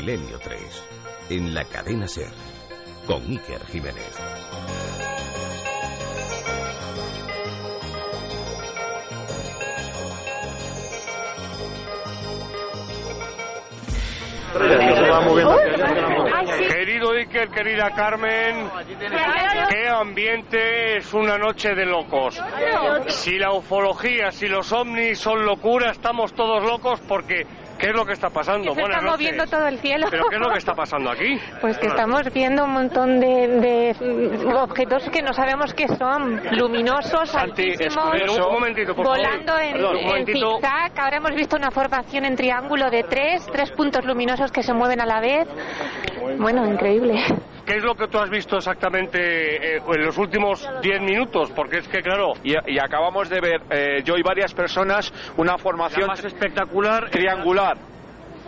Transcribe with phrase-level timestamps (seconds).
[0.00, 0.58] Milenio 3,
[1.28, 2.32] en la cadena Ser,
[3.06, 4.18] con Iker Jiménez.
[16.70, 18.70] Querido Iker, querida Carmen,
[19.68, 22.40] qué ambiente es una noche de locos.
[23.08, 27.46] Si la ufología, si los ovnis son locura, estamos todos locos porque
[27.80, 28.74] ¿Qué es lo que está pasando?
[28.74, 30.06] Se está moviendo todo el cielo.
[30.10, 31.38] ¿Pero qué es lo que está pasando aquí?
[31.60, 36.40] Pues que estamos viendo un montón de, de objetos que no sabemos qué son.
[36.52, 39.62] Luminosos, Santi, altísimos, un momentito, por volando favor.
[39.62, 40.92] en, Perdón, en zigzag.
[40.98, 45.00] Ahora hemos visto una formación en triángulo de tres, tres puntos luminosos que se mueven
[45.00, 45.48] a la vez.
[46.38, 47.14] Bueno, increíble.
[47.66, 51.50] ¿Qué es lo que tú has visto exactamente eh, en los últimos 10 minutos?
[51.52, 55.52] Porque es que, claro, Y, y acabamos de ver, eh, yo y varias personas, una
[55.52, 57.76] la formación más espectacular triangular.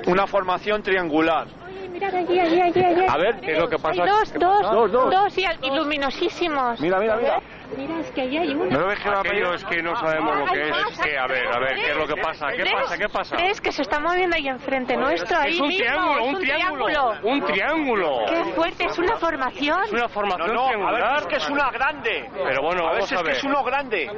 [0.07, 1.47] Una formación triangular.
[1.91, 3.07] Mirad allí, allí, allí, allí.
[3.09, 4.03] A ver, ¿qué es lo que pasa?
[4.05, 4.75] Hay dos, ¿Qué dos, pasa?
[4.75, 5.11] Dos, dos.
[5.11, 6.81] dos y, y luminosísimos.
[6.81, 7.39] Mira, mira, mira.
[7.77, 8.67] Mira, es que allí hay uno.
[8.67, 11.01] ¿No ves que va Aquello es que no sabemos lo que es.
[11.01, 12.47] que, a ver, a ver, ¿qué es lo que pasa?
[12.56, 12.98] ¿Qué pasa?
[12.98, 13.37] ¿Qué pasa?
[13.37, 15.39] ¿Ves que se está moviendo ahí enfrente nuestro?
[15.39, 17.12] Ahí Es un mismo, triángulo, es un triángulo.
[17.23, 18.19] Un triángulo.
[18.29, 19.84] Qué fuerte, es una formación.
[19.84, 21.03] Es una formación no, a triangular.
[21.03, 22.31] ver, es que es una grande.
[22.33, 23.33] Pero bueno, a ver, vamos a que ver.
[23.37, 24.11] es uno grande.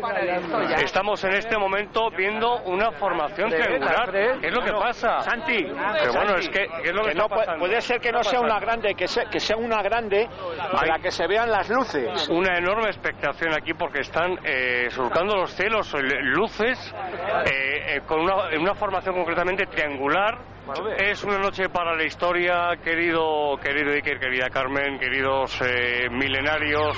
[0.82, 4.10] Estamos en este momento viendo una formación triangular.
[4.10, 5.20] ¿Qué es lo que pasa?
[5.20, 8.12] Santi, Pero bueno, es que, ¿qué es lo que, que no puede ser que ¿Qué
[8.12, 10.28] no sea una grande, que sea, que sea una grande
[10.72, 12.28] para que se vean las luces.
[12.28, 16.78] Una enorme expectación aquí porque están eh, surcando los cielos, eh, luces,
[17.46, 20.38] eh, eh, con una, una formación concretamente triangular.
[20.98, 26.96] Es una noche para la historia, querido, querido Iker, querida Carmen, queridos eh, milenarios.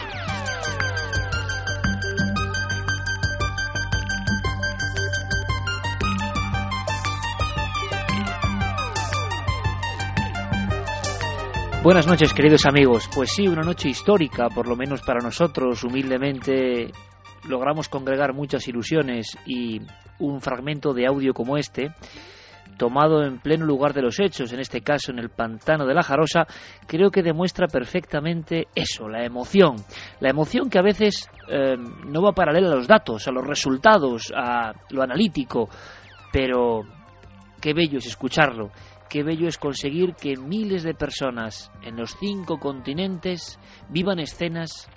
[11.86, 13.08] Buenas noches, queridos amigos.
[13.14, 15.84] Pues sí, una noche histórica, por lo menos para nosotros.
[15.84, 16.90] Humildemente
[17.48, 19.80] logramos congregar muchas ilusiones y
[20.18, 21.92] un fragmento de audio como este,
[22.76, 26.02] tomado en pleno lugar de los hechos, en este caso en el pantano de la
[26.02, 26.48] Jarosa,
[26.88, 29.76] creo que demuestra perfectamente eso, la emoción.
[30.18, 34.32] La emoción que a veces eh, no va paralela a los datos, a los resultados,
[34.36, 35.68] a lo analítico,
[36.32, 36.82] pero
[37.60, 38.72] qué bello es escucharlo,
[39.08, 43.58] qué bello es conseguir que miles de personas en los cinco continentes
[43.88, 44.88] vivan escenas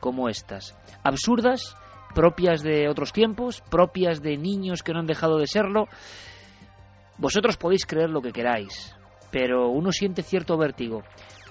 [0.00, 1.76] como estas, absurdas,
[2.14, 5.86] propias de otros tiempos, propias de niños que no han dejado de serlo.
[7.18, 8.94] Vosotros podéis creer lo que queráis,
[9.30, 11.02] pero uno siente cierto vértigo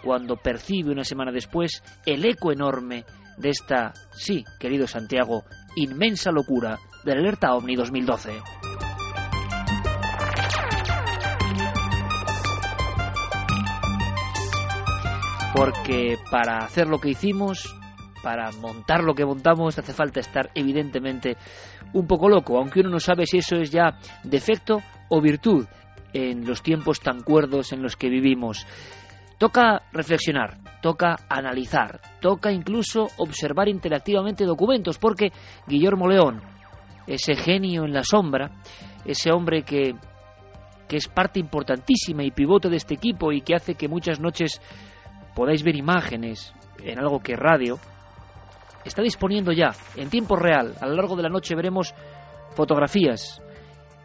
[0.04, 3.06] cuando percibe una semana después el eco enorme
[3.38, 5.44] de esta, sí, querido Santiago,
[5.76, 8.91] inmensa locura del Alerta OVNI 2012.
[15.54, 17.76] Porque para hacer lo que hicimos,
[18.24, 21.38] para montar lo que montamos, hace falta estar evidentemente
[21.94, 25.66] un poco loco, aunque uno no sabe si eso es ya defecto o virtud
[26.14, 28.66] en los tiempos tan cuerdos en los que vivimos.
[29.38, 35.32] Toca reflexionar, toca analizar, toca incluso observar interactivamente documentos, porque
[35.68, 36.42] Guillermo León,
[37.08, 38.52] ese genio en la sombra,
[39.04, 39.96] ese hombre que,
[40.88, 44.62] que es parte importantísima y pivote de este equipo y que hace que muchas noches
[45.36, 46.54] podáis ver imágenes
[46.84, 47.78] en algo que radio,
[48.84, 50.76] está disponiendo ya, en tiempo real.
[50.82, 51.94] A lo largo de la noche veremos
[52.56, 53.42] fotografías,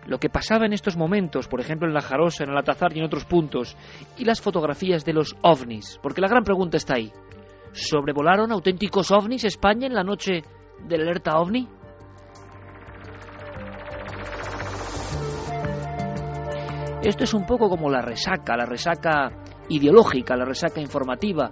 [0.07, 2.99] lo que pasaba en estos momentos, por ejemplo en la Jarosa, en el Atazar y
[2.99, 3.77] en otros puntos,
[4.17, 7.13] y las fotografías de los ovnis, porque la gran pregunta está ahí.
[7.73, 10.43] ¿Sobrevolaron auténticos ovnis España en la noche
[10.85, 11.69] del alerta ovni?
[17.03, 19.31] Esto es un poco como la resaca, la resaca
[19.69, 21.51] ideológica, la resaca informativa,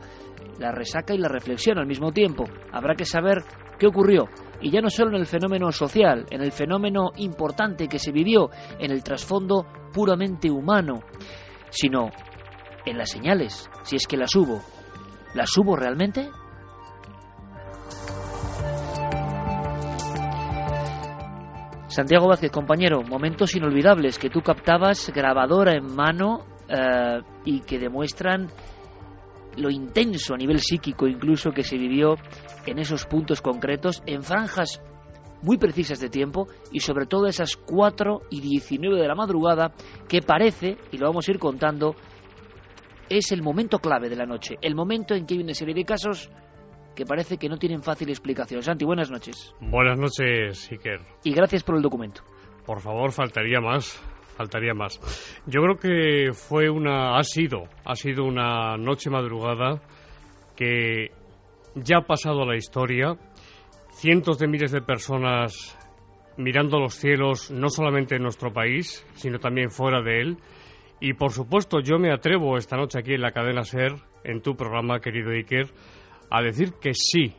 [0.59, 2.45] la resaca y la reflexión al mismo tiempo.
[2.73, 3.43] Habrá que saber
[3.79, 4.29] qué ocurrió,
[4.61, 8.51] y ya no solo en el fenómeno social, en el fenómeno importante que se vivió,
[8.79, 11.01] en el trasfondo puramente humano,
[11.71, 12.11] sino
[12.87, 14.61] en las señales, si es que las hubo.
[15.35, 16.31] ¿Las hubo realmente?
[21.89, 28.49] Santiago Vázquez, compañero, momentos inolvidables que tú captabas grabadora en mano eh, y que demuestran
[29.57, 32.17] lo intenso a nivel psíquico incluso que se vivió
[32.67, 34.81] en esos puntos concretos, en franjas
[35.43, 39.73] muy precisas de tiempo y sobre todo esas 4 y 19 de la madrugada
[40.09, 41.95] que parece, y lo vamos a ir contando,
[43.11, 45.85] es el momento clave de la noche, el momento en que hay una serie de
[45.85, 46.31] casos
[46.97, 48.63] que parece que no tienen fácil explicación.
[48.63, 49.55] Santi, buenas noches.
[49.61, 51.01] Buenas noches, Iker.
[51.25, 52.23] Y gracias por el documento.
[52.65, 54.01] Por favor, faltaría más.
[54.37, 55.01] Faltaría más.
[55.47, 59.81] Yo creo que fue una, ha sido, ha sido una noche madrugada
[60.57, 61.11] que
[61.75, 63.17] ya ha pasado a la historia.
[63.91, 65.79] Cientos de miles de personas
[66.37, 70.37] mirando los cielos, no solamente en nuestro país, sino también fuera de él.
[71.01, 73.93] Y por supuesto, yo me atrevo esta noche aquí en la cadena Ser,
[74.25, 75.67] en tu programa, querido Iker,
[76.31, 77.35] a decir que sí,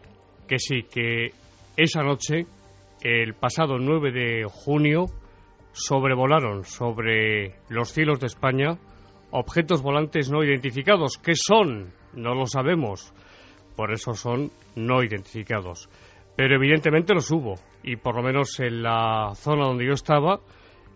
[0.48, 1.32] que sí, que
[1.76, 2.46] esa noche,
[3.02, 5.06] el pasado 9 de junio,
[5.76, 8.80] sobrevolaron sobre los cielos de España
[9.32, 11.18] objetos volantes no identificados.
[11.18, 11.94] ¿Qué son?
[12.14, 13.14] No lo sabemos.
[13.76, 15.90] Por eso son no identificados.
[16.38, 17.56] Pero evidentemente los hubo.
[17.84, 20.40] Y por lo menos en la zona donde yo estaba,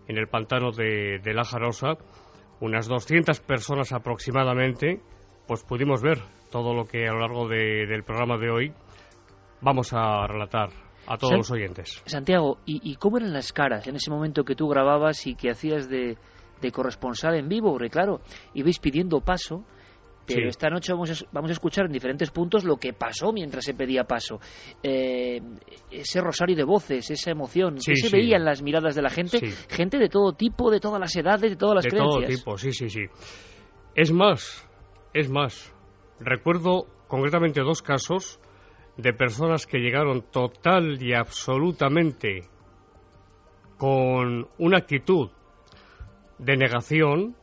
[0.08, 1.98] en el pantano de, La Jarosa,
[2.60, 5.00] unas 200 personas aproximadamente,
[5.46, 6.18] pues pudimos ver
[6.50, 8.72] todo lo que a lo largo del programa de hoy
[9.60, 10.70] vamos a relatar
[11.06, 12.02] a todos los oyentes.
[12.06, 15.88] Santiago, ¿y, cómo eran las caras en ese momento que tú grababas y que hacías
[15.88, 16.16] de,
[16.72, 17.72] corresponsal en vivo?
[17.72, 18.20] Porque claro,
[18.54, 19.64] ibais pidiendo paso,
[20.26, 23.64] pero esta noche vamos a, vamos a, escuchar en diferentes puntos lo que pasó mientras
[23.64, 24.38] se pedía paso.
[24.82, 25.40] Eh,
[25.90, 29.40] ese rosario de voces, esa emoción, ¿qué se veía en las miradas de la gente?
[29.68, 32.20] Gente de todo tipo, de todas las edades, de todas las creencias.
[32.20, 33.02] De todo tipo, sí, sí, sí.
[33.94, 34.68] Es más,
[35.12, 35.74] es más.
[36.20, 38.38] Recuerdo concretamente dos casos
[39.02, 42.42] de personas que llegaron total y absolutamente
[43.76, 45.30] con una actitud
[46.38, 47.36] de negación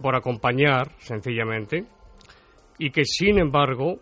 [0.00, 1.86] por acompañar, sencillamente,
[2.78, 4.00] y que sin embargo,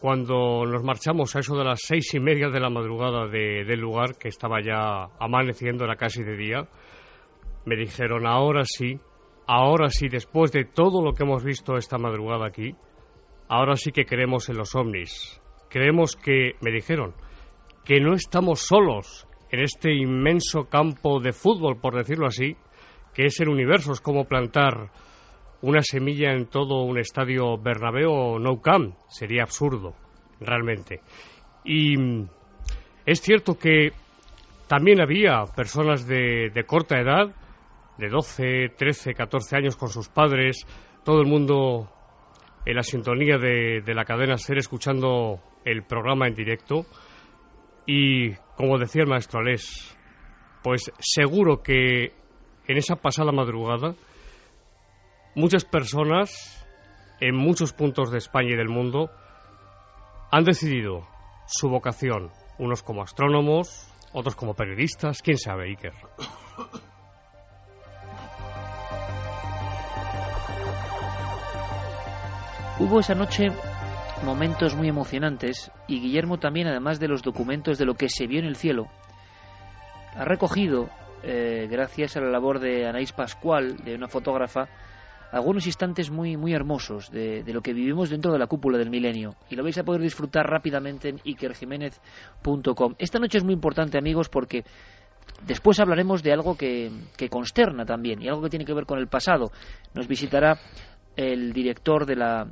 [0.00, 4.16] cuando nos marchamos a eso de las seis y media de la madrugada del lugar,
[4.18, 6.68] que estaba ya amaneciendo, era casi de día,
[7.64, 8.98] me dijeron, ahora sí,
[9.46, 12.74] ahora sí, después de todo lo que hemos visto esta madrugada aquí,
[13.48, 15.41] ahora sí que creemos en los ovnis,
[15.72, 17.14] creemos que, me dijeron,
[17.82, 22.56] que no estamos solos en este inmenso campo de fútbol, por decirlo así,
[23.14, 24.90] que es el universo, es como plantar
[25.62, 29.94] una semilla en todo un estadio Bernabéu o No Camp, sería absurdo,
[30.40, 31.00] realmente.
[31.64, 31.94] Y
[33.06, 33.92] es cierto que
[34.68, 37.34] también había personas de, de corta edad,
[37.96, 40.66] de 12, 13, 14 años con sus padres,
[41.02, 41.90] todo el mundo
[42.64, 46.86] en la sintonía de, la cadena SER escuchando el programa en directo
[47.86, 49.96] y como decía el maestro Alés,
[50.62, 52.12] pues seguro que
[52.68, 53.94] en esa pasada madrugada
[55.34, 56.66] muchas personas
[57.20, 59.10] en muchos puntos de España y del mundo
[60.30, 61.06] han decidido
[61.46, 65.92] su vocación, unos como astrónomos, otros como periodistas, quién sabe, Iker.
[72.78, 73.48] Hubo esa noche
[74.24, 78.38] momentos muy emocionantes y Guillermo también, además de los documentos de lo que se vio
[78.38, 78.88] en el cielo,
[80.16, 80.88] ha recogido,
[81.22, 84.68] eh, gracias a la labor de Anaís Pascual, de una fotógrafa,
[85.32, 89.34] algunos instantes muy, muy hermosos de, lo que vivimos dentro de la cúpula del milenio.
[89.50, 92.94] Y lo vais a poder disfrutar rápidamente en ikerjiménez.com.
[92.98, 94.64] Esta noche es muy importante, amigos, porque
[95.46, 98.98] después hablaremos de algo que, que consterna también y algo que tiene que ver con
[98.98, 99.52] el pasado.
[99.94, 100.58] Nos visitará
[101.16, 102.48] el director de la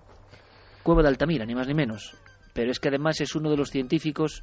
[0.82, 2.16] Cueva de Altamira, ni más ni menos.
[2.52, 4.42] Pero es que además es uno de los científicos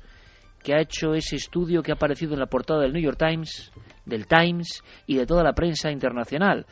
[0.64, 3.72] que ha hecho ese estudio que ha aparecido en la portada del New York Times,
[4.06, 6.66] del Times y de toda la prensa internacional.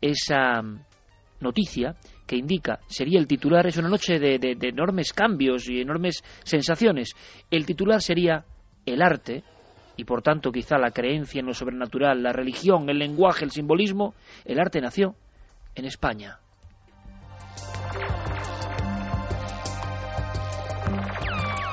[0.00, 0.62] Esa
[1.40, 1.96] noticia
[2.26, 7.14] que indica, sería el titular, es una noche de, de enormes cambios y enormes sensaciones.
[7.50, 8.44] El titular sería
[8.86, 9.42] el arte,
[9.96, 14.14] y por tanto quizá la creencia en lo sobrenatural, la religión, el lenguaje, el simbolismo,
[14.44, 15.14] el arte nació
[15.74, 16.38] en España.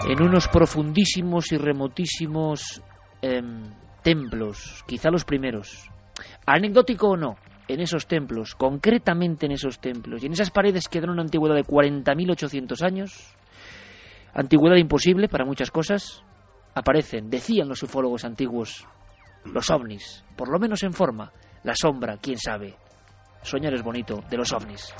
[0.08, 2.82] En unos profundísimos y remotísimos
[3.22, 3.64] em,
[4.02, 5.90] templos, quizá los primeros.
[6.46, 7.36] Anecdótico o no,
[7.68, 11.56] en esos templos, concretamente en esos templos, y en esas paredes que dan una antigüedad
[11.56, 13.36] de 40.800 años,
[14.34, 16.24] antigüedad imposible para muchas cosas,
[16.74, 18.88] aparecen, decían los ufólogos antiguos,
[19.46, 21.32] los ovnis, por lo menos en forma,
[21.64, 22.76] la sombra, quién sabe.
[23.42, 24.94] Soñar es bonito, de los ovnis.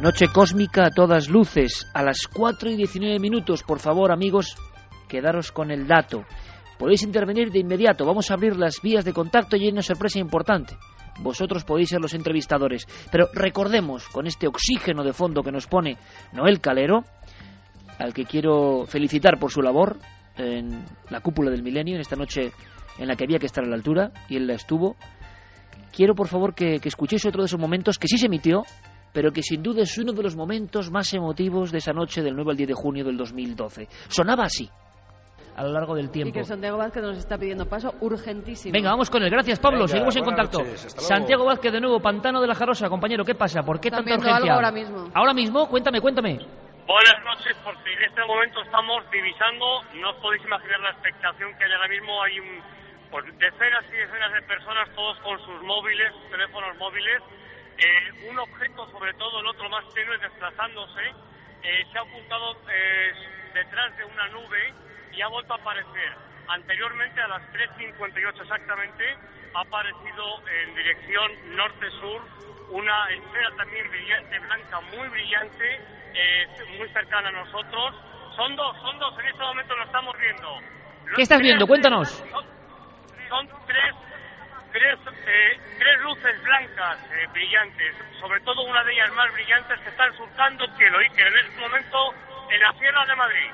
[0.00, 3.64] Noche cósmica a todas luces, a las 4 y 19 minutos.
[3.64, 4.54] Por favor, amigos,
[5.08, 6.24] quedaros con el dato.
[6.78, 8.06] Podéis intervenir de inmediato.
[8.06, 10.76] Vamos a abrir las vías de contacto y hay una sorpresa importante.
[11.18, 12.86] Vosotros podéis ser los entrevistadores.
[13.10, 15.98] Pero recordemos, con este oxígeno de fondo que nos pone
[16.32, 17.02] Noel Calero,
[17.98, 19.98] al que quiero felicitar por su labor
[20.36, 22.52] en la cúpula del milenio, en esta noche
[22.98, 24.94] en la que había que estar a la altura, y él la estuvo.
[25.92, 28.62] Quiero, por favor, que, que escuchéis otro de esos momentos que sí se emitió,
[29.12, 32.34] pero que sin duda es uno de los momentos más emotivos de esa noche del
[32.36, 33.88] 9 al 10 de junio del 2012.
[34.08, 34.68] Sonaba así.
[35.56, 36.34] a lo largo del Y tiempo.
[36.38, 38.72] que Santiago Vázquez nos está pidiendo paso urgentísimo.
[38.72, 39.28] Venga, vamos con él.
[39.30, 39.78] Gracias, Pablo.
[39.80, 40.58] Venga, Seguimos en contacto.
[40.60, 40.94] noches.
[40.98, 42.88] Santiago Vázquez, de nuevo, Pantano de la Jarosa.
[42.88, 43.62] Compañero, ¿qué pasa?
[43.64, 44.36] ¿Por qué tanta urgencia?
[44.36, 45.10] algo ahora mismo.
[45.12, 46.38] Ahora mismo, cuéntame, cuéntame.
[46.86, 51.64] Buenas noches, porque en este momento estamos divisando, no os podéis imaginar la expectación que
[51.64, 52.48] hay ahora mismo, hay un,
[53.10, 57.18] pues, decenas y decenas de personas, todos con sus móviles, sus teléfonos móviles,
[57.78, 61.12] eh, un objeto, sobre todo el otro más tenue, desplazándose,
[61.62, 63.12] eh, se ha ocultado eh,
[63.54, 64.74] detrás de una nube
[65.12, 66.12] y ha vuelto a aparecer.
[66.48, 69.04] Anteriormente, a las 3.58 exactamente,
[69.54, 72.22] ha aparecido en dirección norte-sur
[72.70, 75.80] una esfera también brillante, blanca, muy brillante,
[76.14, 76.46] eh,
[76.78, 77.94] muy cercana a nosotros.
[78.36, 80.60] Son dos, son dos, en este momento lo estamos viendo.
[81.06, 81.66] Los ¿Qué estás viendo?
[81.66, 82.08] Cuéntanos.
[82.08, 82.44] Son,
[83.28, 83.94] son tres,
[84.72, 89.90] tres, eh, tres luces blancas eh, brillantes, sobre todo una de ellas más brillantes que
[89.90, 91.98] están surcando el cielo y que en este momento
[92.50, 93.50] en la Sierra de Madrid.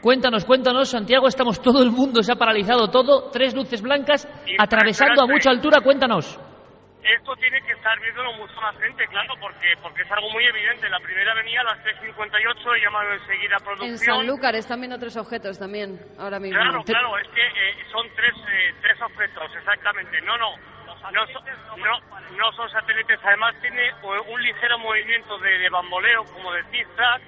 [0.00, 4.28] Cuéntanos, cuéntanos, Santiago, estamos todo el mundo, se ha paralizado todo, tres luces blancas
[4.58, 6.38] atravesando a mucha altura, cuéntanos.
[7.04, 10.88] Esto tiene que estar viéndolo mucho más gente, claro, porque porque es algo muy evidente.
[10.88, 14.16] La primera venía a las 3.58, he llamado enseguida a En producción.
[14.16, 16.58] Sanlúcar están viendo tres objetos también, ahora mismo.
[16.58, 20.18] Claro, claro, es que eh, son tres, eh, tres objetos, exactamente.
[20.22, 20.56] No, no,
[21.12, 21.44] no, son-
[21.76, 22.00] no,
[22.38, 23.20] no son satélites.
[23.22, 23.94] Además tiene eh,
[24.32, 27.20] un ligero movimiento de, de bamboleo, como de zigzag,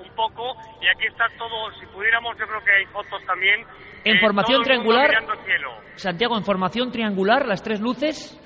[0.00, 0.56] un poco.
[0.82, 3.64] Y aquí está todo, si pudiéramos, yo creo que hay fotos también.
[4.04, 5.08] En eh, formación triangular.
[5.94, 8.38] Santiago, en formación triangular, las tres luces,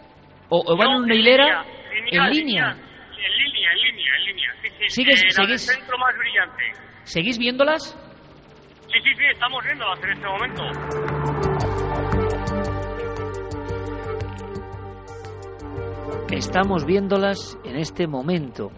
[0.49, 2.71] o, o van No, en una hilera, línea, en línea.
[2.71, 4.53] En línea, en línea, en línea.
[4.63, 4.85] Sí, sí.
[5.03, 6.63] ¿Sigues- eh, sigues- centro más brillante.
[7.05, 7.83] ¿Seguís viéndolas?
[8.93, 10.63] Sí, sí, sí, estamos viéndolas en este momento.
[16.31, 18.71] Estamos viéndolas en este momento.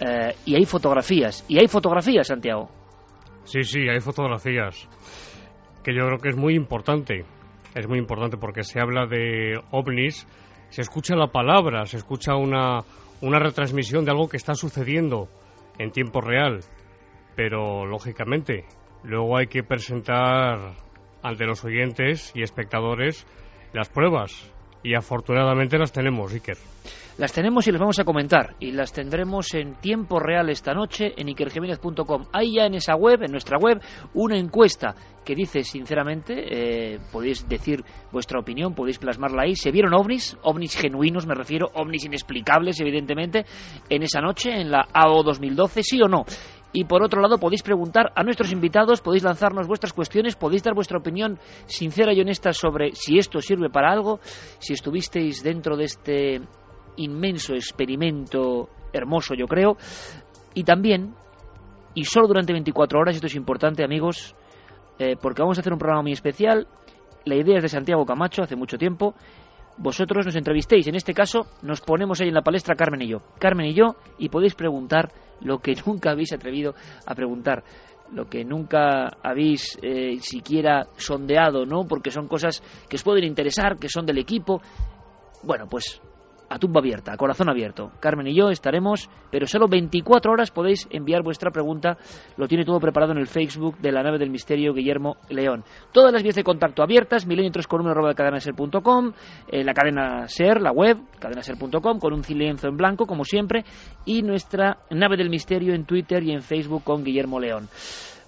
[0.00, 1.44] Eh, y hay fotografías.
[1.48, 2.68] Y hay fotografías, Santiago.
[3.44, 4.88] Sí, sí, hay fotografías.
[5.84, 7.24] Que yo creo que es muy importante.
[7.74, 10.26] Es muy importante porque se habla de ovnis,
[10.70, 12.80] se escucha la palabra, se escucha una,
[13.20, 15.28] una retransmisión de algo que está sucediendo
[15.78, 16.60] en tiempo real.
[17.36, 18.64] Pero, lógicamente,
[19.04, 20.74] luego hay que presentar
[21.22, 23.26] ante los oyentes y espectadores
[23.72, 24.52] las pruebas.
[24.82, 26.56] Y afortunadamente las tenemos, Iker.
[27.18, 28.54] Las tenemos y las vamos a comentar.
[28.60, 32.26] Y las tendremos en tiempo real esta noche en ikerjiménez.com.
[32.32, 33.80] Hay ya en esa web, en nuestra web,
[34.14, 34.94] una encuesta
[35.24, 37.82] que dice sinceramente, eh, podéis decir
[38.12, 39.56] vuestra opinión, podéis plasmarla ahí.
[39.56, 40.36] ¿Se vieron ovnis?
[40.44, 43.44] Ovnis genuinos, me refiero, ovnis inexplicables, evidentemente,
[43.90, 46.24] en esa noche, en la AO 2012, sí o no.
[46.72, 50.74] Y por otro lado, podéis preguntar a nuestros invitados, podéis lanzarnos vuestras cuestiones, podéis dar
[50.74, 54.20] vuestra opinión sincera y honesta sobre si esto sirve para algo,
[54.60, 56.42] si estuvisteis dentro de este
[56.98, 59.76] inmenso experimento hermoso, yo creo,
[60.54, 61.14] y también,
[61.94, 64.34] y solo durante 24 horas, esto es importante, amigos,
[64.98, 66.66] eh, porque vamos a hacer un programa muy especial.
[67.24, 69.14] La idea es de Santiago Camacho, hace mucho tiempo.
[69.76, 73.22] Vosotros nos entrevistéis, en este caso nos ponemos ahí en la palestra Carmen y yo.
[73.38, 76.74] Carmen y yo, y podéis preguntar lo que nunca habéis atrevido
[77.06, 77.62] a preguntar,
[78.12, 81.86] lo que nunca habéis eh, siquiera sondeado, ¿no?
[81.86, 84.60] Porque son cosas que os pueden interesar, que son del equipo.
[85.44, 86.00] Bueno, pues
[86.48, 87.90] a tumba abierta, a corazón abierto.
[88.00, 91.98] Carmen y yo estaremos, pero solo 24 horas podéis enviar vuestra pregunta.
[92.36, 95.64] Lo tiene todo preparado en el Facebook de la nave del misterio Guillermo León.
[95.92, 99.12] Todas las vías de contacto abiertas, milenio 3 con arroba cadenaser.com,
[99.48, 103.64] eh, la cadena ser, la web, cadenaser.com, con un lienzo en blanco, como siempre,
[104.04, 107.68] y nuestra nave del misterio en Twitter y en Facebook con Guillermo León.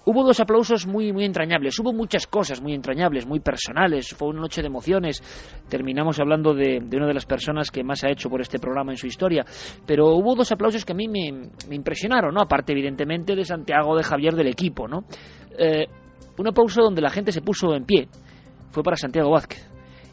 [0.03, 1.77] Hubo dos aplausos muy, muy entrañables.
[1.79, 4.15] Hubo muchas cosas muy entrañables, muy personales.
[4.15, 5.21] Fue una noche de emociones.
[5.69, 8.91] Terminamos hablando de, de una de las personas que más ha hecho por este programa
[8.91, 9.45] en su historia.
[9.85, 12.41] Pero hubo dos aplausos que a mí me, impresionaron, ¿no?
[12.41, 15.03] Aparte, evidentemente, de Santiago, de Javier, del equipo, ¿no?
[15.57, 15.85] Eh,
[16.37, 18.07] un aplauso donde la gente se puso en pie
[18.71, 19.69] fue para Santiago Vázquez.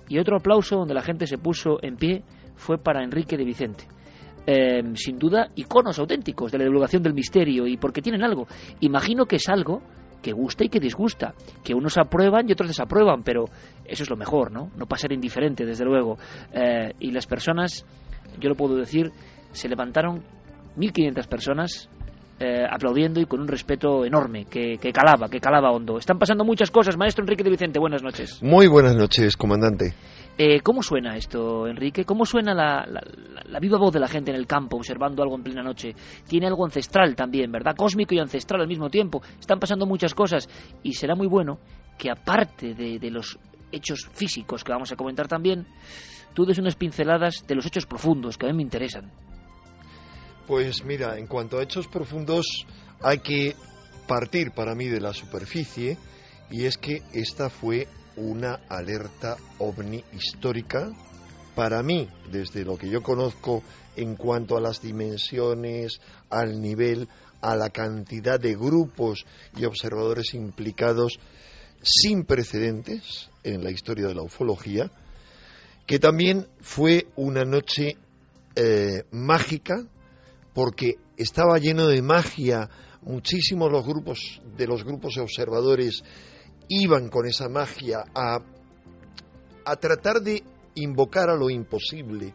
[0.09, 2.23] Y otro aplauso donde la gente se puso en pie
[2.57, 3.85] fue para Enrique de Vicente.
[4.51, 8.47] Eh, sin duda, iconos auténticos de la divulgación del misterio y porque tienen algo.
[8.81, 9.83] Imagino que es algo
[10.23, 13.45] que gusta y que disgusta, que unos aprueban y otros desaprueban, pero
[13.85, 14.71] eso es lo mejor, ¿no?
[14.75, 16.17] No pasar indiferente, desde luego.
[16.55, 17.85] Eh, y las personas,
[18.41, 19.13] yo lo puedo decir,
[19.53, 20.23] se levantaron
[20.79, 21.91] 1.500 personas
[22.41, 25.99] eh, aplaudiendo y con un respeto enorme, que, que calaba, que calaba hondo.
[25.99, 28.43] Están pasando muchas cosas, maestro Enrique de Vicente, buenas noches.
[28.43, 29.93] Muy buenas noches, comandante.
[30.41, 32.05] Eh, ¿Cómo suena esto, Enrique?
[32.05, 35.65] ¿Cómo suena la, viva voz de la gente en el campo observando algo en plena
[35.65, 35.97] noche?
[36.29, 37.75] Tiene algo ancestral también, ¿verdad?
[37.77, 39.21] Cósmico y ancestral al mismo tiempo.
[39.41, 40.49] Están pasando muchas cosas
[40.85, 41.59] y será muy bueno
[41.99, 43.37] que aparte de, de los
[43.73, 45.67] hechos físicos que vamos a comentar también,
[46.35, 49.11] tú des unas pinceladas de los hechos profundos que a mí me interesan.
[50.47, 52.65] Pues mira, en cuanto a hechos profundos,
[53.03, 53.57] hay que
[54.07, 55.99] partir para mí de la superficie
[56.51, 57.87] Y es que esta fue
[58.21, 60.91] una alerta ovni histórica
[61.55, 63.63] para mí, desde lo que yo conozco
[63.97, 67.09] en cuanto a las dimensiones, al nivel,
[67.41, 69.25] a la cantidad de grupos
[69.57, 71.19] y observadores implicados
[71.83, 74.91] sin precedentes en la historia de la ufología,
[75.87, 77.97] que también fue una noche
[78.55, 79.85] eh, mágica
[80.55, 82.69] porque estaba lleno de magia,
[83.03, 86.03] muchísimos los grupos de los grupos observadores
[86.69, 88.41] iban con esa magia a,
[89.65, 90.43] a tratar de
[90.75, 92.33] invocar a lo imposible.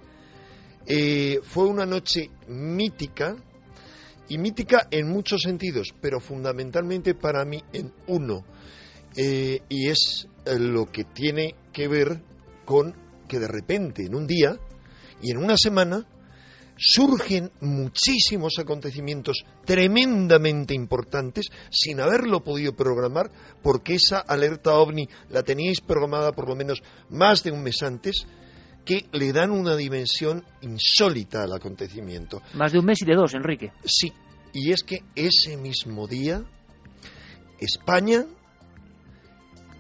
[0.86, 3.36] Eh, fue una noche mítica,
[4.28, 8.44] y mítica en muchos sentidos, pero fundamentalmente para mí en uno,
[9.16, 12.22] eh, y es eh, lo que tiene que ver
[12.66, 12.96] con
[13.28, 14.58] que de repente en un día
[15.22, 16.06] y en una semana
[16.84, 25.80] surgen muchísimos acontecimientos tremendamente importantes sin haberlo podido programar, porque esa alerta ovni la teníais
[25.80, 28.28] programada por lo menos más de un mes antes,
[28.84, 32.42] que le dan una dimensión insólita al acontecimiento.
[32.54, 33.72] Más de un mes y de dos, Enrique.
[33.86, 34.12] Sí,
[34.52, 36.44] y es que ese mismo día
[37.62, 38.26] España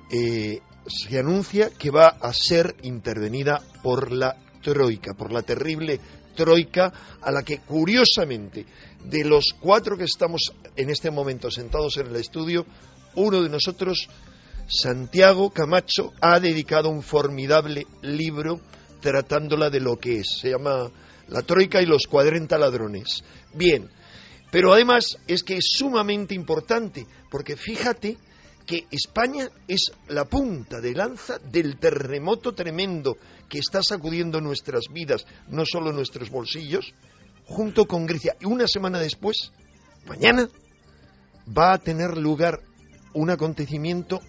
[0.09, 5.99] eh, se anuncia que va a ser intervenida por la Troika, por la terrible
[6.33, 8.65] Troika a la que curiosamente
[9.03, 12.65] de los cuatro que estamos en este momento sentados en el estudio,
[13.15, 14.07] uno de nosotros,
[14.67, 18.59] Santiago Camacho, ha dedicado un formidable libro
[19.01, 20.39] tratándola de lo que es.
[20.41, 20.89] Se llama
[21.27, 23.23] La Troika y los 40 ladrones.
[23.53, 23.89] Bien,
[24.51, 28.17] pero además es que es sumamente importante, porque fíjate
[28.65, 33.17] que España es la punta de lanza del terremoto tremendo
[33.49, 36.93] que está sacudiendo nuestras vidas, no solo nuestros bolsillos,
[37.45, 38.35] junto con Grecia.
[38.39, 39.51] Y una semana después,
[40.05, 40.47] mañana,
[41.55, 42.61] va a tener lugar
[43.13, 44.21] un acontecimiento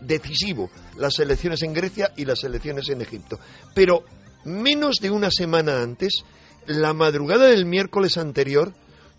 [0.00, 3.38] decisivo, las elecciones en Grecia y las elecciones en Egipto.
[3.74, 4.04] Pero
[4.44, 6.24] menos de una semana antes,
[6.66, 8.72] la madrugada del miércoles anterior,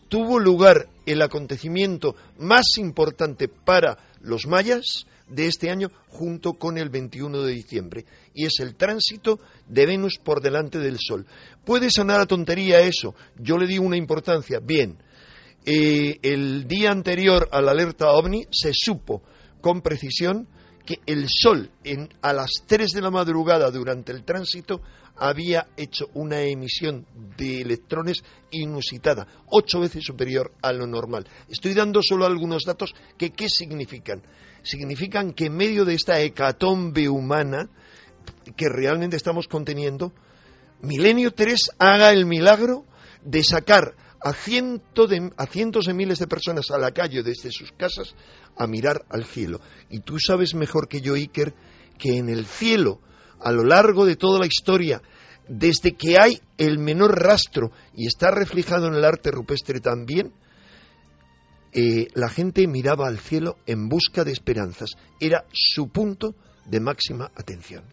[0.08, 6.90] tuvo lugar el acontecimiento más importante para los mayas de este año junto con el
[6.90, 11.26] 21 de diciembre y es el tránsito de Venus por delante del Sol.
[11.64, 14.60] Puede sonar a tontería eso, yo le digo una importancia.
[14.60, 14.98] Bien,
[15.66, 19.24] eh, el día anterior a la alerta ovni se supo
[19.62, 20.48] con precisión
[20.86, 24.82] que el Sol en, a las 3 de la madrugada durante el tránsito
[25.18, 27.06] había hecho una emisión
[27.38, 31.28] de electrones inusitada, ocho veces superior a lo normal.
[31.50, 34.22] Estoy dando solo algunos datos que ¿qué significan?
[34.64, 37.70] Significan que en medio de esta hecatombe humana
[38.58, 40.14] que realmente estamos conteniendo,
[40.82, 42.86] Milenio 3 haga el milagro
[43.24, 43.96] de sacar
[44.26, 48.16] a, a cientos de miles de personas a la calle desde sus casas
[48.58, 49.62] a mirar al cielo.
[49.90, 51.54] Y tú sabes mejor que yo, Iker,
[52.00, 53.00] que en el cielo,
[53.40, 55.02] a lo largo de toda la historia,
[55.48, 60.34] desde que hay el menor rastro, y está reflejado en el arte rupestre también,
[61.72, 64.92] eh, la gente miraba al cielo en busca de esperanzas.
[65.20, 66.34] Era su punto
[66.66, 67.84] de máxima atención.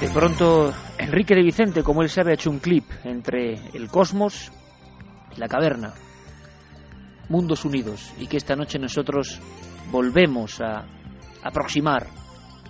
[0.00, 4.52] De pronto, Enrique de Vicente, como él sabe, ha hecho un clip entre el cosmos
[5.34, 5.94] y la caverna.
[7.30, 8.12] Mundos unidos.
[8.20, 9.40] Y que esta noche nosotros
[9.90, 10.84] volvemos a
[11.42, 12.08] aproximar,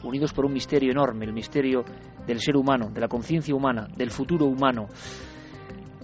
[0.04, 1.84] unidos por un misterio enorme, el misterio
[2.28, 4.86] del ser humano, de la conciencia humana, del futuro humano.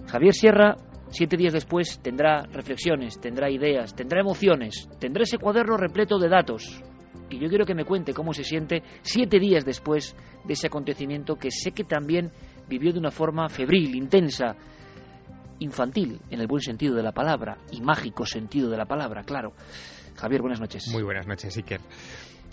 [0.07, 0.75] Javier Sierra,
[1.09, 6.83] siete días después, tendrá reflexiones, tendrá ideas, tendrá emociones, tendrá ese cuaderno repleto de datos,
[7.29, 11.35] y yo quiero que me cuente cómo se siente siete días después de ese acontecimiento
[11.35, 12.31] que sé que también
[12.67, 14.55] vivió de una forma febril, intensa,
[15.59, 19.53] infantil, en el buen sentido de la palabra, y mágico sentido de la palabra, claro.
[20.15, 20.87] Javier, buenas noches.
[20.91, 21.81] Muy buenas noches, Iker.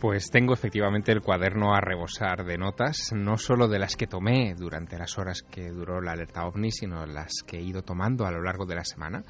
[0.00, 4.54] Pues tengo efectivamente el cuaderno a rebosar de notas, no solo de las que tomé
[4.54, 8.30] durante las horas que duró la alerta ovni, sino las que he ido tomando a
[8.30, 9.22] lo largo de la semana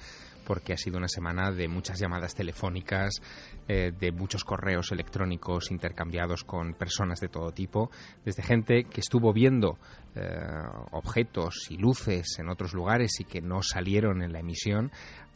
[0.50, 3.20] porque ha sido una semana de muchas llamadas telefónicas,
[3.72, 7.88] eh, de muchos correos electrónicos intercambiados con personas de todo tipo,
[8.24, 9.78] desde gente que estuvo viendo
[10.16, 10.40] eh,
[10.90, 14.90] objetos y luces en otros lugares y que no salieron en la emisión,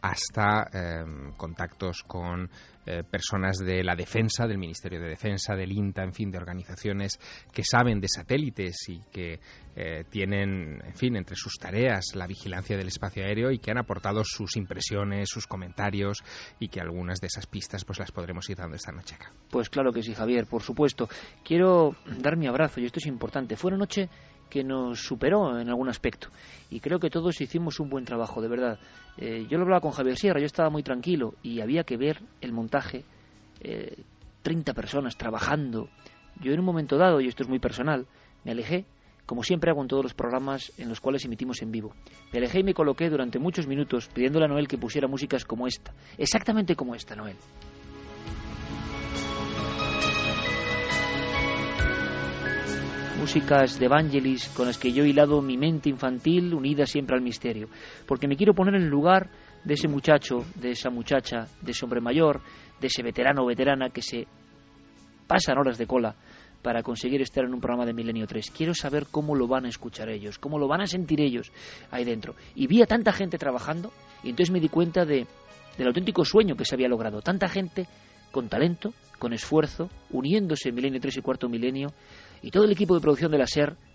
[0.05, 2.51] hasta em, contactos con
[2.85, 7.19] eh, personas de la defensa, del Ministerio de Defensa, del INTA, en fin, de organizaciones
[7.51, 9.41] que saben de satélites y que
[9.75, 13.79] eh, tienen, en fin, entre sus tareas la vigilancia del espacio aéreo y que han
[13.79, 16.23] aportado sus impresiones, sus comentarios
[16.61, 19.33] y que algunas de esas pistas pues las podremos ir dando esta noche acá.
[19.51, 21.09] Pues claro que sí, Javier, por supuesto.
[21.43, 23.57] Quiero dar mi abrazo y esto es importante.
[23.57, 24.11] Fue una noche
[24.55, 26.29] que nos superó en algún aspecto.
[26.71, 28.79] Y creo que todos hicimos un buen trabajo, de verdad.
[29.19, 32.23] Eh, yo lo hablaba con Javier Sierra, yo estaba muy tranquilo y había que ver
[32.41, 33.03] el montaje.
[33.61, 33.97] Eh,
[34.43, 35.89] 30 personas trabajando.
[36.41, 38.07] Yo en un momento dado, y esto es muy personal,
[38.45, 38.85] me alejé,
[39.27, 41.93] como siempre hago en todos los programas en los cuales emitimos en vivo.
[42.33, 45.67] Me alejé y me coloqué durante muchos minutos pidiéndole a Noel que pusiera músicas como
[45.67, 47.37] esta, exactamente como esta, Noel.
[53.19, 57.23] Músicas de Evangelis con las que yo he hilado mi mente infantil unida siempre al
[57.23, 57.69] misterio,
[58.07, 59.31] porque me quiero poner en el lugar
[59.65, 62.41] de ese muchacho, de esa muchacha, de ese hombre mayor,
[62.81, 64.27] de ese veterano o veterana que se
[65.27, 66.15] pasan horas de cola
[66.63, 68.51] para conseguir estar en un programa de Milenio 3.
[68.51, 71.53] Quiero saber cómo lo van a escuchar ellos, cómo lo van a sentir ellos
[71.91, 72.35] ahí dentro.
[72.55, 75.27] Y vi a tanta gente trabajando y entonces me di cuenta de,
[75.77, 77.21] del auténtico sueño que se había logrado.
[77.21, 77.87] Tanta gente
[78.31, 81.89] con talento, con esfuerzo, uniéndose en Milenio 3 y Cuarto Milenio,
[82.43, 83.47] y todo el equipo de producción de la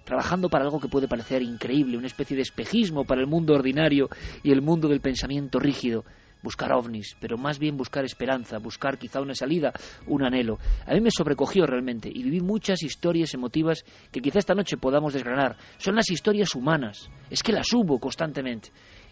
[0.04, 4.10] trabajando para algo que puede parecer increíble, una especie de espejismo para el mundo ordinario
[4.42, 6.04] y el mundo del pensamiento rígido.
[6.42, 9.74] Buscar ovnis, pero más bien buscar esperanza, buscar quizá una salida,
[10.08, 10.58] un anhelo.
[10.88, 15.14] A mí me sobrecogió realmente y viví muchas historias emotivas que quizá esta noche podamos
[15.14, 15.58] desgranar.
[15.78, 18.70] Son las historias humanas, es que las hubo constantemente.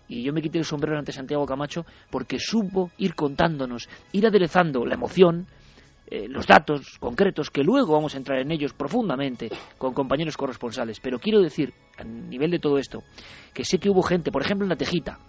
[0.08, 4.86] Y yo me quité el sombrero ante Santiago Camacho porque supo ir contándonos, ir aderezando
[4.86, 5.48] la emoción,
[6.10, 11.02] eh, los datos concretos, que luego vamos a entrar en ellos profundamente con compañeros corresponsales.
[11.02, 13.04] Pero quiero decir, a nivel de todo esto,
[13.54, 15.20] que sé que hubo gente, por ejemplo en la Tejita.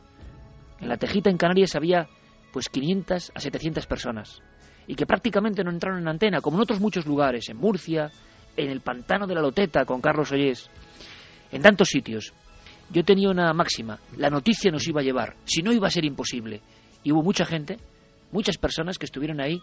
[0.80, 2.06] En la Tejita en Canarias había
[2.52, 4.40] pues 500 a 700 personas
[4.86, 8.10] y que prácticamente no entraron en antena, como en otros muchos lugares, en Murcia,
[8.56, 10.70] en el pantano de la Loteta con Carlos Ollés,
[11.50, 12.32] en tantos sitios.
[12.90, 16.04] Yo tenía una máxima, la noticia nos iba a llevar, si no iba a ser
[16.04, 16.62] imposible.
[17.02, 17.76] Y hubo mucha gente,
[18.32, 19.60] muchas personas que estuvieron ahí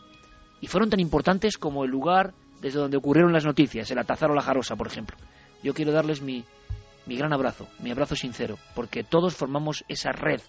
[0.62, 4.36] y fueron tan importantes como el lugar desde donde ocurrieron las noticias, el Atazar o
[4.36, 5.18] la Jarosa, por ejemplo.
[5.62, 6.44] Yo quiero darles mi,
[7.06, 10.42] mi gran abrazo, mi abrazo sincero, porque todos formamos esa red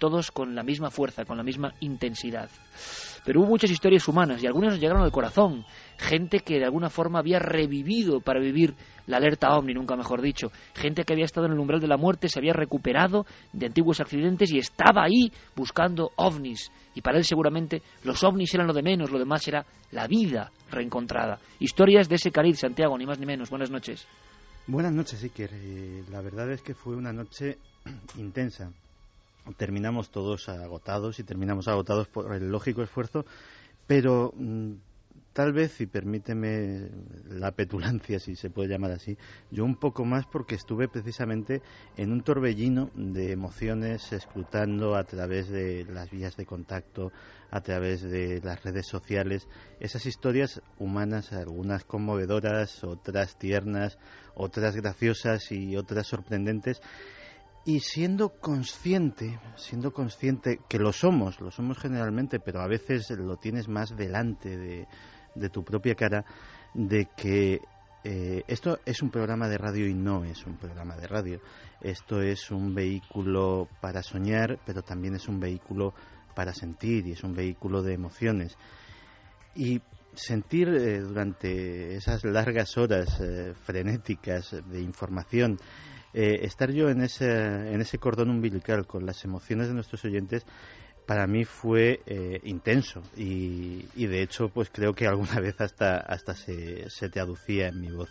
[0.00, 2.50] todos con la misma fuerza, con la misma intensidad.
[3.24, 5.64] Pero hubo muchas historias humanas y algunas nos llegaron al corazón.
[5.98, 8.74] Gente que de alguna forma había revivido para vivir
[9.06, 10.50] la alerta ovni, nunca mejor dicho.
[10.74, 14.00] Gente que había estado en el umbral de la muerte, se había recuperado de antiguos
[14.00, 16.70] accidentes y estaba ahí buscando ovnis.
[16.94, 20.50] Y para él seguramente los ovnis eran lo de menos, lo demás era la vida
[20.70, 21.38] reencontrada.
[21.58, 23.50] Historias de ese cariz, Santiago, ni más ni menos.
[23.50, 24.06] Buenas noches.
[24.66, 25.50] Buenas noches, Iker.
[25.52, 27.58] Eh, la verdad es que fue una noche
[28.18, 28.72] intensa
[29.56, 33.24] terminamos todos agotados y terminamos agotados por el lógico esfuerzo,
[33.86, 34.74] pero mm,
[35.32, 36.88] tal vez, y permíteme
[37.28, 39.16] la petulancia, si se puede llamar así,
[39.50, 41.62] yo un poco más porque estuve precisamente
[41.96, 47.12] en un torbellino de emociones escrutando a través de las vías de contacto,
[47.50, 49.48] a través de las redes sociales,
[49.78, 53.98] esas historias humanas, algunas conmovedoras, otras tiernas,
[54.34, 56.80] otras graciosas y otras sorprendentes
[57.64, 63.36] y siendo consciente, siendo consciente que lo somos, lo somos generalmente, pero a veces lo
[63.36, 66.24] tienes más delante de, tu propia cara,
[66.72, 67.60] de que
[68.02, 71.40] eh, esto es un programa de radio y no es un programa de radio.
[71.82, 75.92] Esto es un vehículo para soñar, pero también es un vehículo
[76.34, 78.56] para sentir y es un vehículo de emociones.
[79.54, 79.82] Y
[80.14, 85.58] sentir eh, durante esas largas horas eh, frenéticas de información
[86.12, 90.44] eh, estar yo en ese, en ese cordón umbilical con las emociones de nuestros oyentes
[91.06, 96.34] para mí fue eh, intenso y, de hecho pues creo que alguna vez hasta, hasta
[96.34, 98.10] se, se traducía en mi voz.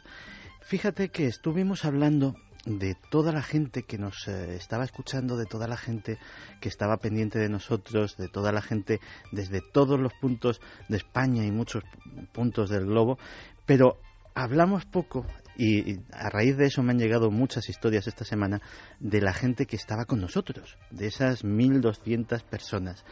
[0.62, 2.36] Fíjate que estuvimos hablando
[2.66, 6.18] de toda la gente que nos eh, estaba escuchando, de toda la gente
[6.60, 9.00] que estaba pendiente de nosotros, de toda la gente
[9.32, 11.84] desde todos los puntos de España y muchos
[12.32, 13.18] puntos del globo,
[13.66, 13.98] pero
[14.36, 15.26] hablamos poco
[15.60, 18.62] y, a raíz de eso me han llegado muchas historias esta semana
[19.02, 23.04] de la gente que estaba con nosotros, de esas 1.200 personas.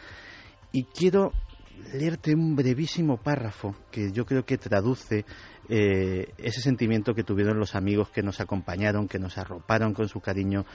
[0.72, 1.34] Y quiero
[1.94, 5.26] leerte un brevísimo párrafo que yo creo que traduce
[5.70, 10.22] eh, ese sentimiento que tuvieron los amigos que nos acompañaron, que nos arroparon con su
[10.22, 10.66] cariño,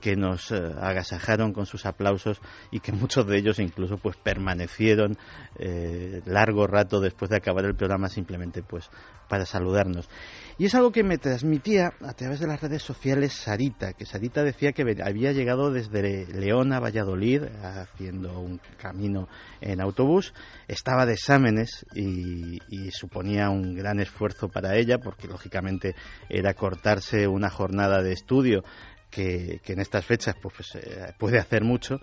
[0.00, 5.16] que nos eh, agasajaron con sus aplausos y que muchos de ellos incluso pues permanecieron
[5.58, 8.90] eh, largo rato después de acabar el programa simplemente pues
[9.28, 10.10] para saludarnos.
[10.58, 14.42] Y es algo que me transmitía a través de las redes sociales Sarita, que Sarita
[14.42, 19.28] decía que había llegado desde León a Valladolid haciendo un camino
[19.62, 20.34] en autobús,
[20.68, 22.60] estaba de exámenes y,
[22.90, 25.94] suponía un gran esfuerzo para ella porque lógicamente
[26.28, 28.64] era cortarse una jornada de estudio
[29.10, 32.00] que, en estas fechas pues, pues eh, puede hacer mucho,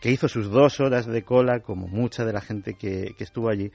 [0.00, 3.70] que hizo sus dos horas de cola como mucha de la gente que estuvo allí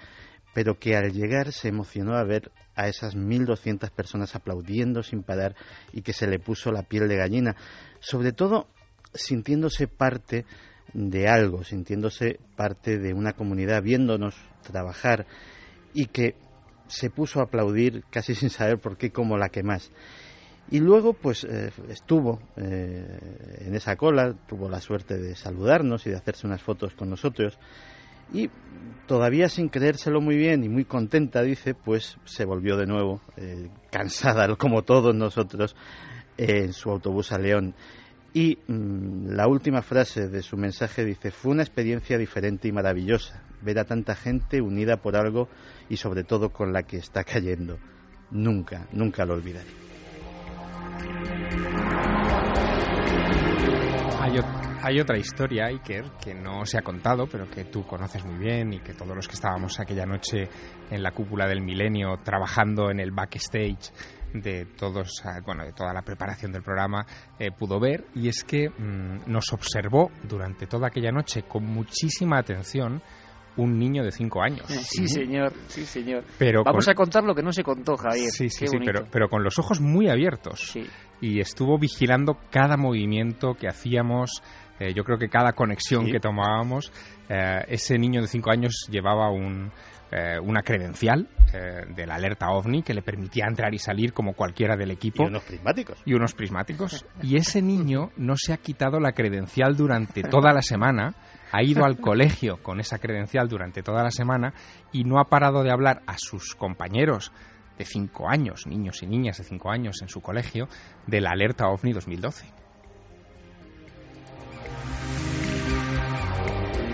[0.53, 5.55] pero que al llegar se emocionó a ver a esas 1.200 personas aplaudiendo sin parar
[5.91, 7.55] y que se le puso la piel de gallina,
[7.99, 8.67] sobre todo
[9.13, 10.45] sintiéndose parte
[10.93, 15.25] de algo, sintiéndose parte de una comunidad, viéndonos trabajar
[15.93, 16.35] y que
[16.87, 19.91] se puso a aplaudir casi sin saber por qué como la que más.
[20.71, 26.09] Y luego, pues eh, estuvo eh, en esa cola, tuvo la suerte de saludarnos y
[26.09, 27.59] de hacerse unas fotos con nosotros.
[28.33, 28.49] Y
[29.05, 33.69] todavía sin creérselo muy bien y muy contenta, dice, pues se volvió de nuevo, eh,
[33.91, 35.75] cansada como todos nosotros,
[36.37, 37.75] en su autobús a León.
[38.33, 43.43] Y mm, la última frase de su mensaje dice, fue una experiencia diferente y maravillosa,
[43.61, 45.49] ver a tanta gente unida por algo
[45.87, 47.77] y sobre todo con la que está cayendo.
[48.31, 49.69] Nunca, nunca lo olvidaré.
[54.85, 58.73] Hay, otra historia, Iker, que no se ha contado, pero que tú conoces muy bien
[58.73, 60.49] y que todos los que estábamos aquella noche
[60.89, 63.91] en la cúpula del milenio trabajando en el backstage
[64.33, 67.05] de todos ah, bueno de toda la preparación del programa
[67.39, 72.39] eh, pudo ver y es que mm, nos observó durante toda aquella noche con muchísima
[72.39, 73.01] atención
[73.55, 74.65] un niño de cinco años.
[74.67, 76.23] Sí, señor, sí, señor.
[76.39, 78.31] Pero Vamos a contar lo que no se contó, Javier.
[78.31, 80.75] Sí, sí, sí, pero, pero con los ojos muy abiertos.
[81.21, 84.41] Y estuvo vigilando cada movimiento que hacíamos,
[84.79, 86.91] eh, yo creo que cada conexión que tomábamos.
[87.29, 89.71] Eh, ese niño de cinco años llevaba un,
[90.15, 94.75] eh, una credencial de la alerta OVNI que le permitía entrar y salir como cualquiera
[94.75, 95.23] del equipo.
[95.23, 96.01] Y unos prismáticos.
[96.03, 97.05] Y unos prismáticos.
[97.21, 101.13] y ese niño no se ha quitado la credencial durante toda la semana
[101.53, 104.55] ha ido al colegio con esa credencial durante toda la semana
[104.91, 107.31] y no ha parado de hablar a sus compañeros
[107.77, 110.67] de cinco años, niños y niñas de cinco años en su colegio,
[111.05, 112.47] de la alerta OVNI 2012.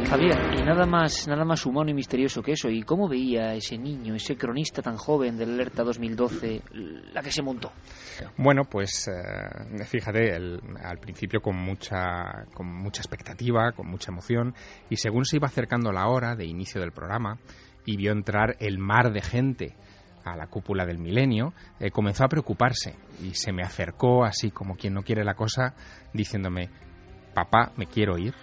[0.09, 2.67] Javier, y nada más, nada más humano y misterioso que eso.
[2.67, 6.63] ¿Y cómo veía ese niño, ese cronista tan joven del Alerta 2012,
[7.13, 7.71] la que se montó?
[8.35, 14.55] Bueno, pues eh, fíjate, al principio con mucha, con mucha expectativa, con mucha emoción,
[14.89, 17.37] y según se iba acercando la hora de inicio del programa
[17.85, 19.75] y vio entrar el mar de gente
[20.25, 24.75] a la cúpula del milenio, eh, comenzó a preocuparse y se me acercó así como
[24.75, 25.75] quien no quiere la cosa,
[26.15, 26.71] diciéndome,
[27.35, 28.33] papá, me quiero ir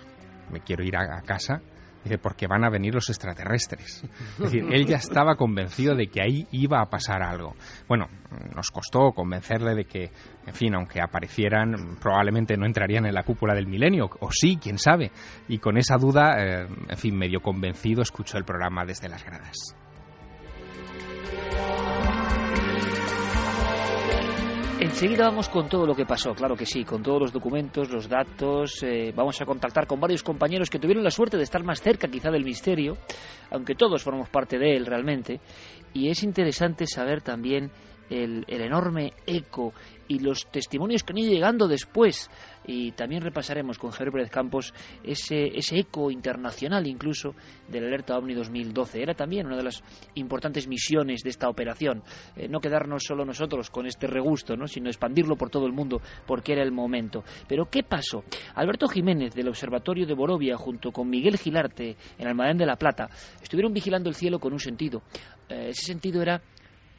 [0.50, 1.60] me quiero ir a, casa,
[2.04, 4.04] dice, porque van a venir los extraterrestres.
[4.38, 7.54] Es decir, él ya estaba convencido de que ahí iba a pasar algo.
[7.88, 8.06] Bueno,
[8.54, 10.10] nos costó convencerle de que,
[10.46, 14.78] en fin, aunque aparecieran, probablemente no entrarían en la cúpula del milenio, o sí, quién
[14.78, 15.10] sabe.
[15.48, 19.74] Y con esa duda, eh, en fin, medio convencido, escuchó el programa desde las gradas.
[24.78, 28.10] Enseguida vamos con todo lo que pasó, claro que sí, con todos los documentos, los
[28.10, 28.82] datos.
[28.82, 32.08] Eh, vamos a contactar con varios compañeros que tuvieron la suerte de estar más cerca
[32.08, 32.98] quizá del misterio,
[33.50, 35.40] aunque todos formamos parte de él realmente.
[35.94, 37.70] Y es interesante saber también
[38.10, 39.72] el, el enorme eco
[40.08, 42.30] y los testimonios que han ido llegando después.
[42.66, 47.34] Y también repasaremos con Javier Pérez Campos ese, ese eco internacional incluso
[47.68, 49.02] del alerta OVNI 2012.
[49.02, 49.82] Era también una de las
[50.14, 52.02] importantes misiones de esta operación.
[52.34, 54.66] Eh, no quedarnos solo nosotros con este regusto, ¿no?
[54.66, 57.22] sino expandirlo por todo el mundo porque era el momento.
[57.48, 58.24] Pero ¿qué pasó?
[58.54, 63.08] Alberto Jiménez del Observatorio de Borovia junto con Miguel Gilarte en Almadén de la Plata
[63.40, 65.02] estuvieron vigilando el cielo con un sentido.
[65.48, 66.42] Eh, ese sentido era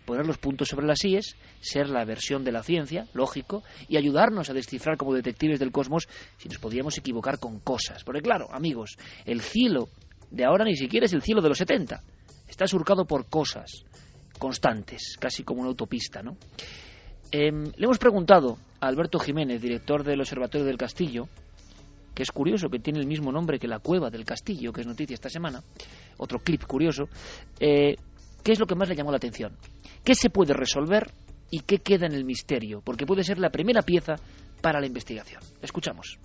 [0.08, 4.50] poner los puntos sobre las IES, ser la versión de la ciencia, lógico, y ayudarnos
[4.50, 8.06] a descifrar como detectives del cosmos si nos podíamos equivocar con cosas.
[8.06, 9.89] Porque claro, amigos, el cielo
[10.32, 12.02] de ahora ni siquiera es el cielo de los 70.
[12.48, 13.84] Está surcado por cosas
[14.39, 16.38] constantes, casi como una autopista, ¿no?
[17.30, 21.28] Em, le hemos preguntado a Alberto Jiménez, director del Observatorio del Castillo,
[22.15, 24.88] que es curioso que tiene el mismo nombre que la cueva del castillo, que es
[24.88, 25.62] noticia esta semana,
[26.17, 27.10] otro clip curioso,
[27.60, 27.98] eh,
[28.43, 29.54] ¿qué es lo que más le llamó la atención?
[30.04, 31.08] ¿Qué se puede resolver
[31.52, 32.82] y qué queda en el misterio?
[32.84, 34.15] Porque puede ser la primera pieza
[34.62, 35.41] para la investigación.
[35.62, 36.19] Escuchamos.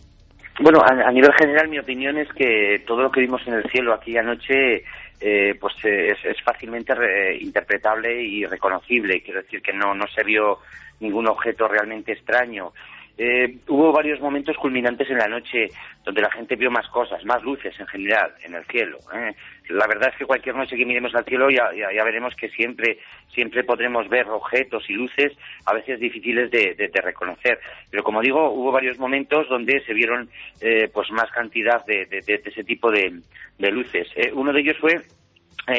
[0.61, 3.95] Bueno, a, nivel general mi opinión es que todo lo que vimos en el cielo
[3.95, 4.85] aquí anoche
[5.21, 6.93] eh, pues es, fácilmente
[7.41, 9.23] interpretable y reconocible.
[9.23, 10.59] Quiero decir que no, no se vio
[11.01, 12.73] ningún objeto realmente extraño.
[13.19, 15.69] Eh, hubo varios momentos culminantes en la noche
[16.03, 18.99] donde la gente vio más cosas, más luces en general en el cielo.
[19.15, 19.35] ¿eh?
[19.69, 21.71] La verdad es que cualquier noche que miremos al cielo ya,
[22.05, 22.99] veremos que siempre,
[23.33, 25.33] siempre podremos ver objetos y luces
[25.67, 27.61] a veces difíciles de, reconocer.
[27.91, 30.29] Pero como digo, hubo varios momentos donde se vieron
[30.61, 33.21] eh, pues más cantidad de, ese tipo de,
[33.59, 34.09] luces.
[34.33, 35.01] uno de ellos fue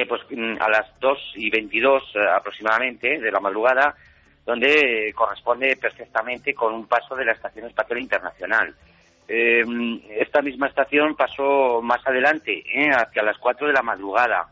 [0.07, 0.21] pues
[0.59, 2.03] a las 2 y 22
[2.35, 3.95] aproximadamente de la madrugada
[4.45, 8.75] donde corresponde perfectamente con un paso de la Estación Espacial Internacional.
[9.27, 9.63] Eh,
[10.19, 14.47] esta misma estación pasó más adelante, eh, hacia las 4 de la madrugada.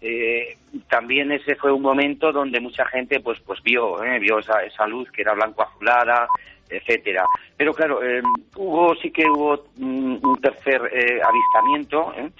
[0.00, 0.56] eh,
[0.88, 4.86] también ese fue un momento donde mucha gente pues pues vio eh, vio esa, esa
[4.86, 6.28] luz que era blanco azulada
[6.68, 7.24] etcétera.
[7.56, 8.22] Pero claro eh,
[8.56, 12.30] hubo sí que hubo un, un tercer eh, avistamiento eh,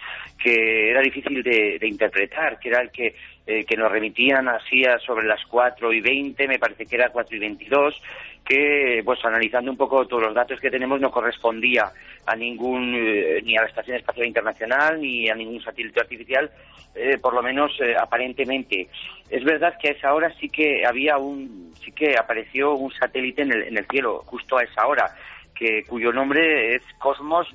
[0.42, 3.14] que era difícil de, de interpretar que era el que
[3.50, 7.34] eh, que nos remitían así sobre las 4 y 20, me parece que era 4
[7.34, 8.02] y 22,
[8.48, 11.92] que, pues analizando un poco todos los datos que tenemos, no correspondía
[12.24, 16.50] a ningún, eh, ni a la Estación Espacial Internacional, ni a ningún satélite artificial,
[16.94, 18.88] eh, por lo menos eh, aparentemente.
[19.28, 23.42] Es verdad que a esa hora sí que había un, sí que apareció un satélite
[23.42, 25.14] en el, en el cielo, justo a esa hora,
[25.54, 27.46] que, cuyo nombre es Cosmos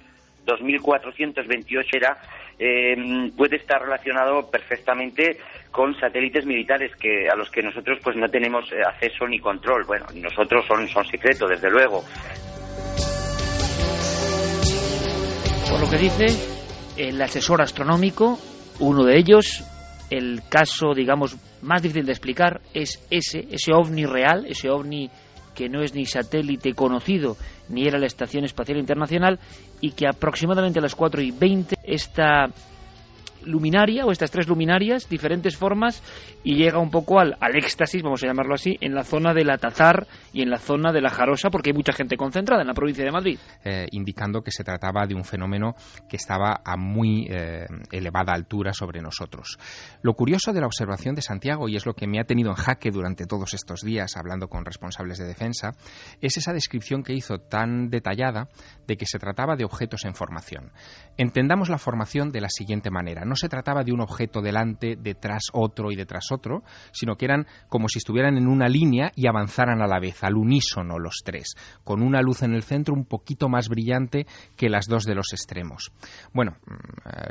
[0.46, 2.18] 2428 era,
[3.36, 5.38] puede estar relacionado perfectamente
[5.74, 9.84] con satélites militares que a los que nosotros pues no tenemos eh, acceso ni control.
[9.86, 12.04] Bueno, nosotros son, son secretos, desde luego.
[15.68, 16.28] Por lo que dice
[16.96, 18.38] el asesor astronómico,
[18.80, 19.64] uno de ellos,
[20.12, 25.10] el caso, digamos, más difícil de explicar es ese, ese ovni real, ese ovni
[25.56, 27.36] que no es ni satélite conocido
[27.70, 29.40] ni era la Estación Espacial Internacional
[29.82, 32.48] y que aproximadamente a las 4 y 20 esta
[33.46, 36.04] luminaria o estas tres luminarias, diferentes formas,
[36.44, 39.44] y llega un poco al, al éxtasis, vamos a llamarlo así, en la zona de
[39.44, 42.68] la Tazar y en la zona de la Jarosa, porque hay mucha gente concentrada en
[42.68, 43.40] la provincia de Madrid.
[43.64, 45.76] Eh, indicando que se trataba de un fenómeno
[46.10, 49.58] que estaba a muy eh, elevada altura sobre nosotros.
[50.02, 52.56] Lo curioso de la observación de Santiago, y es lo que me ha tenido en
[52.56, 55.72] jaque durante todos estos días hablando con responsables de defensa,
[56.22, 58.48] es esa descripción que hizo tan detallada
[58.88, 60.72] de que se trataba de objetos en formación.
[61.18, 63.24] Entendamos la formación de la siguiente manera.
[63.26, 67.48] No se trataba de un objeto delante, detrás otro y detrás otro, sino que eran
[67.70, 71.56] como si estuvieran en una línea y avanzaran a la vez, al unísono los tres,
[71.84, 75.34] con una luz en el centro un poquito más brillante que las dos de los
[75.34, 75.92] extremos.
[76.34, 76.58] Bueno,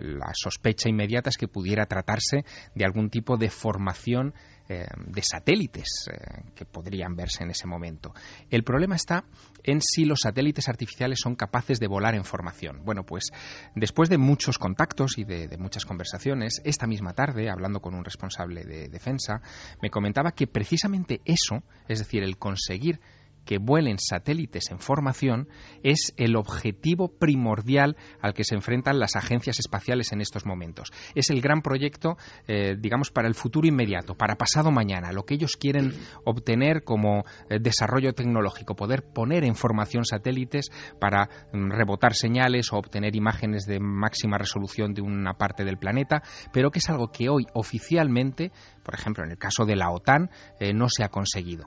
[0.01, 4.35] la sospecha inmediata es que pudiera tratarse de algún tipo de formación
[4.69, 8.15] eh, de satélites eh, que podrían verse en ese momento.
[8.51, 9.25] El problema está
[9.65, 12.85] en si los satélites artificiales son capaces de volar en formación.
[12.85, 13.31] Bueno, pues
[13.75, 18.05] después de muchos contactos y de, de muchas conversaciones, esta misma tarde, hablando con un
[18.05, 19.43] responsable de defensa,
[19.81, 23.01] me comentaba que precisamente eso, es decir, el conseguir
[23.45, 25.49] que vuelen satélites en formación
[25.83, 30.93] es el objetivo primordial al que se enfrentan las agencias espaciales en estos momentos.
[31.15, 35.35] Es el gran proyecto, eh, digamos, para el futuro inmediato, para pasado mañana, lo que
[35.35, 35.93] ellos quieren
[36.25, 42.77] obtener como eh, desarrollo tecnológico, poder poner en formación satélites para mm, rebotar señales o
[42.77, 47.29] obtener imágenes de máxima resolución de una parte del planeta, pero que es algo que
[47.29, 48.53] hoy oficialmente,
[48.83, 51.67] por ejemplo, en el caso de la OTAN, eh, no se ha conseguido.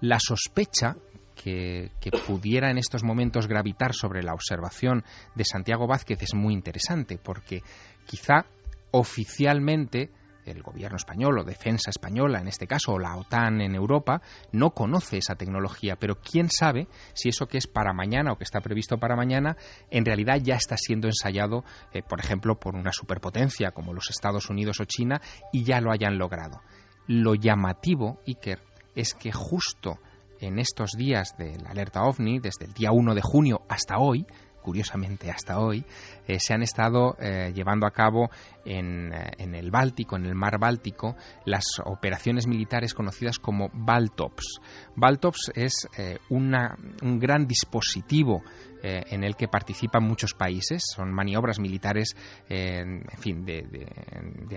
[0.00, 0.96] La sospecha
[1.34, 1.90] que,
[2.26, 7.62] pudiera en estos momentos gravitar sobre la observación de Santiago Vázquez es muy interesante, porque
[8.06, 8.46] quizá
[8.90, 10.10] oficialmente
[10.44, 14.70] el gobierno español o defensa española, en este caso, o la OTAN en Europa, no
[14.70, 18.60] conoce esa tecnología, pero quién sabe si eso que es para mañana o que está
[18.60, 19.56] previsto para mañana,
[19.90, 24.48] en realidad ya está siendo ensayado, eh, por ejemplo, por una superpotencia como los Estados
[24.48, 25.20] Unidos o China
[25.52, 26.62] y ya lo hayan logrado.
[27.06, 28.60] Lo llamativo, Iker,
[28.98, 29.98] es que justo
[30.40, 34.26] en estos días de la alerta ovni, desde el día 1 de junio hasta hoy,
[34.60, 35.84] curiosamente hasta hoy,
[36.26, 38.28] eh, se han estado eh, llevando a cabo
[38.64, 44.60] en, eh, en, el Báltico, en el mar Báltico, las operaciones militares conocidas como Baltops.
[44.96, 45.88] Baltops es
[46.28, 48.42] una, un gran dispositivo
[48.82, 50.82] eh, en el que participan muchos países.
[50.94, 52.14] Son maniobras militares,
[52.48, 53.86] en fin, de,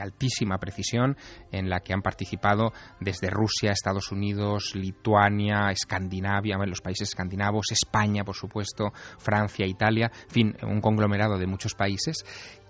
[0.02, 1.18] altísima precisión
[1.52, 8.24] en la que han participado desde Rusia, Estados Unidos, Lituania, Escandinavia, los países escandinavos, España,
[8.24, 12.26] por supuesto, Francia, Italia, en fin, un conglomerado de muchos países.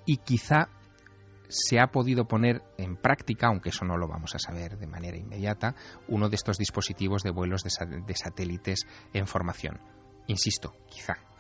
[0.06, 0.70] Y quizá
[1.48, 5.18] se ha podido poner en práctica, aunque eso no lo vamos a saber de manera
[5.18, 5.76] inmediata,
[6.08, 9.80] uno de estos dispositivos de vuelos de satélites en formación.
[10.28, 11.31] Insisto, quizá.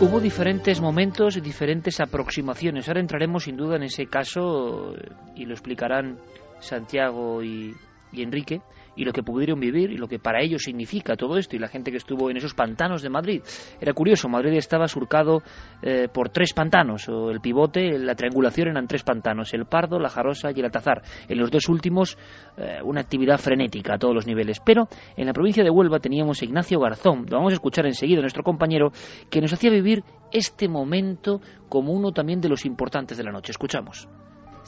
[0.00, 2.88] Hubo diferentes momentos y diferentes aproximaciones.
[2.88, 4.94] Ahora entraremos sin duda en ese caso
[5.36, 6.18] y lo explicarán
[6.58, 7.74] Santiago y,
[8.10, 8.62] y Enrique
[8.96, 11.68] y lo que pudieron vivir y lo que para ellos significa todo esto y la
[11.68, 13.42] gente que estuvo en esos pantanos de Madrid.
[13.80, 15.42] Era curioso, Madrid estaba surcado
[15.82, 20.08] eh, por tres pantanos, o el pivote, la triangulación eran tres pantanos, el Pardo, la
[20.08, 21.02] Jarosa y el Atazar.
[21.28, 22.18] En los dos últimos
[22.56, 24.60] eh, una actividad frenética a todos los niveles.
[24.60, 28.20] Pero en la provincia de Huelva teníamos a Ignacio Garzón, lo vamos a escuchar enseguida,
[28.20, 28.92] nuestro compañero,
[29.30, 33.52] que nos hacía vivir este momento como uno también de los importantes de la noche.
[33.52, 34.08] Escuchamos.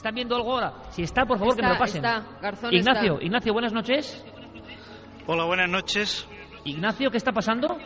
[0.03, 0.73] ¿Están viendo algo ahora?
[0.89, 2.03] Si está, por favor, está, que me lo pasen.
[2.03, 2.25] Está.
[2.41, 3.25] Garzón Ignacio, está.
[3.25, 4.25] Ignacio, buenas noches.
[5.27, 6.27] Hola, buenas noches.
[6.65, 7.77] Ignacio, ¿qué está pasando?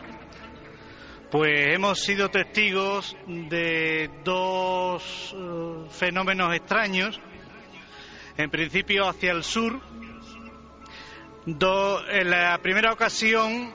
[1.30, 7.20] Pues hemos sido testigos de dos eh, fenómenos extraños.
[8.36, 9.80] En principio hacia el sur.
[11.46, 13.72] en la primera ocasión,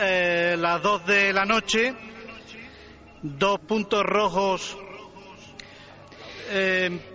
[0.00, 1.96] eh, las dos de la noche,
[3.20, 4.78] dos puntos rojos
[6.52, 7.09] eh,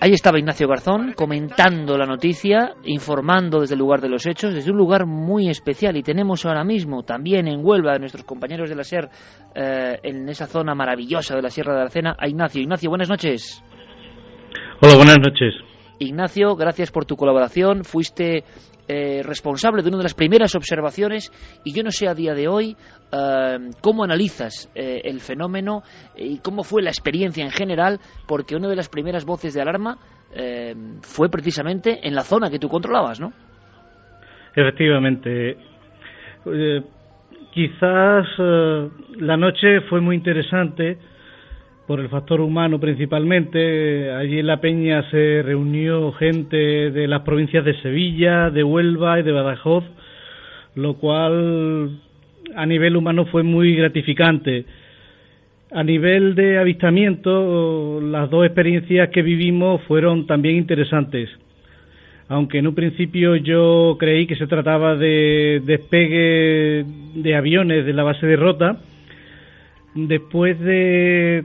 [0.00, 4.70] Ahí estaba Ignacio Garzón comentando la noticia, informando desde el lugar de los hechos, desde
[4.70, 5.96] un lugar muy especial.
[5.96, 9.08] Y tenemos ahora mismo también en Huelva a nuestros compañeros de la SER,
[9.56, 12.62] eh, en esa zona maravillosa de la Sierra de Aracena, a Ignacio.
[12.62, 13.64] Ignacio, buenas noches.
[14.80, 15.54] Hola, buenas noches.
[15.98, 17.84] Ignacio, gracias por tu colaboración.
[17.84, 18.44] Fuiste
[18.88, 21.30] eh, responsable de una de las primeras observaciones
[21.64, 22.76] y yo no sé a día de hoy
[23.12, 25.82] eh, cómo analizas eh, el fenómeno
[26.16, 29.98] y cómo fue la experiencia en general, porque una de las primeras voces de alarma
[31.00, 33.32] fue precisamente en la zona que tú controlabas, ¿no?
[34.54, 35.56] Efectivamente.
[37.54, 40.98] quizás la noche fue muy interesante
[41.88, 44.12] por el factor humano principalmente.
[44.12, 49.22] Allí en La Peña se reunió gente de las provincias de Sevilla, de Huelva y
[49.22, 49.84] de Badajoz,
[50.74, 51.98] lo cual
[52.54, 54.66] a nivel humano fue muy gratificante.
[55.72, 61.30] A nivel de avistamiento, las dos experiencias que vivimos fueron también interesantes.
[62.28, 66.84] Aunque en un principio yo creí que se trataba de despegue
[67.14, 68.78] de aviones de la base de Rota,
[69.94, 71.44] después de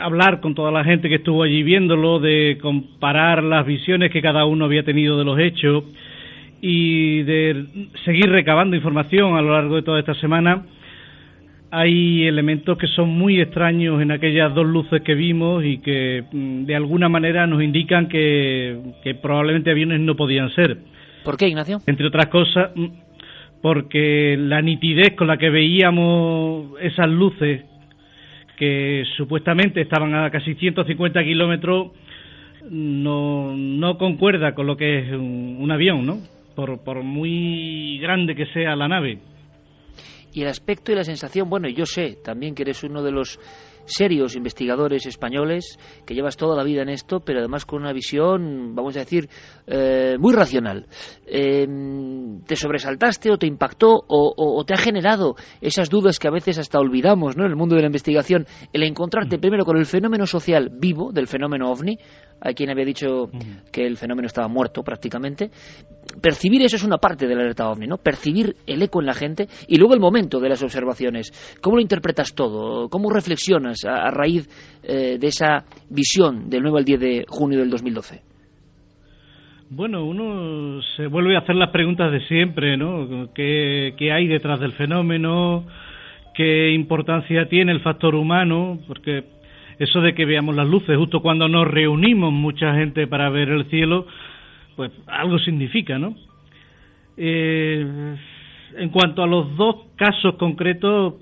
[0.00, 4.44] hablar con toda la gente que estuvo allí viéndolo, de comparar las visiones que cada
[4.44, 5.84] uno había tenido de los hechos
[6.60, 7.66] y de
[8.04, 10.66] seguir recabando información a lo largo de toda esta semana.
[11.70, 16.64] Hay elementos que son muy extraños en aquellas dos luces que vimos y que mm,
[16.64, 20.78] de alguna manera nos indican que, que probablemente aviones no podían ser.
[21.24, 21.78] ¿Por qué, Ignacio?
[21.86, 22.86] Entre otras cosas, mm,
[23.62, 27.69] porque la nitidez con la que veíamos esas luces
[28.60, 31.92] que supuestamente estaban a casi 150 kilómetros,
[32.68, 36.18] no, no concuerda con lo que es un, avión, ¿no?
[36.54, 39.18] Por, por muy grande que sea la nave.
[40.34, 43.40] Y el aspecto y la sensación, bueno, yo sé también que eres uno de los
[43.90, 48.74] serios investigadores españoles, que llevas toda la vida en esto, pero además con una visión,
[48.74, 49.28] vamos a decir,
[49.66, 50.86] eh, muy racional.
[51.26, 56.58] Em, ¿Te sobresaltaste o te impactó o, te ha generado esas dudas que a veces
[56.58, 57.44] hasta olvidamos ¿no?
[57.44, 59.40] en el mundo de la investigación, el encontrarte mm.
[59.40, 61.98] primero con el fenómeno social vivo del fenómeno ovni,
[62.40, 63.70] hay quien había dicho mm.
[63.70, 65.50] que el fenómeno estaba muerto prácticamente,
[66.20, 67.96] percibir eso es una parte de la alerta ovni, ¿no?
[67.98, 71.32] Percibir el eco en la gente y luego el momento de las observaciones.
[71.60, 72.88] ¿Cómo lo interpretas todo?
[72.88, 74.48] ¿Cómo reflexionas a, raíz
[74.82, 78.22] eh, de esa visión del 9 al 10 de junio del 2012?
[79.72, 83.32] Bueno, uno se vuelve a hacer las preguntas de siempre, ¿no?
[83.32, 85.64] ¿Qué, qué hay detrás del fenómeno?
[86.34, 88.80] ¿Qué importancia tiene el factor humano?
[88.88, 89.24] Porque
[89.80, 93.64] eso de que veamos las luces justo cuando nos reunimos mucha gente para ver el
[93.70, 94.06] cielo,
[94.76, 96.14] pues algo significa, ¿no?
[97.16, 98.16] Eh,
[98.76, 101.14] en cuanto a los dos casos concretos,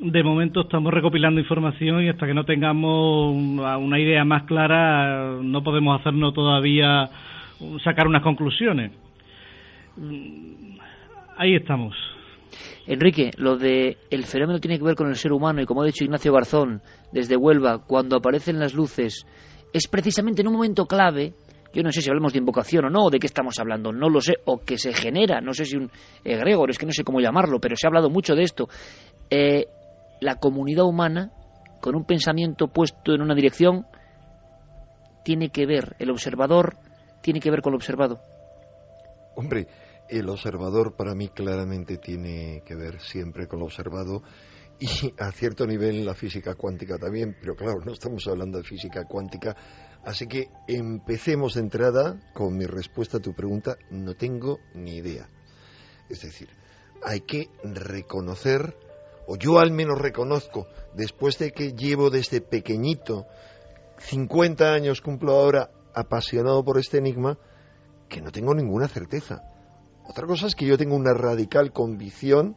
[0.00, 5.62] de momento estamos recopilando información y hasta que no tengamos una idea más clara no
[5.62, 7.10] podemos hacernos todavía
[7.84, 8.92] sacar unas conclusiones.
[9.98, 10.78] Mm,
[11.36, 11.94] ahí estamos.
[12.86, 15.86] Enrique, lo de el fenómeno tiene que ver con el ser humano y como ha
[15.86, 16.82] dicho Ignacio Garzón
[17.12, 19.26] desde Huelva, cuando aparecen las luces,
[19.72, 21.34] es precisamente en un momento clave
[21.72, 24.08] yo no sé si hablamos de invocación o no, o de qué estamos hablando, no
[24.08, 25.90] lo sé, o que se genera, no sé si un
[26.24, 28.68] egregor, es que no sé cómo llamarlo, pero se ha hablado mucho de esto.
[29.30, 29.66] Eh,
[30.20, 31.30] la comunidad humana,
[31.80, 33.86] con un pensamiento puesto en una dirección,
[35.24, 36.76] tiene que ver, el observador
[37.22, 38.18] tiene que ver con lo observado.
[39.36, 39.68] Hombre,
[40.10, 44.22] el observador para mí claramente tiene que ver siempre con lo observado
[44.78, 49.04] y a cierto nivel la física cuántica también, pero claro, no estamos hablando de física
[49.04, 49.54] cuántica
[50.04, 53.76] Así que empecemos de entrada con mi respuesta a tu pregunta.
[53.90, 55.28] No tengo ni idea.
[56.08, 56.48] Es decir,
[57.04, 58.76] hay que reconocer,
[59.26, 63.26] o yo al menos reconozco, después de que llevo desde pequeñito,
[63.98, 67.38] 50 años cumplo ahora apasionado por este enigma,
[68.08, 69.42] que no tengo ninguna certeza.
[70.10, 72.56] Otra cosa es que yo tengo una radical convicción,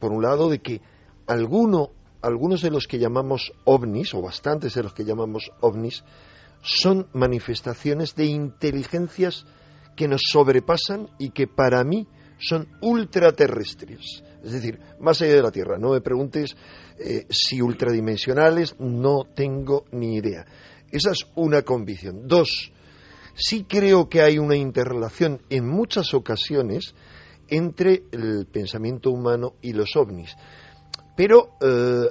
[0.00, 0.80] por un lado, de que
[1.28, 1.90] alguno,
[2.22, 6.02] algunos de los que llamamos ovnis, o bastantes de los que llamamos ovnis,
[6.60, 9.46] son manifestaciones de inteligencias
[9.94, 12.08] que nos sobrepasan y que para mí
[12.40, 15.78] son ultraterrestres, es decir, más allá de la Tierra.
[15.78, 16.56] No me preguntes
[16.98, 20.44] eh, si ultradimensionales, no tengo ni idea.
[20.90, 22.26] Esa es una convicción.
[22.26, 22.72] Dos,
[23.34, 26.94] sí creo que hay una interrelación en muchas ocasiones
[27.48, 30.34] entre el pensamiento humano y los ovnis.
[31.16, 32.10] Pero eh,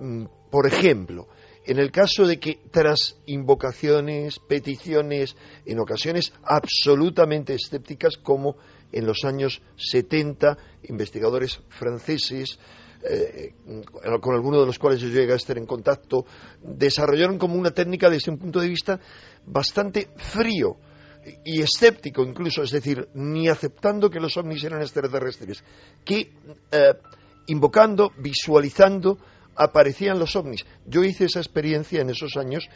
[0.00, 1.28] mm, por ejemplo,
[1.64, 5.36] en el caso de que tras invocaciones, peticiones,
[5.66, 8.56] en ocasiones absolutamente escépticas, como
[8.90, 12.58] en los años 70, investigadores franceses,
[13.02, 13.54] eh,
[14.20, 16.24] con algunos de los cuales yo llegué a estar en contacto,
[16.62, 19.00] desarrollaron como una técnica desde un punto de vista
[19.46, 20.76] bastante frío
[21.44, 25.62] y escéptico incluso, es decir, ni aceptando que los ovnis eran extraterrestres,
[26.04, 26.32] que
[26.70, 26.94] eh,
[27.46, 29.18] invocando, visualizando,
[29.56, 30.64] aparecían los ovnis.
[30.86, 32.68] Yo hice esa experiencia en esos años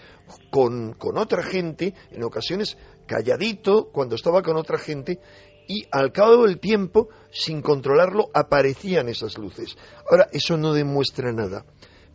[0.50, 5.20] con, con otra gente, en ocasiones calladito, cuando estaba con otra gente,
[5.72, 9.74] y al cabo del tiempo, sin controlarlo, aparecían esas luces.
[10.10, 11.64] Ahora, eso no demuestra nada,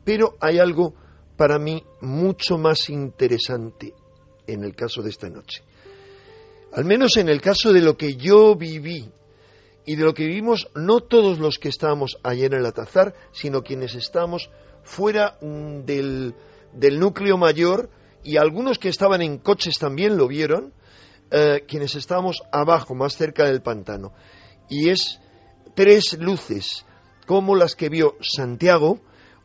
[0.03, 0.93] pero hay algo
[1.35, 3.95] para mí mucho más interesante
[4.45, 5.63] en el caso de esta noche.
[6.73, 9.09] Al menos en el caso de lo que yo viví
[9.85, 13.63] y de lo que vivimos no todos los que estábamos ayer en el Atazar, sino
[13.63, 14.51] quienes estamos
[14.83, 16.35] fuera mm, del,
[16.73, 17.89] del núcleo mayor
[18.23, 20.73] y algunos que estaban en coches también lo vieron,
[21.31, 24.13] eh, quienes estábamos abajo, más cerca del pantano.
[24.69, 25.19] Y es
[25.75, 26.85] tres luces,
[27.25, 28.99] como las que vio Santiago,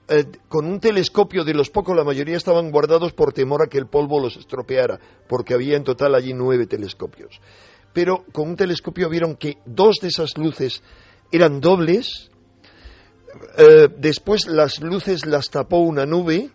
[0.08, 3.78] eh, con un telescopio de los pocos, la mayoría estaban guardados por temor a que
[3.78, 7.40] el polvo los estropeara, porque había en total allí nueve telescopios
[7.92, 10.82] pero con un telescopio vieron que dos de esas luces
[11.30, 12.30] eran dobles,
[13.56, 16.50] eh, después las luces las tapó una nube,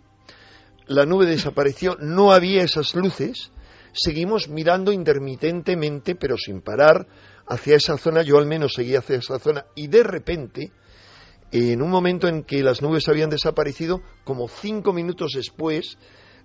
[0.88, 3.52] la nube desapareció, no había esas luces,
[3.94, 7.08] seguimos mirando intermitentemente, pero sin parar,
[7.48, 10.72] hacia esa zona, yo al menos seguía hacia esa zona, y de repente,
[11.52, 15.98] en un momento en que las nubes habían desaparecido, como cinco minutos después,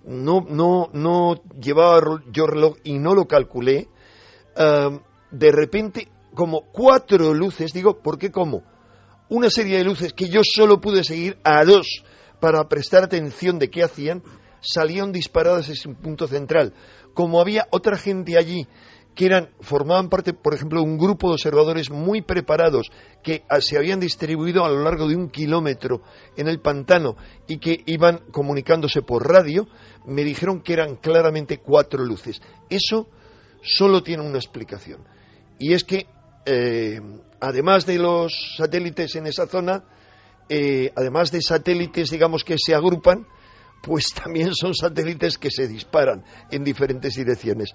[0.05, 3.87] no, no, no llevaba yo reloj y no lo calculé,
[4.55, 8.63] de repente como cuatro luces, digo, ¿por qué como?
[9.29, 12.03] Una serie de luces que yo solo pude seguir a dos
[12.39, 14.23] para prestar atención de qué hacían,
[14.61, 16.73] salían disparadas en un punto central.
[17.13, 18.67] Como había otra gente allí
[19.15, 22.89] que eran, formaban parte, por ejemplo, de un grupo de observadores muy preparados
[23.21, 26.01] que ah, se habían distribuido a lo largo de un kilómetro
[26.35, 27.15] en el pantano
[27.47, 29.67] y que iban comunicándose por radio,
[30.05, 32.41] me dijeron que eran claramente cuatro luces.
[32.69, 33.07] Eso
[33.61, 35.05] solo tiene una explicación.
[35.59, 36.07] Y es que,
[36.45, 36.99] eh,
[37.39, 39.83] además de los satélites en esa zona,
[40.49, 43.27] eh, además de satélites, digamos, que se agrupan,
[43.83, 47.71] pues también son satélites que se disparan en diferentes direcciones.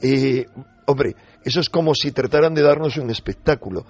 [0.00, 0.46] Eh,
[0.86, 3.84] hombre, eso es como si trataran de darnos un espectáculo.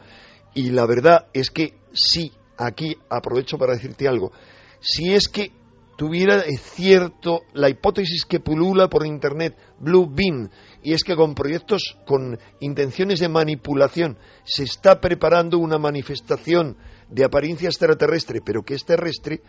[0.52, 4.32] Y la verdad es que sí, aquí aprovecho para decirte algo,
[4.80, 5.52] si es que
[6.01, 10.48] tuviera cierto la hipótesis que pulula por Internet, Blue Beam,
[10.82, 16.78] y es que con proyectos con intenciones de manipulación se está preparando una manifestación
[17.11, 19.42] de apariencia extraterrestre, pero que es terrestre,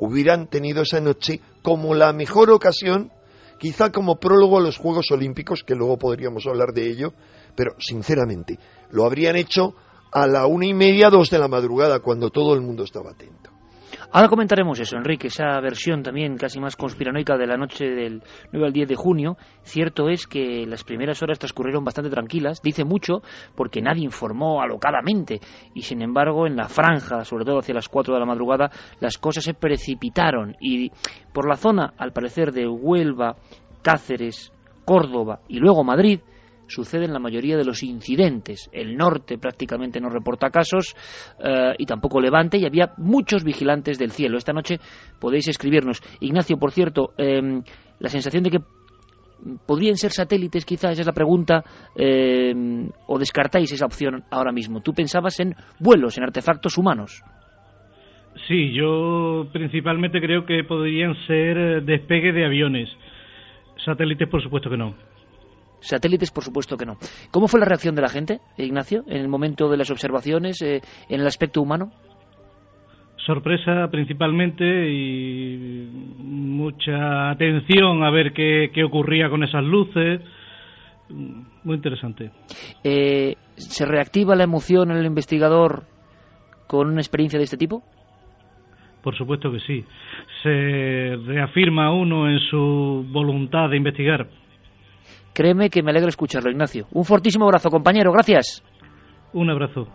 [0.00, 3.12] hubieran tenido esa noche como la mejor ocasión,
[3.58, 7.12] quizá como prólogo a los Juegos Olímpicos, que luego podríamos hablar de ello,
[7.54, 8.58] pero sinceramente,
[8.92, 9.74] lo habrían hecho
[10.10, 13.47] a la una y media, dos de la madrugada, cuando todo el mundo estaba atento.
[14.10, 18.66] Ahora comentaremos eso, Enrique, esa versión también casi más conspiranoica de la noche del 9
[18.68, 19.36] al 10 de junio.
[19.62, 23.20] Cierto es que las primeras horas transcurrieron bastante tranquilas, dice mucho,
[23.54, 25.40] porque nadie informó alocadamente.
[25.74, 29.18] Y sin embargo, en la franja, sobre todo hacia las 4 de la madrugada, las
[29.18, 30.56] cosas se precipitaron.
[30.58, 30.90] Y
[31.34, 33.36] por la zona, al parecer, de Huelva,
[33.82, 34.54] Cáceres,
[34.86, 36.20] Córdoba y luego Madrid,
[36.68, 38.68] suceden la mayoría de los incidentes.
[38.72, 40.94] El norte prácticamente no reporta casos
[41.42, 44.38] eh, y tampoco Levante y había muchos vigilantes del cielo.
[44.38, 44.78] Esta noche
[45.18, 46.00] podéis escribirnos.
[46.20, 47.62] Ignacio, por cierto, em,
[47.98, 48.58] la sensación de que
[49.66, 51.62] podrían ser satélites, quizás esa es la pregunta,
[51.96, 54.80] em, o descartáis esa opción ahora mismo.
[54.80, 57.22] Tú pensabas en vuelos, en artefactos humanos.
[58.46, 62.88] Sí, yo principalmente creo que podrían ser eh, despegue de aviones.
[63.84, 64.94] Satélites, por supuesto que no.
[65.80, 66.96] Satélites, por supuesto que no.
[67.30, 70.80] ¿Cómo fue la reacción de la gente, Ignacio, en el momento de las observaciones, eh,
[71.08, 71.92] en el aspecto humano?
[73.26, 75.86] Sorpresa principalmente y
[76.18, 80.22] mucha atención a ver qué, ocurría con esas luces.
[81.08, 82.30] Muy interesante.
[82.82, 85.84] Eh, ¿Se reactiva la emoción en el investigador
[86.66, 87.82] con una experiencia de este tipo?
[89.02, 89.84] Por supuesto que sí.
[90.42, 94.28] Se reafirma uno en su voluntad de investigar.
[95.32, 96.86] Créeme que me alegra escucharlo, Ignacio.
[96.92, 98.12] Un fortísimo abrazo, compañero.
[98.12, 98.62] Gracias.
[99.32, 99.86] Un abrazo.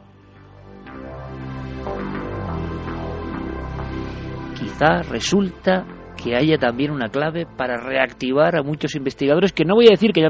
[4.57, 5.85] Quizá resulta
[6.21, 10.11] que haya también una clave para reactivar a muchos investigadores que no voy a decir
[10.13, 10.29] que ya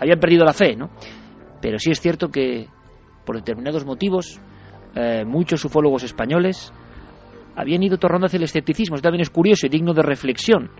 [0.00, 0.90] habían perdido la fe, ¿no?
[1.60, 2.68] Pero sí es cierto que
[3.26, 4.40] por determinados motivos
[4.94, 6.72] eh, muchos ufólogos españoles
[7.56, 8.96] habían ido tornando hacia el escepticismo.
[8.96, 10.70] Esto también es curioso y digno de reflexión.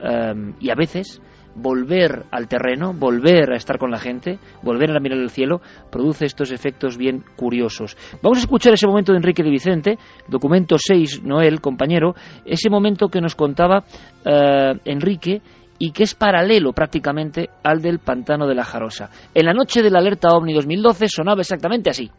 [0.00, 1.20] Em, y a veces
[1.54, 6.26] volver al terreno, volver a estar con la gente, volver a mirar el cielo, produce
[6.26, 7.96] estos efectos bien curiosos.
[8.22, 9.98] Vamos a escuchar ese momento de Enrique de Vicente,
[10.28, 13.84] documento 6, Noel, compañero, ese momento que nos contaba
[14.24, 15.42] eh, Enrique
[15.78, 19.10] y que es paralelo prácticamente al del pantano de la Jarosa.
[19.34, 22.10] En la noche de la alerta OVNI 2012 sonaba exactamente así.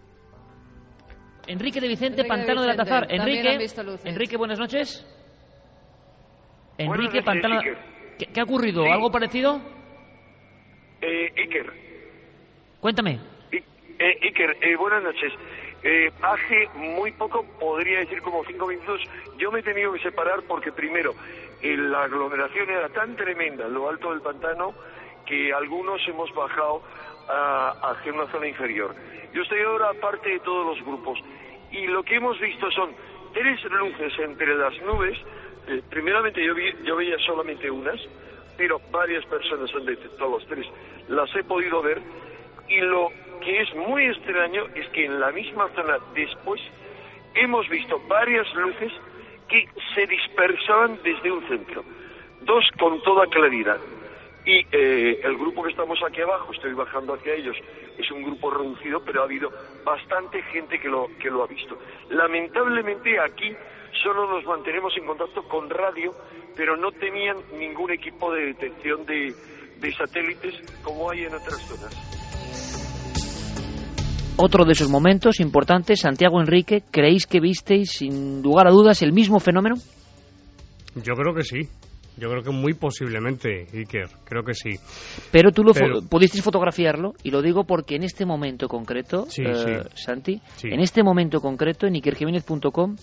[1.48, 3.08] Enrique de Vicente, Pantano de, la Tazar.
[3.10, 3.68] Enrique,
[4.06, 5.06] Enrique, buenas noches.
[6.78, 7.60] Enrique, Pantano.
[8.18, 8.84] ¿Qué, ha ocurrido?
[8.92, 9.60] ¿Algo parecido?
[11.02, 11.74] Eh, Iker.
[12.80, 13.20] Cuéntame.
[13.52, 15.34] Eh, Iker, eh, buenas noches.
[15.84, 19.02] Eh, hace muy poco, podría decir como cinco minutos,
[19.38, 21.14] yo me he tenido que separar porque primero
[21.62, 24.74] la aglomeración era tan tremenda en lo alto del pantano
[25.26, 26.82] que algunos hemos bajado
[27.28, 28.94] hacia una zona inferior.
[29.34, 31.20] Yo estoy ahora aparte de todos los grupos
[31.72, 32.92] y lo que hemos visto son
[33.34, 35.18] tres luces entre las nubes
[35.68, 36.54] eh, primeramente yo,
[36.84, 38.00] yo veía solamente unas,
[38.58, 40.66] pero varias personas han detectado los tres.
[41.08, 42.02] Las he podido ver
[42.68, 43.10] y lo
[43.42, 46.62] que es muy extraño es que en la misma zona después
[47.36, 48.92] hemos visto varias luces
[49.50, 51.84] que se dispersaban desde un centro,
[52.42, 53.80] dos con toda claridad.
[54.46, 57.56] Y eh, el grupo que estamos aquí abajo, estoy bajando hacia ellos,
[57.98, 59.52] es un grupo reducido, pero ha habido
[59.86, 61.78] bastante gente que lo, que lo ha visto.
[62.10, 63.56] Lamentablemente aquí
[64.02, 66.12] solo nos mantenemos en contacto con radio,
[66.56, 69.34] pero no tenían ningún equipo de detección de,
[69.92, 71.94] satélites como hay en otras zonas.
[74.38, 79.14] Otro de esos momentos importantes, Santiago Enrique, ¿creéis que visteis sin lugar a dudas el
[79.14, 79.76] mismo fenómeno?
[80.96, 81.70] Yo creo que sí.
[82.16, 84.70] Yo creo que muy posiblemente, Iker, creo que sí.
[85.32, 85.74] Pero tú lo
[86.08, 91.40] pudisteis fotografiarlo, y lo digo porque en este momento concreto, eh, Santi, en este momento
[91.40, 92.96] concreto, en ikerjiménez.com,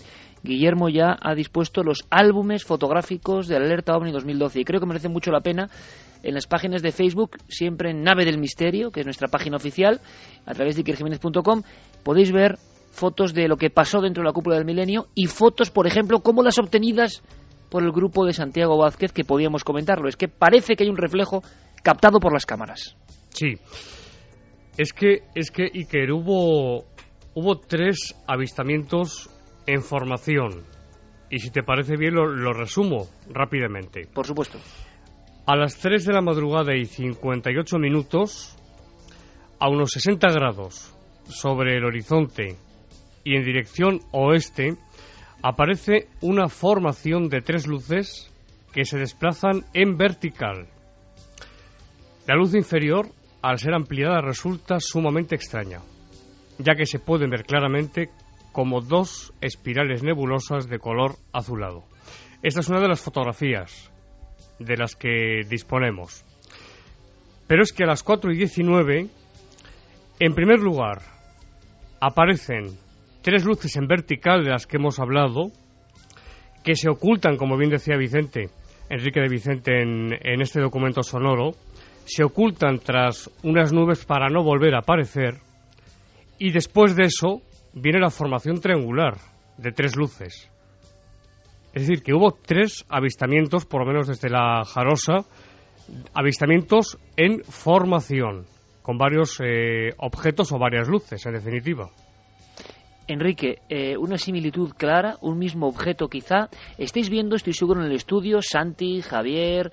[0.43, 5.09] Guillermo ya ha dispuesto los álbumes fotográficos de Alerta OVNI 2012 y creo que merece
[5.09, 5.69] mucho la pena
[6.23, 10.01] en las páginas de Facebook, siempre en Nave del Misterio, que es nuestra página oficial,
[10.45, 11.63] a través de ikerjiménez.com,
[12.03, 12.57] podéis ver
[12.91, 16.19] fotos de lo que pasó dentro de la cúpula del milenio y fotos, por ejemplo,
[16.19, 17.23] como las obtenidas
[17.69, 20.09] por el grupo de Santiago Vázquez, que podíamos comentarlo.
[20.09, 21.41] Es que parece que hay un reflejo
[21.81, 22.97] captado por las cámaras.
[23.29, 23.55] Sí.
[24.77, 26.85] Es que, es que Iker, hubo,
[27.33, 29.29] hubo tres avistamientos
[29.73, 30.63] en formación.
[31.29, 34.07] Y si te parece bien, lo, resumo rápidamente.
[34.13, 34.59] Por supuesto.
[35.45, 38.57] A las 3 de la madrugada y 58 minutos,
[39.59, 40.93] a unos 60 grados
[41.25, 42.57] sobre el horizonte
[43.23, 44.75] y en dirección oeste,
[45.41, 48.31] aparece una formación de tres luces
[48.73, 50.67] que se desplazan en vertical.
[52.27, 53.07] La luz inferior,
[53.41, 55.79] al ser ampliada, resulta sumamente extraña,
[56.57, 58.09] ya que se pueden ver claramente
[58.51, 61.83] como dos espirales nebulosas de color azulado.
[62.43, 63.91] Esta es una de las fotografías
[64.59, 66.25] de las que disponemos.
[67.47, 69.07] Pero es que a las 4 y 19,
[70.19, 71.01] en primer lugar,
[71.99, 72.77] aparecen
[73.21, 75.51] tres luces en vertical de las que hemos hablado,
[76.63, 78.49] que se ocultan, como bien decía Vicente,
[78.89, 81.51] Enrique de Vicente en, en este documento sonoro,
[82.05, 85.37] se ocultan tras unas nubes para no volver a aparecer,
[86.39, 87.41] y después de eso
[87.73, 89.17] viene la formación triangular
[89.57, 90.49] de tres luces.
[91.73, 95.25] Es decir, que hubo tres avistamientos, por lo menos desde la Jarosa,
[96.13, 98.45] avistamientos en formación,
[98.81, 101.89] con varios eh, objetos o varias luces, en definitiva.
[103.07, 106.49] Enrique, eh, una similitud clara, un mismo objeto quizá.
[106.77, 109.71] Estáis viendo, estoy seguro, en el estudio, Santi, Javier,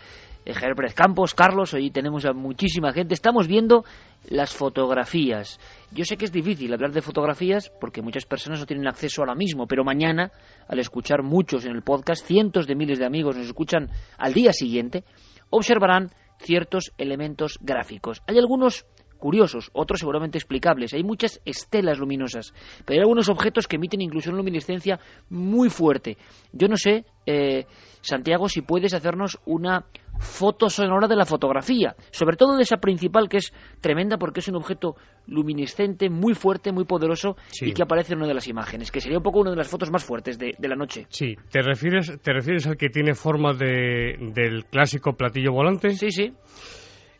[0.53, 3.15] Herbert Campos, Carlos, hoy tenemos a muchísima gente.
[3.15, 3.85] Estamos viendo
[4.29, 5.61] las fotografías.
[5.91, 9.35] Yo sé que es difícil hablar de fotografías porque muchas personas no tienen acceso ahora
[9.35, 10.33] mismo, pero mañana,
[10.67, 14.53] al escuchar muchos en el podcast, cientos de miles de amigos nos escuchan al día
[14.53, 15.05] siguiente,
[15.51, 18.23] observarán ciertos elementos gráficos.
[18.27, 18.87] Hay algunos
[19.19, 20.95] curiosos, otros seguramente explicables.
[20.95, 22.55] Hay muchas estelas luminosas,
[22.85, 24.99] pero hay algunos objetos que emiten incluso una luminiscencia
[25.29, 26.17] muy fuerte.
[26.53, 27.67] Yo no sé, eh,
[28.01, 29.85] Santiago, si puedes hacernos una
[30.19, 34.49] foto sonora de la fotografía, sobre todo de esa principal que es tremenda porque es
[34.49, 34.97] un objeto
[35.27, 39.19] luminiscente, muy fuerte, muy poderoso y que aparece en una de las imágenes, que sería
[39.19, 41.07] un poco una de las fotos más fuertes de, la noche.
[41.09, 45.91] Sí, ¿te refieres, ¿te refieres al que tiene forma de, del clásico platillo volante?
[45.91, 46.33] Sí, sí.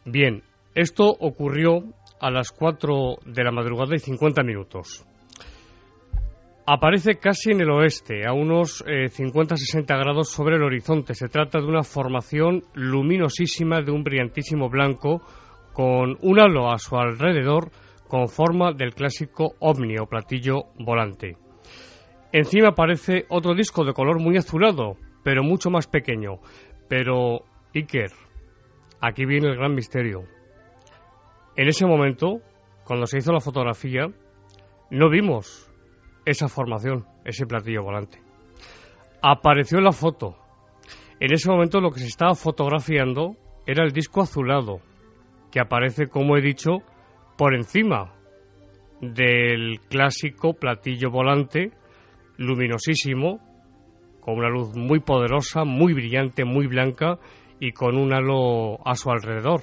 [0.05, 0.43] Bien,
[0.79, 1.83] esto ocurrió
[2.21, 5.05] a las 4 de la madrugada y 50 minutos.
[6.67, 11.15] Aparece casi en el oeste, a unos 50-60 eh, grados sobre el horizonte.
[11.15, 15.21] Se trata de una formación luminosísima de un brillantísimo blanco
[15.73, 17.71] con un halo a su alrededor
[18.07, 21.37] con forma del clásico ovni o platillo volante.
[22.31, 26.39] Encima aparece otro disco de color muy azulado, pero mucho más pequeño.
[26.89, 27.41] Pero,
[27.75, 28.13] Iker,
[29.01, 30.38] aquí viene el gran misterio.
[31.59, 32.41] En ese momento,
[32.85, 34.07] cuando se hizo la fotografía,
[34.93, 35.69] no vimos
[36.25, 38.21] esa formación, ese platillo volante.
[39.23, 40.37] Apareció en la foto.
[41.19, 43.35] En ese momento lo que se estaba fotografiando
[43.67, 44.79] era el disco azulado,
[45.51, 46.77] que aparece, como he dicho,
[47.37, 48.15] por encima
[49.01, 51.73] del clásico platillo volante,
[52.37, 53.41] luminosísimo,
[54.21, 57.19] con una luz muy poderosa, muy brillante, muy blanca
[57.59, 59.63] y con un halo a su alrededor.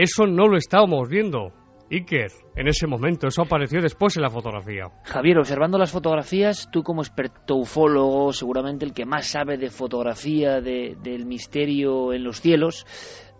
[0.00, 1.52] Eso no lo estábamos viendo,
[1.90, 3.26] Iker, en ese momento.
[3.26, 4.84] Eso apareció después en la fotografía.
[5.04, 10.62] Javier, observando las fotografías, tú como experto ufólogo, seguramente el que más sabe de fotografía,
[10.62, 12.86] del misterio en los cielos,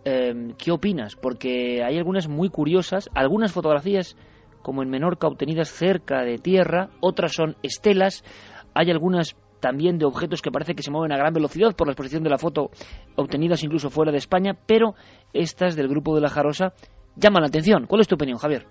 [0.05, 1.17] eh, ¿qué opinas?
[1.17, 4.19] Porque hay algunas muy curiosas, algunas fotografías
[4.61, 8.23] como en Menorca obtenidas cerca de tierra, otras son estelas,
[8.75, 11.93] hay algunas también de objetos que parece que se mueven a gran velocidad por la
[11.93, 12.71] exposición de la foto,
[13.17, 14.95] obtenidas incluso fuera de España, pero
[15.33, 16.73] estas del grupo de la Jarosa
[17.17, 17.87] llaman la atención.
[17.87, 18.67] ¿Cuál es tu opinión, Javier?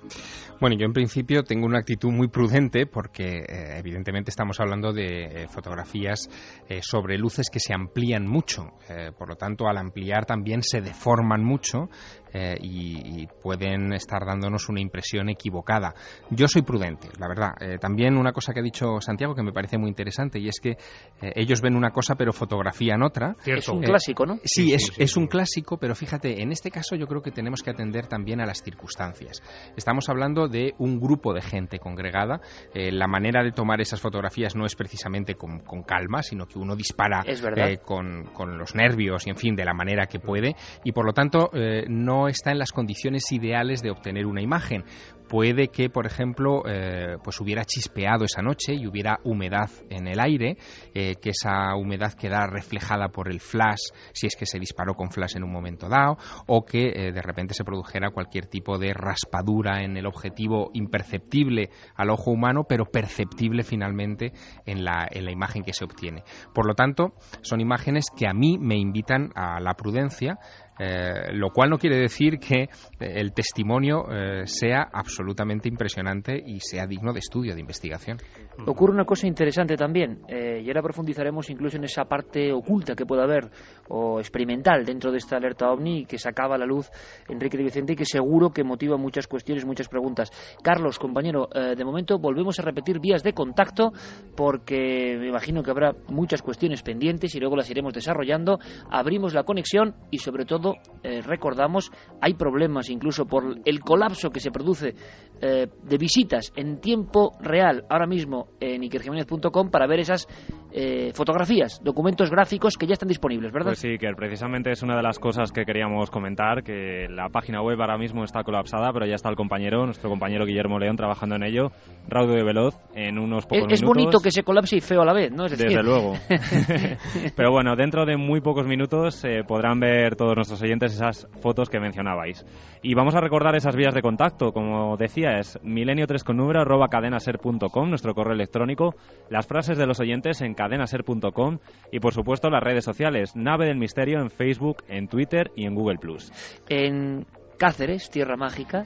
[0.59, 5.43] Bueno, yo en principio tengo una actitud muy prudente porque eh, evidentemente estamos hablando de
[5.43, 6.27] eh, fotografías
[6.67, 8.73] eh, sobre luces que se amplían mucho.
[9.17, 11.89] por lo tanto, al ampliar también se deforman mucho
[12.33, 15.93] y, pueden estar dándonos una impresión equivocada.
[16.29, 17.79] Yo soy prudente, la verdad.
[17.79, 20.77] también una cosa que ha dicho Santiago que me parece muy interesante y es que
[21.21, 23.35] ellos ven una cosa pero fotografían otra.
[23.45, 24.39] Es un clásico, ¿no?
[24.43, 27.69] Sí, es, es un clásico, pero fíjate, en este caso yo creo que tenemos que
[27.69, 29.41] atender también a las circunstancias.
[29.75, 32.41] Estamos hablando de un grupo de gente congregada.
[32.73, 36.75] Eh, la manera de tomar esas fotografías no es precisamente con, calma, sino que uno
[36.75, 40.55] dispara eh, con, los nervios y, en fin, de la manera que puede.
[40.83, 41.85] Y, por lo tanto, eh,
[42.27, 44.83] está en las condiciones ideales de obtener una imagen
[45.29, 50.19] puede que, por ejemplo, eh, pues hubiera chispeado esa noche y hubiera humedad en el
[50.19, 50.57] aire,
[50.93, 55.11] eh, que esa humedad quedara reflejada por el flash, si es que se disparó con
[55.11, 56.17] flash en un momento dado,
[56.47, 61.69] o que eh, de repente se produjera cualquier tipo de raspadura en el objetivo imperceptible
[61.95, 64.33] al ojo humano, pero perceptible finalmente
[64.65, 66.23] en la, en la imagen que se obtiene.
[66.55, 70.39] Por lo tanto, son imágenes que a mí me invitan a la prudencia,
[70.79, 72.67] eh, lo cual no quiere decir que eh,
[72.99, 78.17] el testimonio eh, sea absolutamente impresionante y sea digno de estudio, de investigación.
[78.65, 83.23] Ocurre una cosa interesante también, y ahora profundizaremos incluso en esa parte oculta que puede
[83.23, 83.49] haber
[83.89, 86.89] o experimental dentro de esta alerta ovni que sacaba a la luz
[87.27, 90.31] Enrique de Vicente y que seguro que motiva muchas cuestiones, muchas preguntas.
[90.61, 93.91] Carlos, compañero, de momento volvemos a repetir vías de contacto
[94.35, 98.59] porque me imagino que habrá muchas cuestiones pendientes y luego las iremos desarrollando.
[98.89, 101.91] Abrimos la conexión y sobre todo eh, recordamos,
[102.21, 104.95] hay problemas incluso por el colapso que se produce
[105.41, 110.27] eh, de visitas en tiempo real ahora mismo en ikerjiménez.com para ver esas
[110.71, 113.69] eh, fotografías, documentos gráficos que ya están disponibles, ¿verdad?
[113.69, 117.61] Pues sí, que precisamente es una de las cosas que queríamos comentar, que la página
[117.61, 121.35] web ahora mismo está colapsada, pero ya está el compañero, nuestro compañero Guillermo León, trabajando
[121.35, 121.71] en ello,
[122.07, 123.81] raudo de veloz, en unos pocos es, minutos.
[123.81, 125.43] Es bonito que se colapse y feo a la vez, ¿no?
[125.47, 126.13] Desde luego.
[127.35, 131.69] pero bueno, dentro de muy pocos minutos eh, podrán ver todos nuestros oyentes esas fotos
[131.69, 132.45] que mencionabais.
[132.81, 136.87] Y vamos a recordar esas vías de contacto, como decía, es milenio3 con número arroba
[136.89, 138.95] cadenaser.com, nuestro correo electrónico,
[139.29, 143.77] las frases de los oyentes en cadenaser.com y por supuesto las redes sociales, Nave del
[143.77, 146.33] Misterio en Facebook, en Twitter y en Google Plus.
[146.67, 147.25] En
[147.57, 148.83] Cáceres, Tierra Mágica,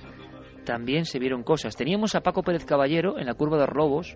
[0.66, 1.76] también se vieron cosas.
[1.76, 4.16] Teníamos a Paco Pérez Caballero en la curva de los Lobos,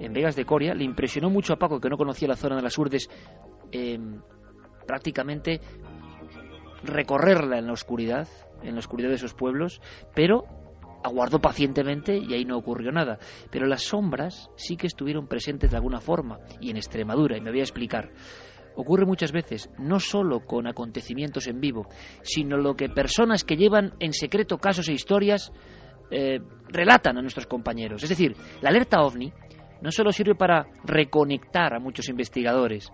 [0.00, 0.72] en Vegas de Coria.
[0.72, 3.10] Le impresionó mucho a Paco, que no conocía la zona de las Urdes,
[3.70, 4.22] em,
[4.86, 5.60] prácticamente
[6.84, 8.28] recorrerla en la oscuridad,
[8.62, 9.82] en la oscuridad de esos pueblos,
[10.14, 10.46] pero
[11.04, 13.18] aguardó pacientemente y ahí no ocurrió nada.
[13.50, 17.50] Pero las sombras sí que estuvieron presentes de alguna forma, y en Extremadura, y me
[17.50, 18.10] voy a explicar.
[18.74, 21.86] Ocurre muchas veces, no solo con acontecimientos en vivo,
[22.22, 25.52] sino lo que personas que llevan en secreto casos e historias
[26.10, 28.02] eh, relatan a nuestros compañeros.
[28.02, 29.32] Es decir, la alerta ovni
[29.80, 32.90] no solo sirve para reconectar a muchos investigadores,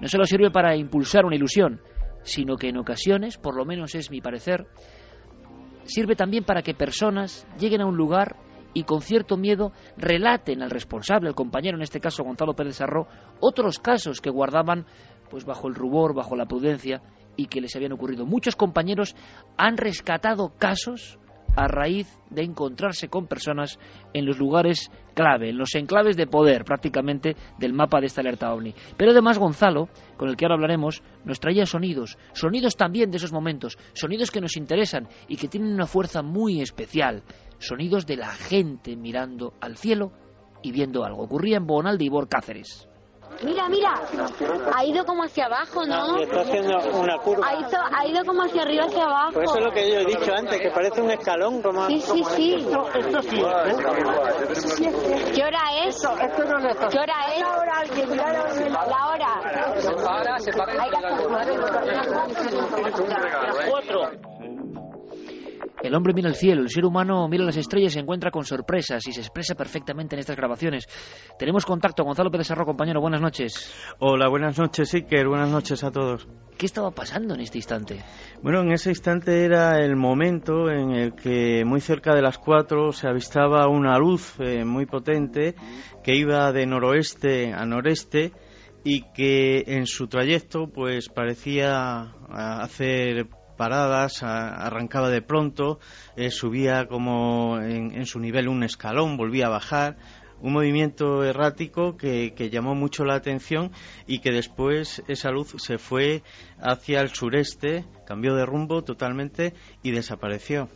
[0.00, 1.80] no solo sirve para impulsar una ilusión,
[2.22, 4.66] sino que en ocasiones, por lo menos es mi parecer,
[5.84, 8.36] sirve también para que personas lleguen a un lugar
[8.74, 13.06] y con cierto miedo relaten al responsable, al compañero, en este caso Gonzalo Pérez Sarró,
[13.40, 14.86] otros casos que guardaban
[15.30, 17.00] pues bajo el rubor, bajo la prudencia
[17.36, 18.26] y que les habían ocurrido.
[18.26, 19.16] Muchos compañeros
[19.56, 21.18] han rescatado casos
[21.56, 23.78] a raíz de encontrarse con personas
[24.12, 28.52] en los lugares clave, en los enclaves de poder prácticamente del mapa de esta alerta
[28.52, 28.74] ovni.
[28.96, 33.32] Pero además Gonzalo, con el que ahora hablaremos, nos traía sonidos, sonidos también de esos
[33.32, 37.22] momentos, sonidos que nos interesan y que tienen una fuerza muy especial,
[37.58, 40.12] sonidos de la gente mirando al cielo
[40.62, 41.22] y viendo algo.
[41.22, 42.88] Ocurría en Bonal de Ibor Cáceres.
[43.42, 44.00] Mira, mira,
[44.74, 46.18] ha ido como hacia abajo, ¿no?
[46.18, 47.46] está haciendo una curva.
[47.46, 49.32] Ha ido, ha ido como hacia arriba, hacia abajo.
[49.34, 51.60] Pues eso es lo que yo he dicho antes, que parece un escalón.
[51.60, 51.86] Como...
[51.88, 52.54] Sí, sí, sí.
[52.54, 53.42] Esto, esto sí.
[55.34, 55.96] ¿Qué hora es?
[55.96, 57.40] Esto, esto no es ¿Qué hora es?
[57.40, 57.82] La hora,
[58.88, 59.40] la hora.
[59.78, 60.72] Se para, se para.
[63.68, 64.10] Cuatro.
[65.84, 68.42] El hombre mira el cielo, el ser humano mira las estrellas y se encuentra con
[68.46, 70.86] sorpresas y se expresa perfectamente en estas grabaciones.
[71.38, 73.70] Tenemos contacto, Gonzalo Pérez Sarro, compañero, buenas noches.
[73.98, 76.26] Hola, buenas noches, Iker, buenas noches a todos.
[76.56, 77.98] ¿Qué estaba pasando en este instante?
[78.42, 82.92] Bueno, en ese instante era el momento en el que muy cerca de las cuatro
[82.92, 85.54] se avistaba una luz eh, muy potente
[86.02, 88.32] que iba de noroeste a noreste
[88.84, 93.26] y que en su trayecto pues parecía hacer
[93.56, 95.78] paradas, arrancaba de pronto,
[96.16, 99.96] eh, subía como en, en, su nivel un escalón, volvía a bajar,
[100.40, 103.70] un movimiento errático que, que, llamó mucho la atención
[104.06, 106.22] y que después esa luz se fue
[106.60, 110.68] hacia el sureste, cambió de rumbo totalmente y desapareció.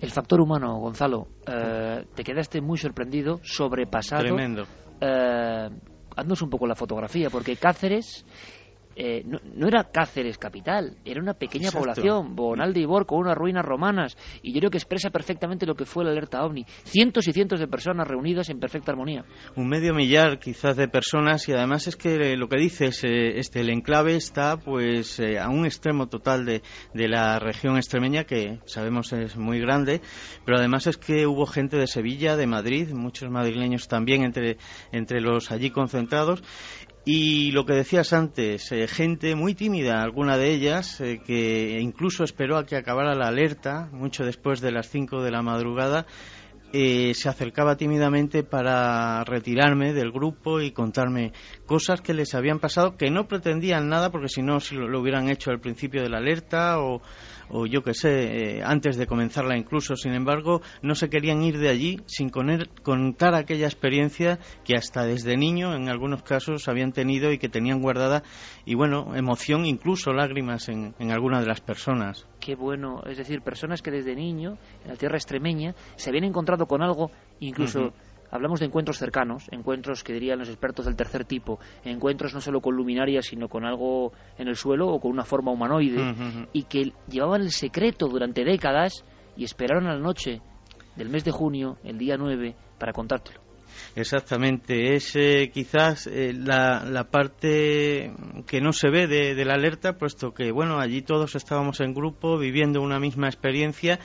[0.00, 4.22] El factor humano, Gonzalo, eh, te quedaste muy sorprendido, sobrepasado.
[4.22, 4.64] Tremendo.
[5.00, 5.68] Eh,
[6.16, 8.24] haznos un poco la fotografía, porque Cáceres
[8.96, 11.80] eh, no, no, era Cáceres capital, era una pequeña Exacto.
[11.80, 15.74] población, Bonal de Ibor, con unas ruinas romanas, y yo creo que expresa perfectamente lo
[15.74, 16.64] que fue la alerta OVNI.
[16.84, 19.24] Cientos y cientos de personas reunidas en perfecta armonía.
[19.56, 23.60] Un medio millar quizás de personas, y además es que lo que dices, eh, este,
[23.60, 26.62] el enclave está pues eh, a un extremo total de,
[26.94, 30.00] de la región extremeña, que sabemos es muy grande,
[30.44, 34.58] pero además es que hubo gente de Sevilla, de Madrid, muchos madrileños también entre,
[34.92, 36.42] entre los allí concentrados,
[37.04, 42.22] y lo que decías antes, eh, gente muy tímida, alguna de ellas, eh, que incluso
[42.22, 46.06] esperó a que acabara la alerta, mucho después de las 5 de la madrugada,
[46.72, 51.32] eh, se acercaba tímidamente para retirarme del grupo y contarme
[51.66, 55.00] cosas que les habían pasado, que no pretendían nada, porque si no, si lo, lo
[55.00, 57.02] hubieran hecho al principio de la alerta o,
[57.50, 59.96] o yo que sé, eh, antes de comenzarla incluso.
[59.96, 65.04] Sin embargo, no se querían ir de allí sin coner, contar aquella experiencia que hasta
[65.04, 68.22] desde niño, en algunos casos, habían tenido y que tenían guardada,
[68.64, 72.26] y bueno, emoción, incluso lágrimas en, en algunas de las personas.
[72.40, 76.66] Qué bueno, es decir, personas que desde niño, en la tierra extremeña, se habían encontrado
[76.66, 77.80] con algo, incluso...
[77.80, 78.11] Uh -huh.
[78.32, 82.60] Hablamos de encuentros cercanos, encuentros que dirían los expertos del tercer tipo, encuentros no solo
[82.60, 86.48] con luminarias, sino con algo en el suelo o con una forma humanoide, Uh -huh.
[86.52, 89.04] y que llevaban el secreto durante décadas
[89.36, 90.40] y esperaron a la noche
[90.96, 93.40] del mes de junio, el día 9, para contártelo.
[93.96, 98.12] Exactamente, es eh, quizás eh, la, la, parte
[98.46, 101.94] que no se ve de, de, la alerta, puesto que bueno, allí todos estábamos en
[101.94, 103.98] grupo viviendo una misma experiencia,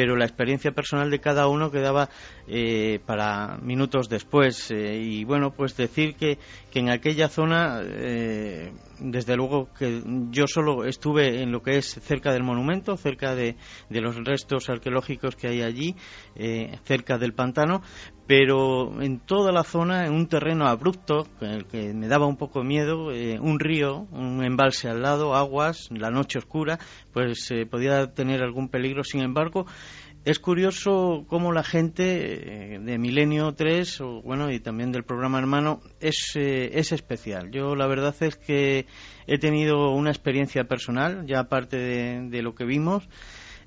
[0.00, 2.08] pero la experiencia personal de cada uno quedaba
[2.48, 4.70] eh, para minutos después.
[4.70, 6.38] Eh, y bueno, pues decir que,
[6.72, 11.86] que en aquella zona, eh, desde luego que yo solo estuve en lo que es
[12.02, 13.56] cerca del monumento, cerca de,
[13.88, 15.96] los restos arqueológicos que hay allí,
[16.84, 17.82] cerca del pantano,
[18.30, 21.26] pero en toda la zona, en un terreno abrupto,
[21.68, 26.10] que, me daba un poco miedo, eh, un río, un embalse al lado, aguas, la
[26.10, 26.78] noche oscura,
[27.12, 29.02] pues eh, podía tener algún peligro.
[29.02, 29.66] Sin embargo,
[30.24, 35.38] es curioso cómo la gente eh, de Milenio 3, o, bueno, y también del programa
[35.38, 37.50] hermano, es, eh, es especial.
[37.50, 38.86] Yo la verdad es que
[39.26, 43.08] he tenido una experiencia personal, ya aparte de, lo que vimos,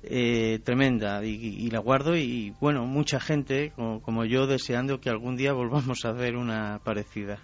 [0.04, 5.10] eh, tremenda y, y, la guardo y bueno, mucha gente como, como, yo deseando que
[5.10, 7.40] algún día volvamos a ver una parecida.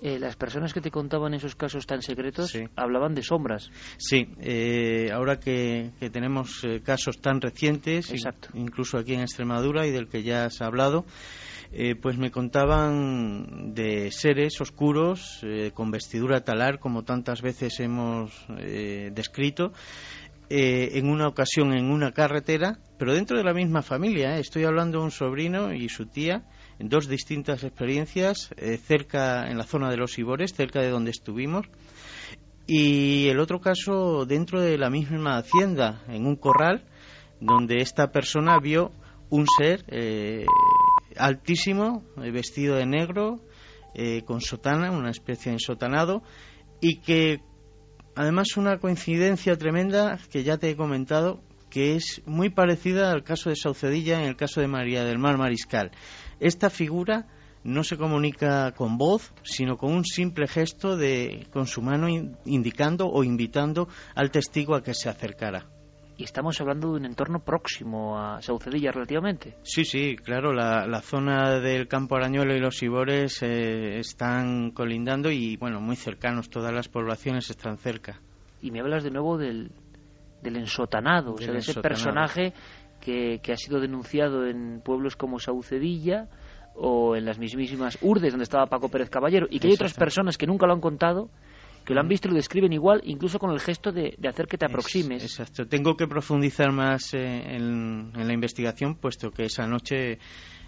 [0.00, 2.64] Eh, las personas que te contaban esos casos tan secretos sí.
[2.76, 3.70] hablaban de sombras.
[3.96, 8.50] Sí, eh, ahora que, que tenemos eh, casos tan recientes, Exacto.
[8.54, 11.04] incluso aquí en Extremadura y del que ya se ha hablado,
[11.72, 18.46] eh, pues me contaban de seres oscuros eh, con vestidura talar, como tantas veces hemos
[18.56, 19.72] eh, descrito,
[20.50, 24.36] eh, en una ocasión en una carretera, pero dentro de la misma familia.
[24.36, 24.40] ¿eh?
[24.40, 26.42] Estoy hablando de un sobrino y su tía,
[26.78, 31.66] dos distintas experiencias, eh, cerca en la zona de los Ibores, cerca de donde estuvimos.
[32.66, 36.84] Y el otro caso dentro de la misma hacienda, en un corral,
[37.40, 38.92] donde esta persona vio
[39.30, 40.44] un ser eh,
[41.16, 43.40] altísimo, eh, vestido de negro,
[43.94, 46.22] eh, con sotana, una especie de ensotanado,
[46.80, 47.40] y que
[48.14, 53.50] además una coincidencia tremenda que ya te he comentado, que es muy parecida al caso
[53.50, 55.90] de Saucedilla en el caso de María del Mar Mariscal.
[56.40, 57.26] Esta figura
[57.64, 62.08] no se comunica con voz, sino con un simple gesto de con su mano
[62.44, 65.66] indicando o invitando al testigo a que se acercara.
[66.16, 69.54] y estamos hablando de un entorno próximo a Saucedilla relativamente.
[69.62, 75.30] Sí, sí, claro, la, la zona del Campo Arañuelo y los Ibores eh, están colindando
[75.30, 78.20] y, bueno, muy cercanos, todas las poblaciones están cerca.
[78.60, 79.70] Y me hablas de nuevo del,
[80.42, 82.52] del ensotanado, o sea, Del de ese personaje
[83.08, 86.28] que, que ha sido denunciado en pueblos como Saucedilla
[86.74, 90.36] o en las mismísimas Urdes, donde estaba Paco Pérez Caballero, y que hay otras personas
[90.36, 91.30] que nunca lo han contado,
[91.86, 94.46] que lo han visto y lo describen igual, incluso con el gesto de, de hacer
[94.46, 95.22] que te Es- aproximes.
[95.22, 95.66] Exacto.
[95.66, 100.18] Tengo que profundizar más eh, en, en la investigación, puesto que esa noche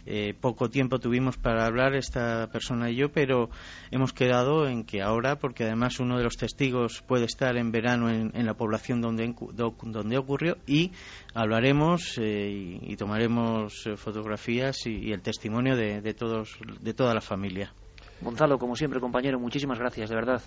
[0.07, 3.51] eh, poco tiempo tuvimos para hablar esta persona y yo, pero
[3.91, 8.11] hemos quedado en que ahora, porque además uno de los testigos puede estar en verano
[8.11, 10.93] en, en la población donde, donde ocurrió, y
[11.35, 16.95] hablaremos eh, y, y tomaremos eh, fotografías y, y el testimonio de, de todos, de
[16.95, 17.73] toda la familia.
[18.21, 20.43] Gonzalo, como siempre, compañero, muchísimas gracias, de verdad.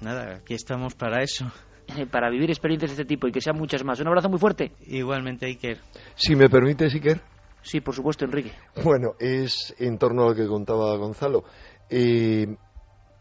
[0.00, 1.50] Nada, aquí estamos para eso.
[2.10, 4.00] Para vivir experiencias de este tipo y que sean muchas más.
[4.00, 4.72] Un abrazo muy fuerte.
[4.86, 5.78] Igualmente, Iker.
[6.14, 7.20] Si me permite, Iker.
[7.62, 8.52] Sí, por supuesto, Enrique.
[8.82, 11.44] Bueno, es en torno a lo que contaba Gonzalo.
[11.88, 12.56] Eh,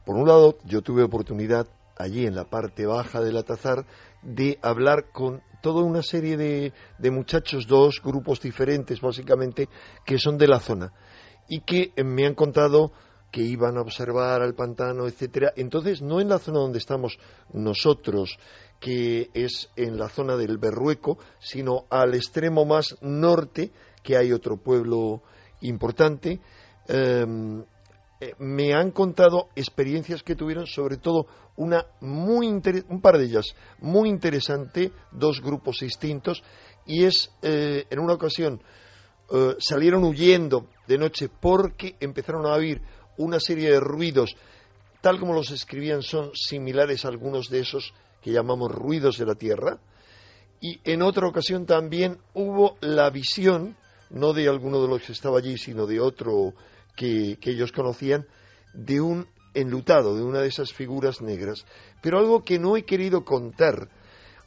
[0.06, 1.68] por un lado, yo tuve oportunidad
[1.98, 3.86] allí en la parte baja del Atazar
[4.24, 9.70] de hablar con toda una serie de, de muchachos, dos grupos diferentes básicamente,
[10.06, 10.92] que son de la zona
[11.48, 12.92] y que me han contado
[13.32, 15.54] que iban a observar al pantano, etcétera.
[15.56, 17.18] Entonces, no en la zona donde estamos
[17.54, 18.38] nosotros,
[18.80, 23.72] que es en la zona del Berrueco, sino al extremo más norte,
[24.04, 25.22] que hay otro pueblo
[25.62, 26.40] importante.
[26.88, 27.64] Em,
[28.20, 31.26] eh, me han contado experiencias que tuvieron, sobre todo
[31.56, 36.44] una muy un par de ellas muy interesante, dos grupos distintos,
[36.86, 38.62] y es eh, en una ocasión
[39.34, 42.82] eh, salieron huyendo de noche porque empezaron a oír
[43.18, 44.36] una serie de ruidos,
[45.00, 49.36] tal como los escribían, son similares a algunos de esos que llamamos ruidos de la
[49.36, 49.80] tierra.
[50.60, 53.78] Y en otra ocasión también hubo la visión,
[54.12, 56.54] no de alguno de los que estaba allí, sino de otro
[56.96, 58.26] que, ellos conocían,
[58.74, 61.66] de un enlutado, de una de esas figuras negras.
[62.02, 63.90] Pero algo que no he querido contar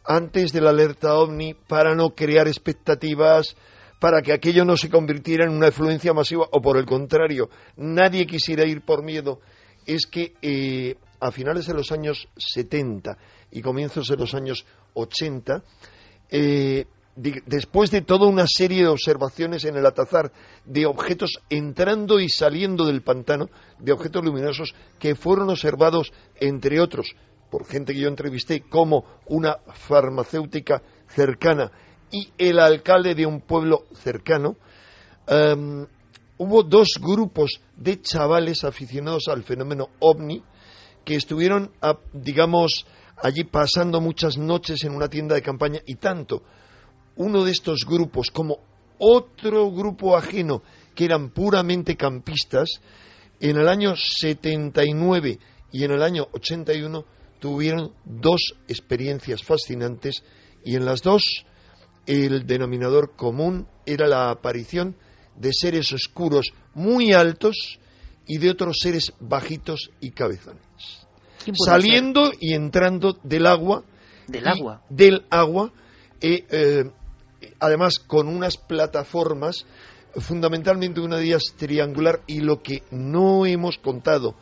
[0.04, 3.56] antes de la alerta ovni para no crear expectativas,
[4.00, 8.26] para que aquello no se convirtiera en una influencia masiva o por el contrario, nadie
[8.26, 9.40] quisiera ir por miedo,
[9.86, 13.16] es que eh, a finales de los años 70
[13.50, 15.62] y comienzos de los años 80,
[16.30, 16.86] eh,
[17.16, 20.32] después de toda una serie de observaciones en el Atazar
[20.64, 23.48] de objetos entrando y saliendo del pantano,
[23.78, 27.14] de objetos luminosos que fueron observados, entre otros,
[27.50, 31.70] por gente que yo entrevisté, como una farmacéutica cercana
[32.10, 34.56] y el alcalde de un pueblo cercano,
[35.26, 35.86] em,
[36.38, 40.42] hubo dos grupos de chavales aficionados al fenómeno ovni
[41.04, 41.70] que estuvieron,
[42.12, 42.86] digamos,
[43.22, 46.42] allí pasando muchas noches en una tienda de campaña y tanto
[47.16, 48.58] uno de estos grupos como
[48.98, 50.62] otro grupo ajeno
[50.94, 52.80] que eran puramente campistas,
[53.40, 55.38] en el año 79
[55.72, 57.04] y en el año 81
[57.40, 60.22] tuvieron dos experiencias fascinantes
[60.64, 61.44] y en las dos
[62.06, 64.96] el denominador común era la aparición
[65.36, 67.78] de seres oscuros muy altos
[68.26, 70.62] y de otros seres bajitos y cabezones.
[71.42, 73.84] ¿Quién puede Saliendo y entrando del agua.
[74.26, 74.82] Del agua.
[74.88, 75.72] Del agua.
[76.20, 76.84] eh, eh,
[77.60, 79.66] además con unas plataformas,
[80.16, 84.34] fundamentalmente una de ellas triangular, y lo que no hemos contado,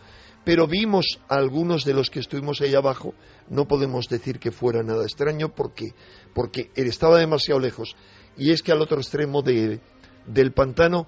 [0.45, 3.15] pero vimos a algunos de los que estuvimos ahí abajo,
[3.49, 5.95] no podemos decir que fuera nada extraño porque,
[6.35, 7.95] porque él estaba demasiado lejos.
[8.37, 9.81] Y es que al otro extremo de-
[10.27, 11.07] del pantano,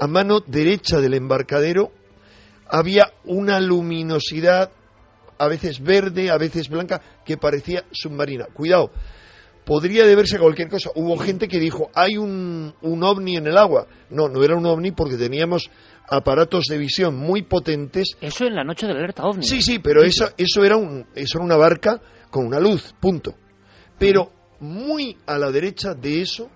[0.00, 1.92] a mano derecha del embarcadero,
[2.66, 4.70] había una luminosidad,
[5.38, 8.46] a veces verde, a veces blanca, que parecía submarina.
[8.52, 8.90] Cuidado,
[9.64, 10.90] podría deberse a cualquier cosa.
[10.94, 13.86] Hubo gente que dijo, hay un, un ovni en el agua.
[14.10, 15.70] No, no era un ovni porque teníamos
[16.08, 18.16] aparatos de visión muy potentes.
[18.20, 19.44] Eso en la noche de la alerta ovni.
[19.44, 22.00] Sí, sí, pero eso, eso, era un, eso era una barca
[22.30, 23.34] con una luz, punto.
[23.98, 26.50] Pero muy a la derecha de eso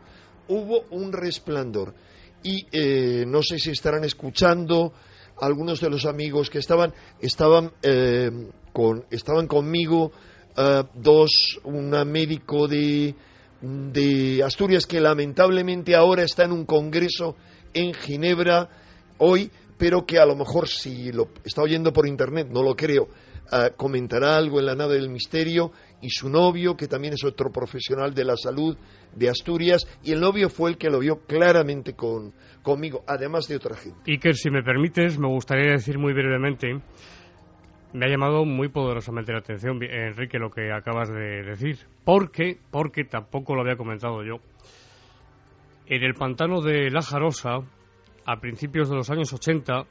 [0.49, 1.95] hubo un resplandor.
[2.43, 4.93] Y eh, no sé si estarán escuchando
[5.41, 8.31] algunos de los amigos que estaban, estaban, eh,
[8.73, 10.13] con, estaban conmigo
[10.57, 13.15] eh, dos, un médico de,
[13.61, 17.37] de Asturias que lamentablemente ahora está en un congreso
[17.75, 18.69] en Ginebra
[19.19, 23.09] hoy, pero que a lo mejor si lo está oyendo por internet, no lo creo,
[23.51, 25.73] eh, comentará algo en la nave del misterio
[26.03, 28.77] y su novio, que también es otro profesional de la salud
[29.15, 32.33] de Asturias, y el novio fue el que lo vio claramente con,
[32.63, 33.99] conmigo, además de otra gente.
[34.07, 36.81] Iker, si me permites, me gustaría decir muy brevemente
[37.93, 41.79] Me ha llamado muy poderosamente la atención, Enrique, lo que acabas de decir.
[42.05, 44.37] Porque, porque tampoco lo había comentado yo.
[45.87, 47.61] En el pantano de La Jarosa,
[48.27, 49.87] a principios de los años 80,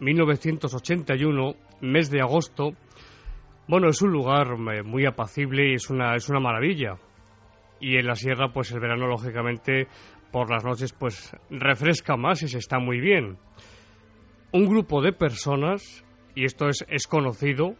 [0.00, 2.72] 1981, mes de agosto,
[3.66, 6.96] bueno, es un lugar eh, muy apacible y es una, es una maravilla.
[7.80, 9.86] Y en la sierra, pues el verano, lógicamente,
[10.30, 13.38] por las noches, pues refresca más y se está muy bien.
[14.52, 16.04] Un grupo de personas
[16.34, 17.74] y esto es, es conocido,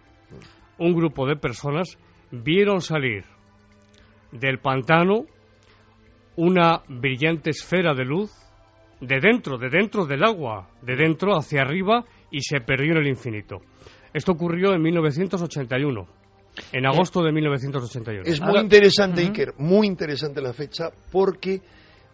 [0.78, 1.98] un grupo de personas
[2.30, 3.24] vieron salir
[4.32, 5.26] del pantano
[6.36, 8.30] una brillante esfera de luz
[9.00, 13.09] de dentro, de dentro del agua, de dentro hacia arriba y se perdió en el
[13.09, 13.61] infinito.
[14.14, 16.07] Esto ocurrió en 1981,
[16.72, 18.22] en agosto de 1981.
[18.24, 21.61] Es muy interesante, Iker, muy interesante la fecha, porque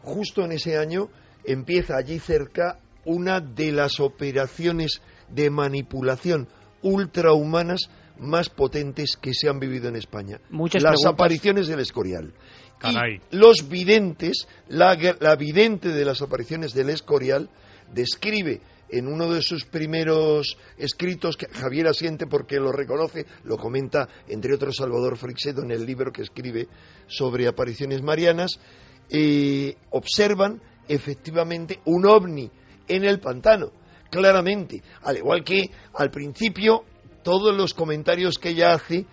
[0.03, 1.09] justo en ese año
[1.45, 6.49] empieza allí cerca una de las operaciones de manipulación
[6.83, 10.41] ultrahumanas más potentes que se han vivido en España.
[10.81, 12.33] Las apariciones del Escorial.
[12.83, 17.51] Y los videntes, la, la vidente de las apariciones del Escorial,
[17.93, 18.61] describe
[18.91, 24.55] en uno de sus primeros escritos, que Javier asiente porque lo reconoce, lo comenta entre
[24.55, 26.68] otros Salvador Frixedo en el libro que escribe
[27.07, 28.59] sobre apariciones marianas,
[29.11, 32.51] eh, observan efectivamente un ovni
[32.87, 33.72] en el pantano
[34.11, 34.82] claramente.
[35.02, 36.84] Al igual que al principio
[37.22, 39.06] todos los comentarios que ella hace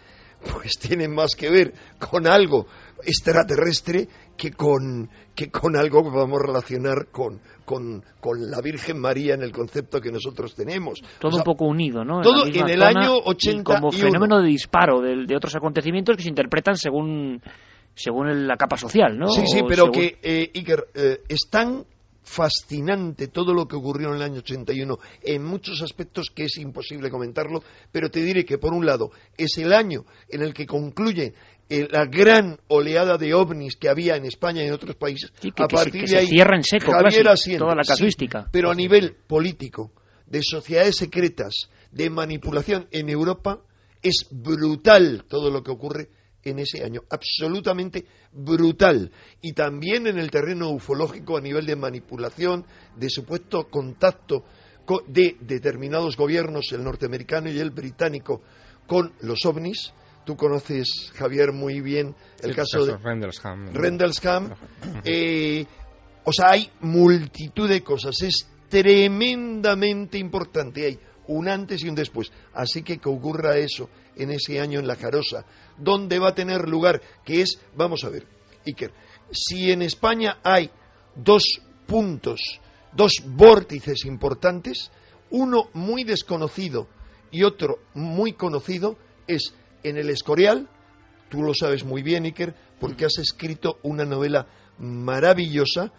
[0.54, 2.68] pues tienen más que ver con algo
[3.04, 8.04] extraterrestre que con, que con algo que podamos relacionar con, con,
[8.52, 11.02] la Virgen María en el concepto que nosotros tenemos.
[11.20, 12.22] Todo un poco unido, ¿no?
[12.22, 16.76] Todo en, el año 80 como fenómeno de disparo de, otros acontecimientos que se interpretan
[16.76, 17.42] según
[17.94, 19.30] según la capa social, ¿no?
[19.30, 21.86] Sí, sí, pero que, eh, Iker, eh, están
[22.26, 27.10] fascinante todo lo que ocurrió en el año 81 en muchos aspectos que es imposible
[27.10, 31.34] comentarlo, pero te diré que por un lado es el año en el que concluye
[31.70, 35.32] eh, la gran oleada de ovnis que había en España y en otros países.
[35.58, 38.48] a partir de ahí, cierra en seco toda la casuística.
[38.52, 39.92] pero a nivel político,
[40.26, 43.62] de sociedades secretas, de manipulación en Europa,
[44.02, 46.10] es brutal todo lo que ocurre
[46.46, 49.12] en ese año, absolutamente brutal.
[49.42, 52.66] Y también en el terreno ufológico a nivel de manipulación,
[52.96, 54.46] de supuesto contacto
[55.08, 58.42] de determinados gobiernos, el norteamericano y el británico,
[58.86, 59.92] con los ovnis.
[60.24, 63.74] Tú conoces, Javier, muy bien el, caso, de Rendlesham.
[63.74, 64.56] Rendlesham.
[65.04, 65.66] Eh,
[66.24, 68.22] o sea, hay multitud de cosas.
[68.22, 70.86] Es tremendamente importante.
[70.86, 72.32] Hay un antes y un después.
[72.54, 75.46] Así que que ocurra eso en ese año en La Jarosa,
[75.78, 78.26] donde va a tener lugar, que es, vamos a ver,
[78.66, 78.92] Iker,
[79.32, 80.70] si en España hay
[81.16, 81.44] dos
[81.86, 82.40] puntos,
[82.94, 84.92] dos vórtices importantes,
[85.30, 86.88] uno muy desconocido
[87.32, 88.98] y otro muy conocido,
[89.28, 89.54] es
[89.84, 90.70] en el Escorial,
[91.30, 94.48] tú lo sabes muy bien, Iker, porque has escrito una novela
[94.78, 95.92] maravillosa,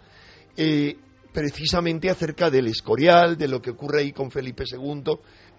[0.55, 0.97] eh,
[1.37, 5.03] precisamente acerca del Escorial, de lo que ocurre ahí con Felipe II,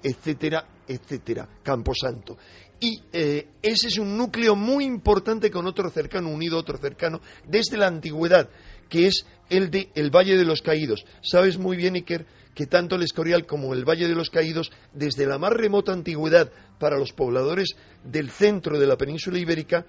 [0.03, 2.37] etcétera, etcétera, Camposanto.
[2.81, 7.21] Y eh, ese es un núcleo muy importante con otro cercano, unido a otro cercano,
[7.47, 8.51] desde la antigüedad,
[8.89, 11.05] que es el de el Valle de los Caídos.
[11.23, 12.27] Sabes muy bien, Iker,
[12.57, 16.51] que tanto el Escorial como el Valle de los Caídos, desde la más remota antigüedad
[16.81, 19.87] para los pobladores del centro de la península ibérica,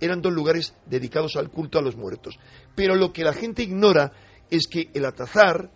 [0.00, 2.40] eran dos lugares dedicados al culto a los muertos.
[2.74, 4.12] Pero lo que la gente ignora
[4.52, 5.70] es que el Atazar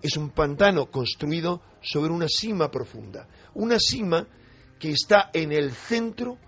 [0.00, 4.26] es un pantano construido sobre una cima profunda, una cima
[4.78, 6.38] que está en el centro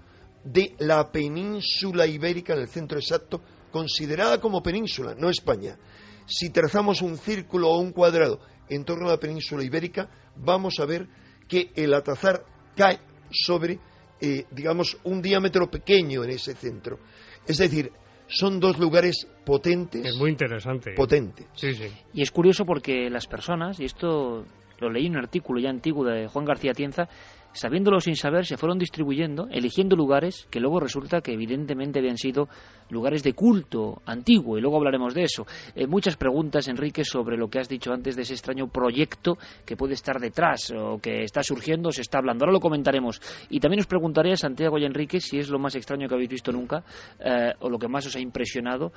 [0.43, 5.79] de la península ibérica, en el centro exacto, considerada como península, no España.
[6.27, 8.41] Si trazamos un círculo o un cuadrado
[8.71, 11.07] en torno a la península ibérica, vamos a ver
[11.47, 12.43] que el Atazar
[12.75, 13.01] cae
[13.31, 13.79] sobre,
[14.19, 17.01] eh, digamos, un diámetro pequeño en ese centro.
[17.47, 17.93] Es decir,
[18.29, 20.05] son dos lugares potentes.
[20.05, 20.93] Es muy interesante.
[20.93, 21.47] Potentes.
[21.55, 21.89] Sí, sí.
[22.13, 24.45] Y es curioso porque las personas, y esto
[24.79, 27.09] lo leí en un artículo ya antiguo de Juan García Tienza,
[27.53, 32.49] sabiéndolo sin saber, se fueron distribuyendo, eligiendo lugares que luego resulta que evidentemente habían sido
[32.91, 35.47] lugares de culto antiguo, y luego hablaremos de eso.
[35.75, 39.77] Eh, muchas preguntas, Enrique, sobre lo que has dicho antes de ese extraño proyecto que
[39.77, 42.45] puede estar detrás o que está surgiendo, se está hablando.
[42.45, 43.21] Ahora lo comentaremos.
[43.51, 46.15] Y también os preguntaré a Santiago y a Enrique si es lo más extraño que
[46.15, 46.85] habéis visto nunca
[47.19, 48.93] eh, o lo que más os ha impresionado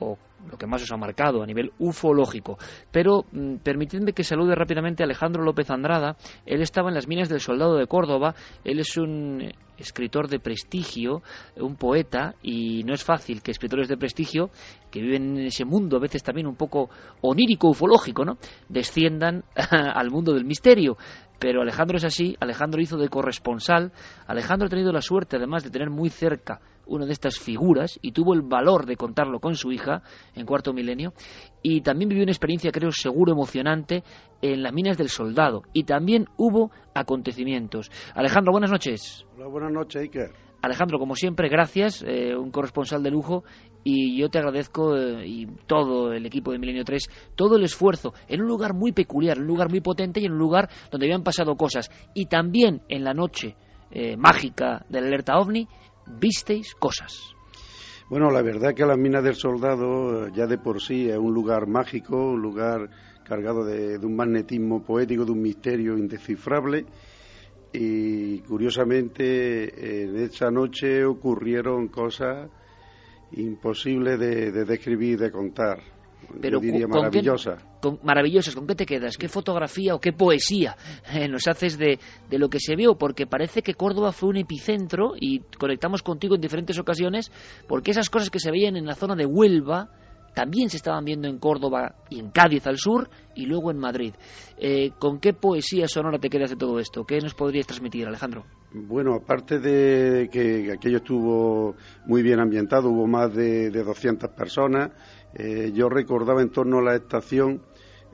[0.00, 0.18] o
[0.50, 2.58] lo que más os ha marcado a nivel ufológico.
[2.90, 6.16] Pero mm, permitidme que salude rápidamente a Alejandro López Andrada.
[6.46, 8.34] Él estaba en las minas del Soldado de Córdoba.
[8.64, 11.22] Él es un escritor de prestigio,
[11.56, 14.50] un poeta, y no es fácil que escritores de prestigio,
[14.90, 16.90] que viven en ese mundo, a veces también un poco
[17.22, 18.36] onírico, ufológico, ¿no?
[18.68, 20.98] desciendan al mundo del misterio.
[21.38, 23.92] Pero Alejandro es así, Alejandro hizo de corresponsal,
[24.26, 28.12] Alejandro ha tenido la suerte además de tener muy cerca una de estas figuras y
[28.12, 30.02] tuvo el valor de contarlo con su hija
[30.34, 31.12] en cuarto milenio
[31.62, 34.02] y también vivió una experiencia creo seguro emocionante
[34.42, 37.90] en las minas del soldado y también hubo acontecimientos.
[38.14, 39.26] Alejandro, buenas noches.
[39.36, 40.50] Hola, buenas noches, Iker.
[40.62, 43.44] Alejandro, como siempre, gracias, eh, un corresponsal de lujo,
[43.82, 48.12] y yo te agradezco, eh, y todo el equipo de Milenio 3, todo el esfuerzo,
[48.28, 51.06] en un lugar muy peculiar, en un lugar muy potente y en un lugar donde
[51.06, 51.90] habían pasado cosas.
[52.14, 53.56] Y también en la noche
[53.90, 55.66] eh, mágica de la alerta OVNI,
[56.18, 57.34] visteis cosas.
[58.08, 61.68] Bueno, la verdad que la mina del soldado ya de por sí es un lugar
[61.68, 62.90] mágico, un lugar
[63.24, 66.86] cargado de un magnetismo poético, de un misterio indescifrable
[67.72, 72.50] y curiosamente en esa noche ocurrieron cosas
[73.32, 75.99] imposibles de describir, de contar.
[76.40, 77.62] Pero diría ¿con qué- maravillosas.
[77.80, 79.16] con- maravillosas, ¿con qué te quedas?
[79.16, 80.76] ¿Qué fotografía o qué poesía
[81.12, 81.98] eh, nos haces de,
[82.28, 82.96] de lo que se vio?
[82.96, 87.30] Porque parece que Córdoba fue un epicentro y conectamos contigo en diferentes ocasiones
[87.68, 89.88] porque esas cosas que se veían en la zona de Huelva
[90.34, 94.14] también se estaban viendo en Córdoba y en Cádiz al sur y luego en Madrid.
[94.58, 97.04] Eh, ¿Con qué poesía sonora te quedas de todo esto?
[97.04, 98.44] ¿Qué nos podrías transmitir, Alejandro?
[98.72, 101.74] Bueno, aparte de que aquello estuvo
[102.06, 104.92] muy bien ambientado, hubo más de, de 200 personas,
[105.34, 107.62] eh, yo recordaba en torno a la estación,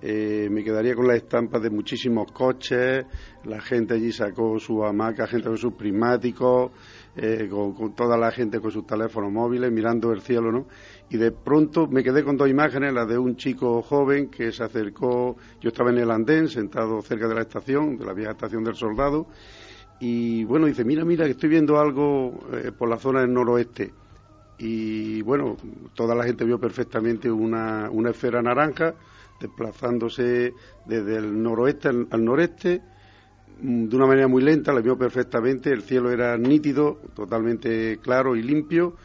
[0.02, 3.06] eh, me quedaría con las estampas de muchísimos coches,
[3.44, 6.72] la gente allí sacó su hamaca, gente con sus prismáticos,
[7.16, 10.66] eh, con, con toda la gente con sus teléfonos móviles mirando el cielo, ¿no?
[11.09, 14.62] Y de pronto me quedé con dos imágenes, la de un chico joven que se
[14.62, 18.64] acercó, yo estaba en el andén, sentado cerca de la estación, de la vieja estación
[18.64, 19.28] del soldado,
[19.98, 23.93] y bueno, dice, mira, mira, que estoy viendo algo eh, por la zona del noroeste.
[24.58, 25.56] Y bueno,
[25.94, 28.96] toda la gente vio perfectamente una, una esfera naranja
[29.38, 30.54] desplazándose
[30.84, 32.82] desde el noroeste al, noreste
[33.60, 38.34] mm, de una manera muy lenta, la vio perfectamente, el cielo era nítido, totalmente claro
[38.36, 38.96] y limpio,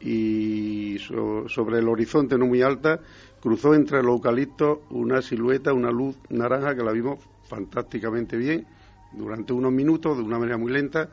[0.00, 3.00] y so- sobre el horizonte no muy alta
[3.40, 8.66] cruzó entre los eucaliptos una silueta, una luz naranja que la vimos fantásticamente bien
[9.10, 11.10] durante unos minutos de una manera muy lenta.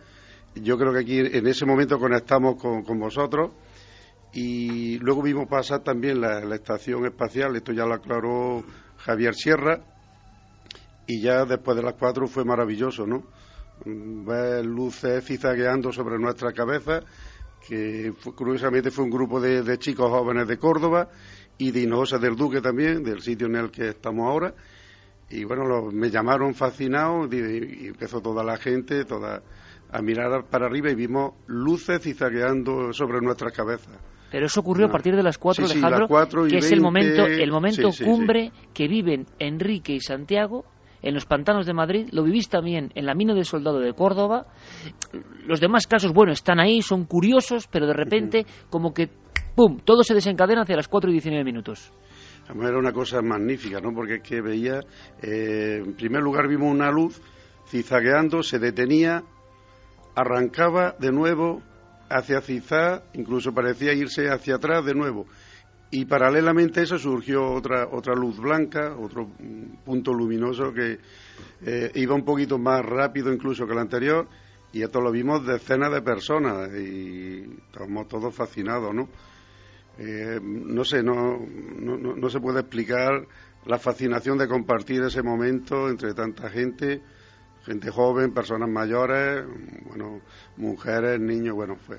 [0.56, 3.52] Yo creo que aquí en ese momento conectamos con, con vosotros
[4.34, 8.64] y luego vimos pasar también la, estación espacial, esto ya lo aclaró
[8.98, 9.82] Javier Sierra,
[11.06, 13.24] y ya después de las cuatro fue maravilloso, ¿no?
[13.86, 17.02] Mm, Ver luces cizagueando sobre nuestra cabeza,
[17.68, 21.10] que curiosamente fue un grupo de, chicos jóvenes de Córdoba
[21.58, 24.54] y de Hinojosa del Duque también, del sitio en el que estamos ahora.
[25.30, 29.44] Y bueno, me llamaron fascinado y, empezó toda la gente toda
[29.92, 33.98] a mirar para arriba y vimos luces cizagueando sobre nuestras cabezas.
[34.32, 34.92] Pero eso ocurrió a Ah.
[34.92, 37.92] partir de las 4, Sí, Alejandro, cuatro y que es el 20, momento, el momento
[37.92, 40.64] sí, cumbre que viven Enrique y Santiago
[41.02, 42.08] en los pantanos de Madrid.
[42.12, 44.46] Lo vivís también en la mina del soldado de Córdoba.
[45.46, 49.10] Los demás casos, bueno, están ahí, son curiosos, pero de repente, como que,
[49.56, 51.92] ¡pum!, todo se desencadena hacia las 4 y 19 minutos.
[52.46, 53.94] Además era una cosa magnífica, ¿no?
[53.94, 54.80] Porque es que veía,
[55.22, 57.22] eh, en primer lugar vimos una luz
[57.68, 59.24] cizagueando, se detenía,
[60.16, 61.62] arrancaba de nuevo
[62.18, 65.26] hacia Cizá, incluso parecía irse hacia atrás de nuevo.
[65.90, 71.00] Y paralelamente a eso surgió otra, otra luz blanca, otro mm, punto luminoso que
[71.66, 74.28] eh, iba un poquito más rápido incluso que el anterior,
[74.74, 79.10] y esto lo vimos decenas de personas y estamos todos fascinados, ¿no?
[79.98, 81.38] Eh, no sé, no,
[81.80, 83.28] no- no se puede explicar
[83.66, 87.02] la fascinación de compartir ese momento entre tanta gente,
[87.64, 89.46] gente joven, personas mayores,
[89.86, 90.22] bueno,
[90.58, 91.98] mujeres, niños, bueno, fue,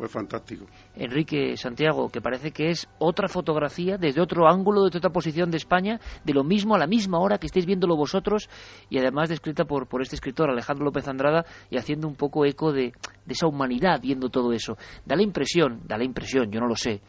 [0.00, 0.66] fue fantástico.
[0.94, 5.58] Enrique Santiago, que parece que es otra fotografía desde otro ángulo, desde otra posición de
[5.58, 8.48] España, de lo mismo a la misma hora que estáis viéndolo vosotros
[8.88, 12.72] y además descrita por, por este escritor Alejandro López Andrada y haciendo un poco eco
[12.72, 12.92] de,
[13.26, 14.78] de esa humanidad viendo todo eso.
[15.04, 17.02] Da la impresión, da la impresión, yo no lo sé,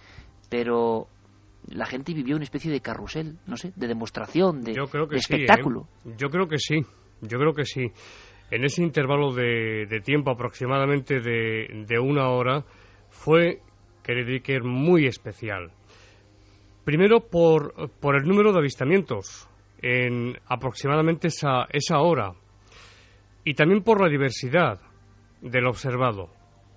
[0.50, 1.08] pero
[1.68, 5.16] la gente vivió una especie de carrusel, no sé, de demostración, de, Yo creo que
[5.16, 5.34] de sí.
[5.34, 5.36] ¿eh?
[5.44, 5.88] espectáculo.
[6.18, 6.82] Yo creo que sí.
[7.22, 7.92] Yo creo que sí.
[8.50, 12.66] En ese intervalo de, tiempo aproximadamente de, una hora
[13.10, 13.62] fue,
[14.04, 15.72] querido Iker, muy especial.
[16.84, 17.74] Primero por,
[18.16, 19.48] el número de avistamientos
[19.82, 22.34] en aproximadamente esa, esa hora
[23.46, 24.80] y también por la diversidad
[25.42, 26.30] del observado.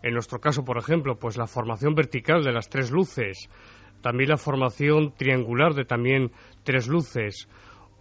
[0.03, 3.49] En nuestro caso, por ejemplo, pues la formación vertical de las tres luces,
[4.01, 6.31] también la formación triangular de también
[6.62, 7.49] tres luces,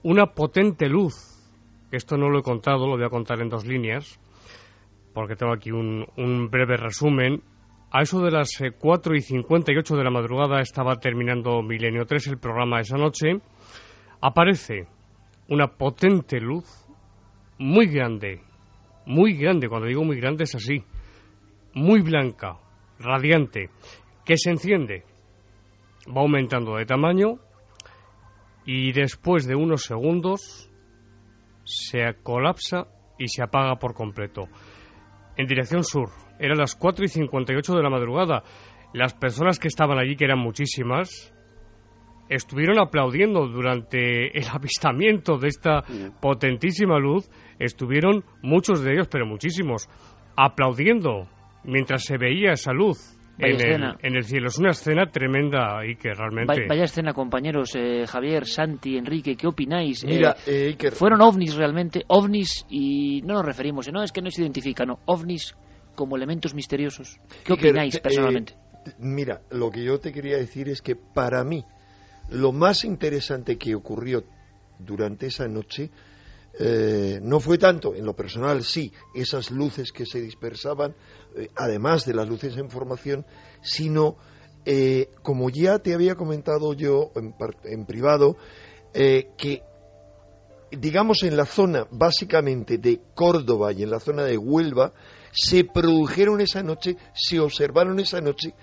[0.04, 1.33] una potente luz,
[1.98, 4.20] esto no lo he contado, lo voy a contar en dos líneas,
[5.14, 7.42] porque tengo aquí un, breve resumen.
[7.92, 12.28] A eso de las eh, 4 y 58 de la madrugada estaba terminando Milenio 3,
[12.28, 13.40] el programa esa noche,
[14.20, 14.88] aparece
[15.48, 16.66] una potente luz
[17.60, 18.42] muy grande,
[19.06, 20.84] muy grande, cuando digo muy grande es así,
[21.76, 22.58] muy blanca,
[23.00, 23.70] radiante,
[24.26, 25.04] que se enciende,
[26.08, 27.40] va aumentando de tamaño
[28.66, 30.70] y después de unos segundos
[31.64, 32.88] se colapsa
[33.18, 34.48] y se apaga por completo.
[35.36, 36.10] En dirección sur,
[36.40, 38.44] eran las 4 y 58 de la madrugada.
[38.94, 41.34] Las personas que estaban allí, que eran muchísimas,
[42.30, 45.84] estuvieron aplaudiendo durante el avistamiento de esta
[46.22, 47.30] potentísima luz.
[47.60, 49.90] Estuvieron muchos de ellos, pero muchísimos,
[50.36, 51.28] aplaudiendo
[51.64, 53.98] mientras se veía esa luz en el, escena.
[54.02, 54.48] en el cielo.
[54.48, 56.54] Es una escena tremenda y que realmente...
[56.62, 57.72] Va- Vaya escena, compañeros.
[57.76, 60.04] eh, Javier, Santi, Enrique, ¿qué opináis?
[60.06, 60.94] Mira, Eh, eh, Iker.
[60.94, 62.04] ¿Fueron ovnis realmente?
[62.08, 65.00] Ovnis y no nos referimos, no es que no se identifican, no.
[65.06, 65.56] Ovnis
[65.96, 67.18] como elementos misteriosos.
[67.44, 68.54] ¿Qué Iker, opináis eh, personalmente?
[69.00, 71.64] mira, lo que yo te quería decir es que para mí
[72.30, 74.24] lo más interesante que ocurrió
[74.80, 75.90] durante esa noche
[76.60, 80.96] eh, no fue tanto, en lo personal sí, esas luces que se dispersaban,
[81.36, 83.26] eh, además de las luces en formación,
[83.64, 84.18] sino,
[84.66, 88.38] eh, como ya te había comentado yo en, en privado,
[88.94, 89.64] que
[90.70, 94.94] digamos en la zona básicamente de Córdoba y en la zona de Huelva,
[95.32, 98.54] se produjeron esa noche, se observaron esa noche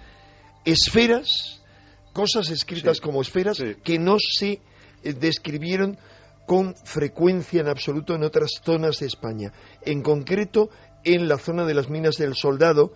[0.64, 1.64] esferas,
[2.12, 4.60] cosas escritas como esferas, que no se
[5.02, 5.98] describieron
[6.50, 9.52] con frecuencia en absoluto en otras zonas de España.
[9.82, 10.68] En concreto,
[11.04, 12.92] en la zona de las minas del Soldado,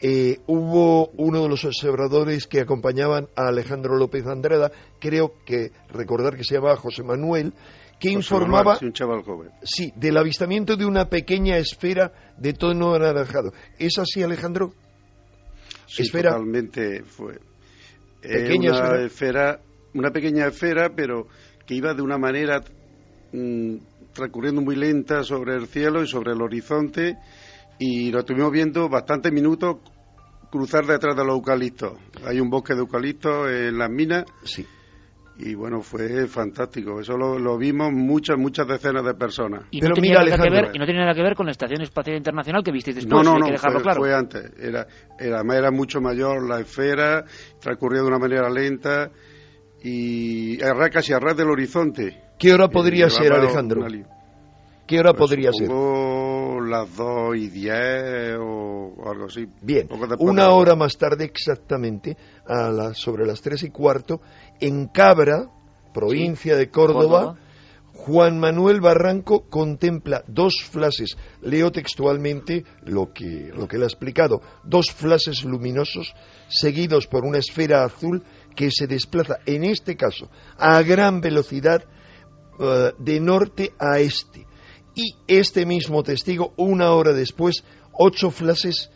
[0.00, 6.34] eh, hubo uno de los observadores que acompañaban a Alejandro López Andrada, creo que recordar
[6.34, 7.52] que se llamaba José Manuel,
[8.00, 9.50] que José informaba Manuel, sí, un chaval joven.
[9.64, 13.52] Sí, del avistamiento de una pequeña esfera de tono anaranjado.
[13.78, 14.72] ¿Es así, Alejandro?
[15.86, 16.30] Sí, esfera.
[16.30, 17.34] totalmente fue.
[18.22, 19.04] Eh, Pequeña una esfera.
[19.04, 19.60] esfera,
[19.92, 21.26] una pequeña esfera, pero
[21.66, 22.62] que iba de una manera
[23.34, 23.76] mm,
[24.12, 27.18] transcurriendo muy lenta sobre el cielo y sobre el horizonte
[27.78, 29.76] y lo estuvimos viendo bastantes minutos
[30.50, 31.94] cruzar detrás de los eucaliptos.
[32.24, 34.24] Hay un bosque de eucaliptos en las minas.
[34.44, 34.64] Sí.
[35.36, 37.00] Y bueno, fue fantástico.
[37.00, 39.64] Eso lo, lo vimos muchas, muchas decenas de personas.
[39.72, 41.82] Y no, tenía nada que ver, y no tiene nada que ver con la Estación
[41.82, 44.00] Espacial Internacional que visteis después, No, no, hay no, que dejarlo fue, claro.
[44.00, 44.52] fue antes.
[44.60, 44.86] Era,
[45.18, 47.24] era, además era mucho mayor la esfera,
[47.60, 49.10] transcurría de una manera lenta
[49.82, 52.23] y era casi a ras del horizonte.
[52.38, 53.86] ¿Qué hora Eh, podría ser, Alejandro?
[54.86, 55.68] ¿Qué hora Pues podría ser?
[55.70, 59.46] las dos y diez o, o algo así.
[59.62, 59.88] Bien,
[60.18, 62.16] una de- hora más tarde exactamente,
[62.46, 64.20] a las- sobre las tres y cuarto,
[64.60, 65.46] en Cabra,
[65.92, 67.38] provincia de Córdoba, Córdoba.
[67.96, 74.40] Juan Manuel Barranco contempla dos flashes, leo textualmente lo que, lo que él ha explicado,
[74.64, 76.12] dos flashes luminosos
[76.48, 78.22] seguidos por una esfera azul
[78.56, 80.28] que se desplaza, en este caso,
[80.58, 81.84] a gran velocidad
[82.58, 84.46] eh, de norte a este.
[84.94, 88.90] Y este mismo testigo, una hora después, ocho flashes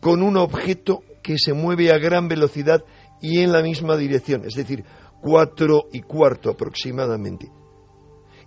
[0.00, 2.84] con un objeto que se mueve a gran velocidad
[3.20, 4.84] y en la misma dirección, es decir,
[5.20, 7.50] cuatro y cuarto aproximadamente.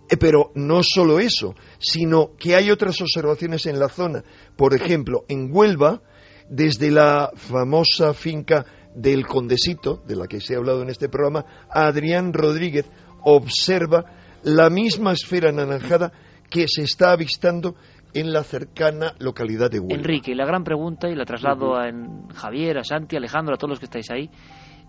[0.09, 4.23] Eh, Pero no solo eso, sino que hay otras observaciones en la zona.
[4.55, 6.01] Por ejemplo, en Huelva,
[6.49, 8.65] desde la famosa finca
[8.95, 12.85] del Condesito, de la que se ha hablado en este programa, Adrián Rodríguez
[13.23, 14.05] observa
[14.43, 16.11] la misma esfera anaranjada
[16.49, 17.75] que se está avistando
[18.13, 19.95] en la cercana localidad de Huelva.
[19.95, 21.89] Enrique, la gran pregunta, y la traslado a
[22.35, 24.29] Javier, a Santi, a Alejandro, a todos los que estáis ahí.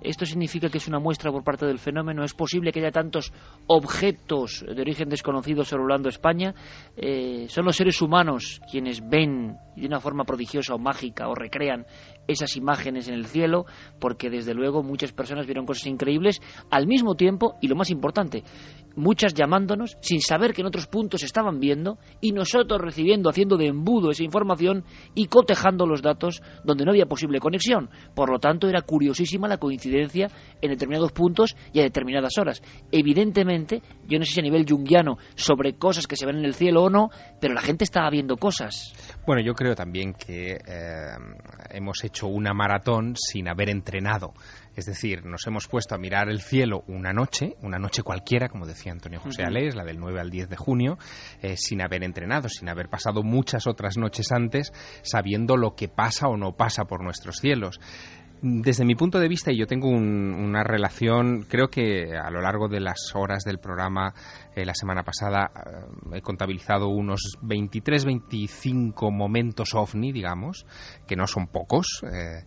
[0.04, 2.24] ¿Esto significa que es una muestra por parte del fenómeno?
[2.24, 3.32] ¿Es posible que haya tantos
[3.66, 6.54] objetos de origen desconocido sobrevolando España?
[6.94, 11.86] Eh, ¿Son los seres humanos quienes ven de una forma prodigiosa o mágica o recrean
[12.28, 13.66] esas imágenes en el cielo?
[14.00, 16.40] Porque desde luego muchas personas vieron cosas increíbles
[16.70, 18.44] al mismo tiempo, y lo más importante,
[18.96, 23.66] muchas llamándonos sin saber que en otros puntos estaban viendo y nosotros recibiendo, haciendo de
[23.66, 24.84] embudo esa información
[25.14, 27.90] y cotejando los datos donde no había posible conexión.
[28.14, 30.28] Por lo tanto, era curiosísima la coincidencia
[30.60, 32.62] en determinados puntos y a determinadas horas.
[32.90, 36.54] Evidentemente, yo no sé si a nivel junguiano sobre cosas que se ven en el
[36.54, 37.10] cielo o no,
[37.40, 38.92] pero la gente estaba viendo cosas.
[39.26, 41.16] Bueno, yo creo también que eh,
[41.70, 44.34] hemos hecho una maratón sin haber entrenado.
[44.76, 48.66] Es decir, nos hemos puesto a mirar el cielo una noche, una noche cualquiera, como
[48.66, 49.50] decía Antonio José Ujú.
[49.50, 50.98] Alés, la del 9 al 10 de junio,
[51.42, 54.72] eh, sin haber entrenado, sin haber pasado muchas otras noches antes
[55.02, 57.78] sabiendo lo que pasa o no pasa por nuestros cielos.
[58.46, 62.42] Desde mi punto de vista, y yo tengo un- una relación, creo que a lo
[62.42, 64.12] largo de las horas del programa
[64.54, 70.66] eh, la semana pasada eh, he contabilizado unos 23, 25 momentos ovni, digamos,
[71.06, 72.02] que no son pocos.
[72.04, 72.44] eh,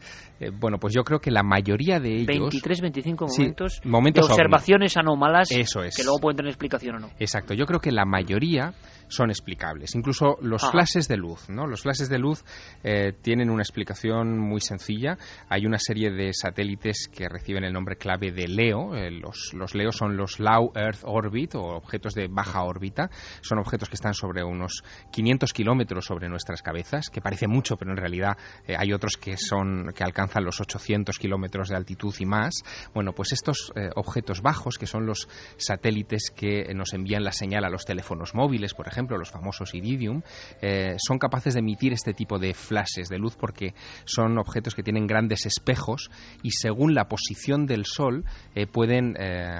[0.61, 2.27] bueno, pues yo creo que la mayoría de ellos...
[2.51, 5.95] 23, 25 Sí, momentos, momentos de observaciones anómalas Eso es.
[5.95, 7.09] que luego pueden tener explicación o no.
[7.17, 8.71] Exacto, yo creo que la mayoría
[9.07, 9.95] son explicables.
[9.95, 10.71] Incluso los Ajá.
[10.71, 11.65] flashes de luz, ¿no?
[11.67, 12.43] Los flashes de luz
[12.83, 15.17] eh, tienen una explicación muy sencilla.
[15.49, 18.95] Hay una serie de satélites que reciben el nombre clave de LEO.
[18.95, 23.09] Eh, los, los LEO son los Low Earth Orbit o objetos de baja órbita.
[23.41, 27.91] Son objetos que están sobre unos 500 kilómetros sobre nuestras cabezas, que parece mucho, pero
[27.91, 32.25] en realidad eh, hay otros que son que alcanzan los 800 kilómetros de altitud y
[32.25, 32.63] más.
[32.93, 35.27] Bueno, pues estos objetos bajos, que son los
[35.57, 40.21] satélites que nos envían la señal a los teléfonos móviles, por ejemplo, los famosos Iridium,
[40.61, 43.73] eh, son capaces de emitir este tipo de flashes de luz porque
[44.05, 46.09] son objetos que tienen grandes espejos
[46.41, 48.25] y según la posición del Sol
[48.55, 49.59] eh, pueden eh,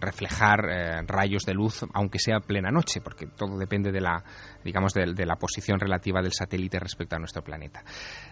[0.00, 0.60] reflejar
[1.06, 4.22] rayos de luz, aunque sea plena noche, porque todo depende de la,
[4.64, 7.82] digamos, de, la posición relativa del satélite respecto a nuestro planeta.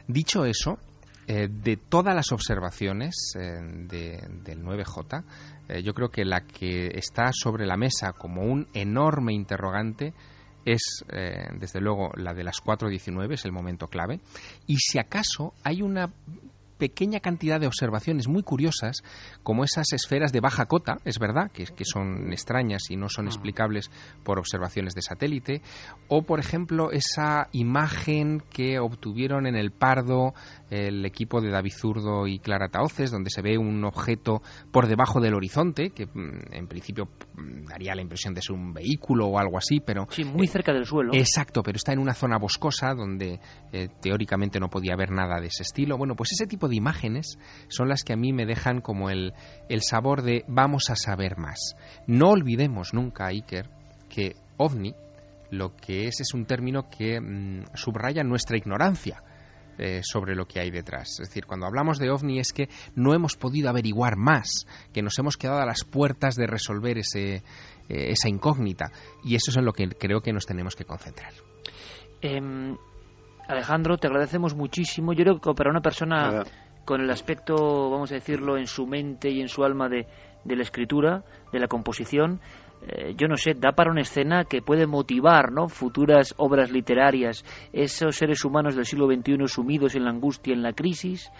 [0.06, 0.78] Dicho eso,
[1.26, 5.24] de todas las observaciones de- del 9J,
[5.68, 10.14] eh, yo creo que la que está sobre la mesa como un enorme interrogante
[10.66, 14.20] es, eh, desde luego, la de las 4.19, es el momento clave.
[14.66, 16.12] Y si acaso hay una
[16.78, 19.02] pequeña cantidad de observaciones muy curiosas,
[19.42, 23.26] como esas esferas de baja cota, es verdad, que, que son extrañas y no son
[23.26, 23.90] explicables
[24.24, 25.62] por observaciones de satélite,
[26.08, 30.34] o por ejemplo esa imagen que obtuvieron en el Pardo
[30.70, 35.20] el equipo de David Zurdo y Clara Taoces, donde se ve un objeto por debajo
[35.20, 39.38] del horizonte, que mm, en principio mm, daría la impresión de ser un vehículo o
[39.38, 40.06] algo así, pero...
[40.10, 41.12] Sí, muy cerca del suelo.
[41.14, 43.40] Exacto, pero está en una zona boscosa donde
[43.72, 45.96] eh, teóricamente no podía haber nada de ese estilo.
[45.96, 47.38] Bueno, pues ese tipo de imágenes
[47.68, 49.34] son las que a mí me dejan como el,
[49.68, 51.76] el sabor de vamos a saber más.
[52.06, 53.68] No olvidemos nunca, Iker,
[54.08, 54.94] que ovni
[55.50, 59.22] lo que es es un término que mm, subraya nuestra ignorancia
[59.78, 61.20] eh, sobre lo que hay detrás.
[61.20, 65.18] Es decir, cuando hablamos de ovni es que no hemos podido averiguar más, que nos
[65.18, 67.42] hemos quedado a las puertas de resolver ese, eh,
[67.88, 68.90] esa incógnita.
[69.22, 71.32] Y eso es en lo que creo que nos tenemos que concentrar.
[72.22, 72.76] Em,
[73.48, 75.12] Alejandro, te agradecemos muchísimo.
[75.12, 76.44] Yo creo que para una persona Nada.
[76.84, 80.06] con el aspecto, vamos a decirlo, en su mente y en su alma de,
[80.44, 82.40] de la escritura, de la composición,
[82.82, 85.68] eh, yo no sé, da para una escena que puede motivar ¿no?
[85.68, 90.72] futuras obras literarias, esos seres humanos del siglo XXI sumidos en la angustia, en la
[90.72, 91.30] crisis,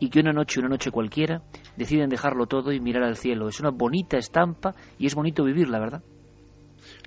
[0.00, 1.42] y que una noche, una noche cualquiera,
[1.76, 3.48] deciden dejarlo todo y mirar al cielo.
[3.48, 6.02] Es una bonita estampa y es bonito vivirla, ¿verdad?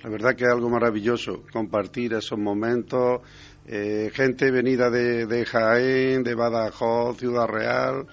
[0.04, 3.22] La verdad que es algo maravilloso compartir esos momentos.
[3.66, 8.06] Eh, gente venida de, de Jaén, de Badajoz, Ciudad Real,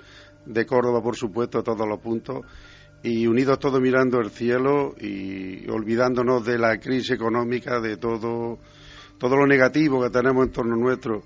[0.47, 2.45] de Córdoba, por supuesto, todos los puntos.
[3.03, 8.59] Y unidos todos mirando el cielo y olvidándonos de la crisis económica, de todo,
[9.19, 11.23] todo lo negativo que tenemos en torno nuestro.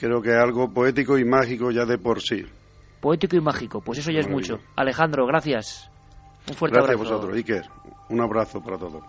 [0.00, 2.44] Creo que es algo poético y mágico ya de por sí.
[3.00, 4.58] Poético y mágico, pues eso ya es mucho.
[4.74, 5.88] Alejandro, gracias.
[6.48, 7.14] Un fuerte Gracias a abrazo.
[7.16, 7.62] vosotros, Iker.
[8.10, 9.02] Un abrazo para todos.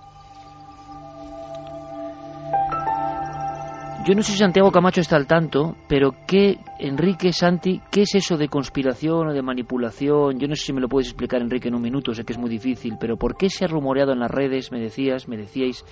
[4.06, 8.14] Yo no sé si Santiago Camacho está al tanto, pero ¿qué, Enrique, Santi, qué es
[8.14, 10.38] eso de conspiración o de manipulación?
[10.38, 12.38] Yo no sé si me lo puedes explicar, Enrique, en un minuto, sé que es
[12.38, 15.84] muy difícil, pero ¿por qué se ha rumoreado en las redes, me decías, me decíais,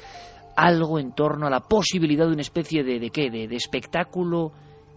[0.55, 4.51] algo en torno a la posibilidad de una especie de, de qué, de, de espectáculo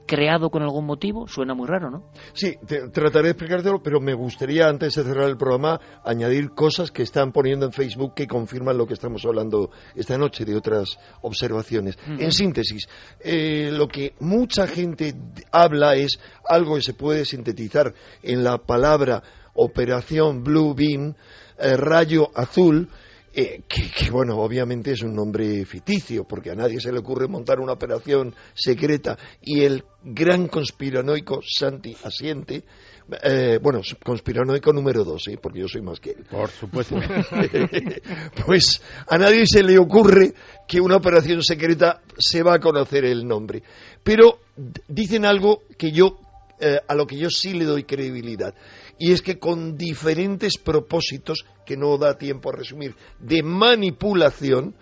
[0.07, 1.27] creado con algún motivo?
[1.29, 2.05] Suena muy raro, ¿no?
[2.33, 6.91] Sí, te- trataré de explicártelo, pero me gustaría, antes de cerrar el programa, añadir cosas
[6.91, 10.99] que están poniendo en Facebook que confirman lo que estamos hablando esta noche de otras
[11.23, 11.99] observaciones.
[12.07, 12.89] En síntesis,
[13.21, 15.15] eh, lo que mucha gente
[15.53, 16.19] habla es
[16.49, 17.93] algo que se puede sintetizar
[18.23, 19.23] en la palabra
[19.55, 21.15] Operación Blue Beam,
[21.59, 22.89] eh, rayo azul,
[23.39, 27.29] eh, que, que, bueno, obviamente es un nombre ficticio, porque a nadie se le ocurre
[27.29, 32.65] montar una operación secreta y el gran conspiranoico Santi Asiente,
[33.23, 35.37] eh, bueno, conspiranoico número dos, ¿eh?
[35.37, 36.25] porque yo soy más que él.
[36.31, 36.97] Por supuesto.
[38.47, 40.33] pues a nadie se le ocurre
[40.67, 43.63] que una operación secreta se va a conocer el nombre.
[44.03, 44.39] Pero
[44.89, 46.19] dicen algo que yo,
[46.59, 48.55] eh, a lo que yo sí le doy credibilidad.
[48.99, 54.75] Y es que con diferentes propósitos, que no da tiempo a resumir, de manipulación,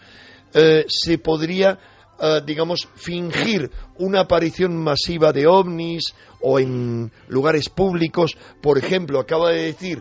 [0.53, 1.78] eh, se podría,
[2.20, 8.36] eh, digamos, fingir una aparición masiva de ovnis o en lugares públicos.
[8.62, 10.01] Por ejemplo, acaba de decir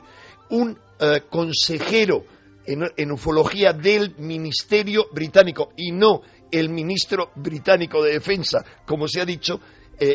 [0.51, 2.23] un eh, consejero
[2.65, 6.21] en, ufología del Ministerio Británico y no
[6.51, 9.59] el ministro británico de Defensa, como se ha dicho,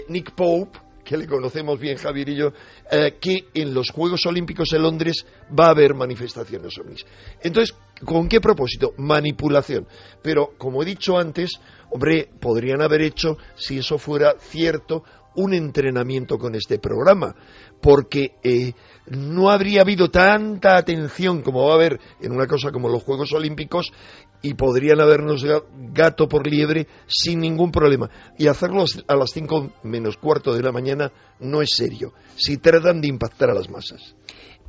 [0.09, 0.79] Nick Pope,
[1.09, 2.53] que le conocemos bien Javier y yo,
[2.91, 5.25] eh, que en los Juegos Olímpicos de Londres
[5.59, 7.07] va a haber manifestaciones ovnis.
[7.41, 7.75] Entonces,
[8.05, 8.93] ¿con qué propósito?
[8.99, 9.87] Manipulación.
[10.23, 11.53] Pero, como he dicho antes,
[11.91, 15.03] hombre, podrían haber hecho, si eso fuera cierto,
[15.37, 17.35] un entrenamiento con este programa,
[17.81, 18.75] porque eh,
[19.07, 23.33] no habría habido tanta atención como va a haber en una cosa como los Juegos
[23.33, 23.93] Olímpicos
[24.43, 28.09] y podrían habernos ga- gato por liebre sin ningún problema.
[28.39, 31.11] Y hacerlo a las 5 menos cuarto de la mañana
[31.41, 34.15] no es serio, si tratan de impactar a las masas.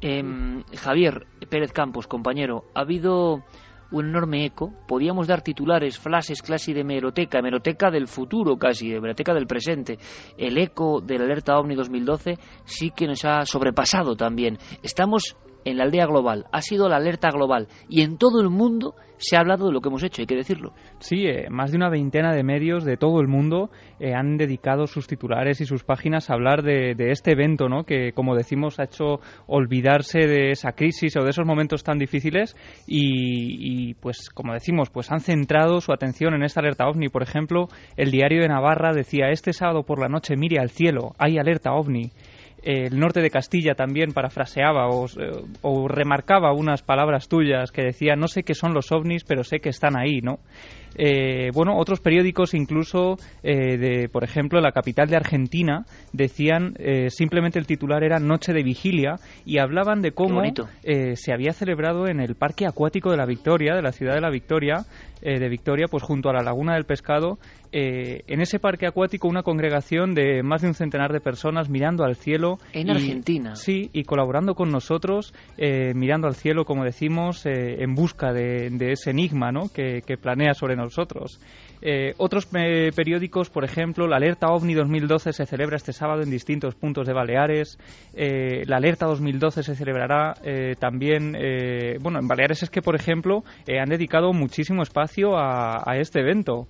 [0.01, 3.43] Em, Javier Pérez Campos, compañero, ha habido
[3.91, 4.71] un enorme eco.
[4.87, 9.97] Podíamos dar titulares, flashes casi de meroteca, meroteca del futuro casi, de meroteca del presente.
[10.37, 14.57] El eco de la alerta OVNI 2012 sí que nos ha sobrepasado también.
[14.83, 18.95] Estamos en la aldea global, ha sido la alerta global y en todo el mundo
[19.19, 20.71] se ha hablado de lo que hemos hecho, hay que decirlo.
[20.99, 23.69] Sí, eh, más de una veintena de medios de todo el mundo
[23.99, 27.83] eh, han dedicado sus titulares y sus páginas a hablar de, este evento, ¿no?
[27.83, 32.55] Que, como decimos, ha hecho olvidarse de esa crisis o de esos momentos tan difíciles
[32.87, 37.09] y, y, pues, como decimos, pues han centrado su atención en esta alerta ovni.
[37.09, 37.67] Por ejemplo,
[37.97, 41.73] el diario de Navarra decía este sábado por la noche mire al cielo, hay alerta
[41.73, 42.11] ovni
[42.63, 48.43] el norte de Castilla también parafraseaba o, remarcaba unas palabras tuyas que decían no sé
[48.43, 50.39] qué son los ovnis pero sé que están ahí no
[50.95, 57.09] eh, bueno otros periódicos incluso eh, de por ejemplo la capital de Argentina decían eh,
[57.09, 62.07] simplemente el titular era noche de vigilia y hablaban de cómo eh, se había celebrado
[62.07, 64.85] en el parque acuático de la Victoria de la ciudad de la Victoria
[65.21, 67.39] eh, de Victoria pues junto a la laguna del pescado
[67.71, 72.03] eh, en ese parque acuático una congregación de más de un centenar de personas mirando
[72.03, 72.57] al cielo.
[72.73, 73.55] En y, Argentina.
[73.55, 78.69] Sí, y colaborando con nosotros, eh, mirando al cielo, como decimos, eh, en busca de,
[78.71, 79.69] de, ese enigma ¿no?
[79.71, 81.39] que, que planea sobre nosotros.
[81.81, 86.29] Eh, otros eh, periódicos, por ejemplo, la alerta OVNI 2012 se celebra este sábado en
[86.29, 87.77] distintos puntos de Baleares.
[88.13, 91.37] Eh, la alerta 2012 se celebrará eh, también,
[92.01, 96.67] bueno, en Baleares es que, por ejemplo, han dedicado muchísimo espacio a, a este evento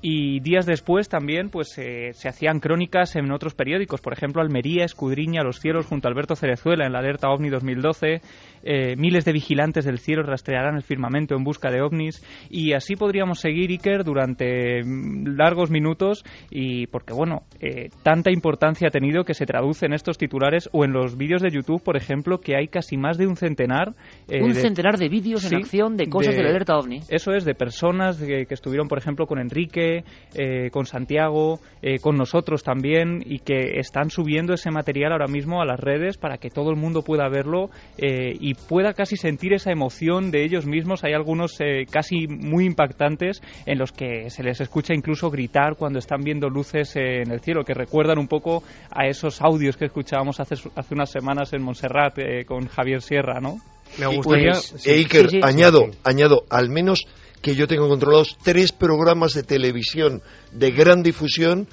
[0.00, 4.84] y días después también pues eh, se hacían crónicas en otros periódicos por ejemplo Almería
[4.84, 8.20] escudriña los cielos junto a Alberto Cerezuela en la alerta OVNI 2012
[8.62, 12.96] eh, miles de vigilantes del cielo rastrearán el firmamento en busca de ovnis y así
[12.96, 19.34] podríamos seguir Iker durante largos minutos y porque bueno eh, tanta importancia ha tenido que
[19.34, 22.68] se traduce en estos titulares o en los vídeos de YouTube por ejemplo que hay
[22.68, 23.94] casi más de un centenar
[24.28, 27.00] un de, centenar de vídeos sí, en acción de cosas de, de la alerta OVNI.
[27.08, 30.04] Eso es de personas que, que estuvieron por ejemplo con Enrique
[30.34, 35.60] eh, con Santiago, eh, con nosotros también y que están subiendo ese material ahora mismo
[35.60, 39.52] a las redes para que todo el mundo pueda verlo eh, y pueda casi sentir
[39.52, 41.04] esa emoción de ellos mismos.
[41.04, 45.98] Hay algunos eh, casi muy impactantes en los que se les escucha incluso gritar cuando
[45.98, 49.84] están viendo luces eh, en el cielo, que recuerdan un poco a esos audios que
[49.84, 53.58] escuchábamos hace, hace unas semanas en Montserrat eh, con Javier Sierra, ¿no?
[53.98, 54.52] Me gustaría...
[54.52, 54.90] Pues, sí.
[54.92, 57.04] Iker, sí, sí, añado, añado, al menos
[57.42, 60.22] que yo tengo controlados tres programas de televisión
[60.52, 61.68] de gran difusión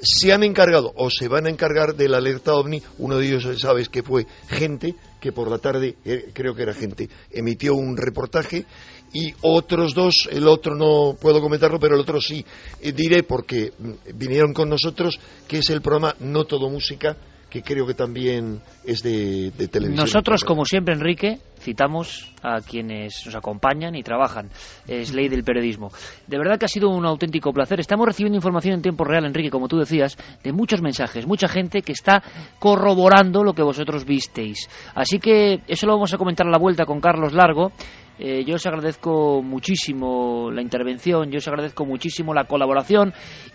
[0.00, 2.82] se han encargado o se van a encargar de la alerta ovni.
[2.98, 4.94] Uno de ellos, sabes, que fue gente
[5.24, 8.66] que por la tarde, eh, creo que era gente, emitió un reportaje
[9.14, 12.44] y otros dos, el otro no puedo comentarlo, pero el otro sí
[12.82, 13.72] eh, diré porque
[14.16, 15.18] vinieron con nosotros,
[15.48, 17.16] que es el programa No Todo Música,
[17.48, 20.04] que creo que también es de, de televisión.
[20.04, 24.50] Nosotros, como siempre, Enrique, citamos a quienes nos acompañan y trabajan.
[24.86, 25.90] Es ley del periodismo.
[26.26, 27.80] De verdad que ha sido un auténtico placer.
[27.80, 31.82] Estamos recibiendo información en tiempo real, Enrique, como tú decías, de muchos mensajes, mucha gente
[31.82, 32.22] que está
[32.58, 34.68] corroborando lo que vosotros visteis.
[34.94, 37.72] Así que eso lo vamos a comentar a la vuelta con Carlos Largo.
[38.16, 43.12] Eh, yo os agradezco muchísimo la intervención, yo os agradezco muchísimo la colaboración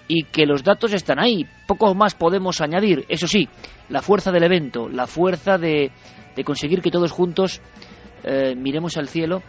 [0.08, 1.46] y que los datos están ahí.
[1.68, 3.06] Poco más podemos añadir.
[3.08, 3.48] Eso sí,
[3.88, 5.92] la fuerza del evento, la fuerza de,
[6.36, 7.62] de conseguir que todos juntos
[8.24, 9.42] eh, miremos al cielo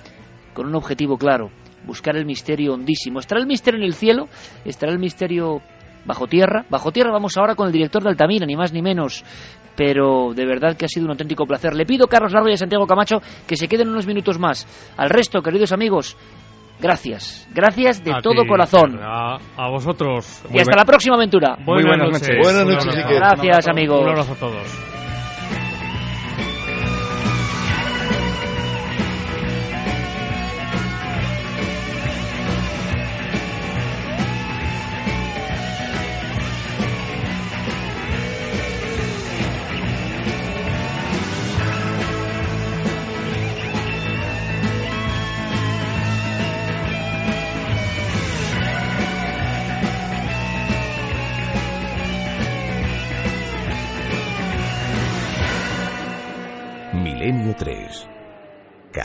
[0.55, 1.51] con un objetivo claro,
[1.87, 3.21] buscar el misterio hondísimo.
[3.21, 4.29] ¿Estará el misterio en el cielo?
[4.65, 5.61] ¿Estará el misterio
[6.05, 6.65] bajo tierra?
[6.69, 9.25] Bajo tierra vamos ahora con el director de Altamira, ni más ni menos.
[9.77, 11.75] Pero de verdad que ha sido un auténtico placer.
[11.75, 14.67] Le pido a Carlos Largo y a Santiago Camacho que se queden unos minutos más.
[14.97, 16.17] Al resto, queridos amigos,
[16.81, 17.49] gracias.
[17.55, 18.99] Gracias de a todo ti, corazón.
[19.01, 20.43] A, a vosotros.
[20.53, 21.57] Y hasta la próxima aventura.
[21.57, 22.37] Muy buenas, buenas noches.
[22.43, 23.07] Buenas noches.
[23.09, 24.01] Gracias, amigos.
[24.03, 24.99] Un abrazo a todos.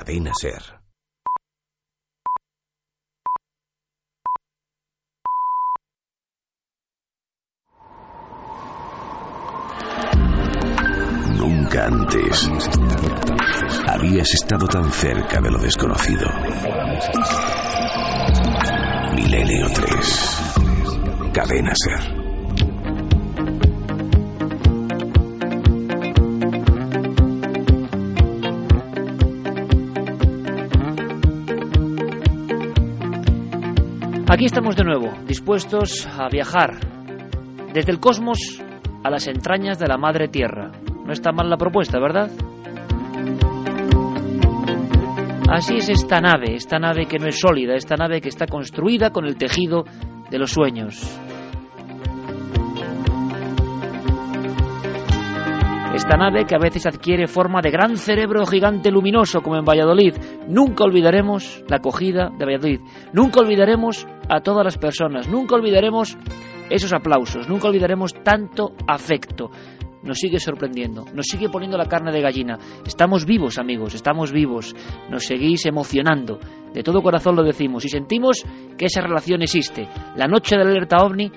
[0.05, 0.61] Cadena Ser.
[11.39, 12.47] Nunca antes
[13.87, 16.27] habías estado tan cerca de lo desconocido.
[19.15, 21.31] Milenio 3.
[21.33, 22.14] Cadena Ser.
[34.35, 36.71] Aquí estamos de nuevo, dispuestos a viajar
[37.73, 38.61] desde el cosmos
[39.01, 40.73] a las entrañas de la madre tierra.
[41.05, 42.29] No está mal la propuesta, ¿verdad?
[45.49, 49.11] Así es esta nave, esta nave que no es sólida, esta nave que está construida
[49.11, 49.85] con el tejido
[50.29, 51.17] de los sueños.
[55.95, 60.13] Esta nave que a veces adquiere forma de gran cerebro gigante luminoso como en Valladolid.
[60.45, 62.81] Nunca olvidaremos la acogida de Valladolid.
[63.13, 65.29] Nunca olvidaremos a todas las personas.
[65.29, 66.17] Nunca olvidaremos
[66.69, 67.47] esos aplausos.
[67.47, 69.49] Nunca olvidaremos tanto afecto.
[70.03, 72.59] Nos sigue sorprendiendo, nos sigue poniendo la carne de gallina.
[72.85, 74.75] Estamos vivos, amigos, estamos vivos.
[75.09, 76.39] Nos seguís emocionando.
[76.73, 78.43] De todo corazón lo decimos y sentimos
[78.77, 79.87] que esa relación existe.
[80.17, 81.31] La noche de la alerta ovni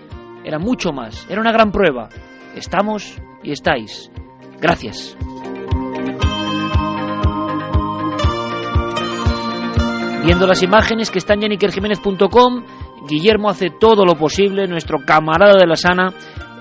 [0.45, 2.09] era mucho más, era una gran prueba.
[2.57, 4.11] Estamos y estáis.
[4.61, 5.17] Gracias.
[10.25, 12.65] Viendo las imágenes que están en ikerjiménez.com,
[13.09, 16.13] Guillermo hace todo lo posible, nuestro camarada de la sana,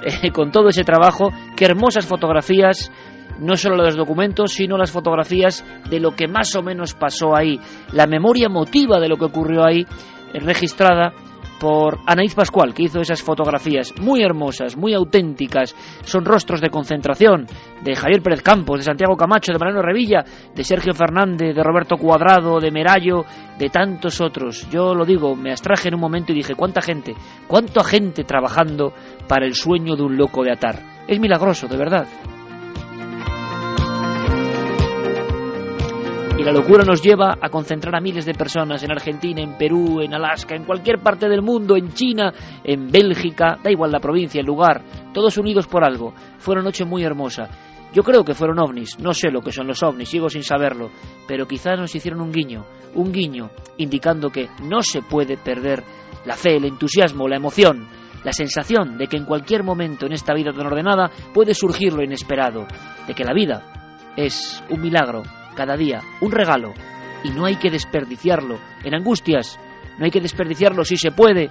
[0.03, 1.31] eh, con todo ese trabajo.
[1.55, 2.91] Qué hermosas fotografías,
[3.39, 7.59] no solo los documentos, sino las fotografías de lo que más o menos pasó ahí.
[7.91, 9.85] La memoria emotiva de lo que ocurrió ahí,
[10.33, 11.11] eh, registrada
[11.59, 15.75] por Anaíz Pascual, que hizo esas fotografías muy hermosas, muy auténticas.
[16.03, 17.45] Son rostros de concentración
[17.84, 20.23] de Javier Pérez Campos, de Santiago Camacho, de Mariano Revilla,
[20.55, 23.25] de Sergio Fernández, de Roberto Cuadrado, de Merallo,
[23.57, 24.69] de tantos otros.
[24.69, 27.13] Yo lo digo, me abstraje en un momento y dije, ¿cuánta gente?
[27.47, 28.93] ¿Cuánta gente trabajando
[29.27, 30.81] para el sueño de un loco de atar?
[31.07, 32.07] Es milagroso, de verdad.
[36.38, 40.01] Y la locura nos lleva a concentrar a miles de personas en Argentina, en Perú,
[40.01, 42.31] en Alaska, en cualquier parte del mundo, en China,
[42.64, 44.84] en Bélgica, da igual la provincia, el lugar,
[45.15, 46.14] todos unidos por algo.
[46.38, 47.49] Fue una noche muy hermosa.
[47.91, 50.91] Yo creo que fueron ovnis, no sé lo que son los ovnis, sigo sin saberlo,
[51.27, 55.84] pero quizás nos hicieron un guiño, un guiño indicando que no se puede perder
[56.23, 57.88] la fe, el entusiasmo, la emoción,
[58.23, 62.03] la sensación de que en cualquier momento en esta vida tan ordenada puede surgir lo
[62.03, 62.68] inesperado,
[63.07, 63.64] de que la vida
[64.15, 65.23] es un milagro
[65.57, 66.73] cada día, un regalo,
[67.23, 69.59] y no hay que desperdiciarlo en angustias,
[69.97, 71.49] no hay que desperdiciarlo si se puede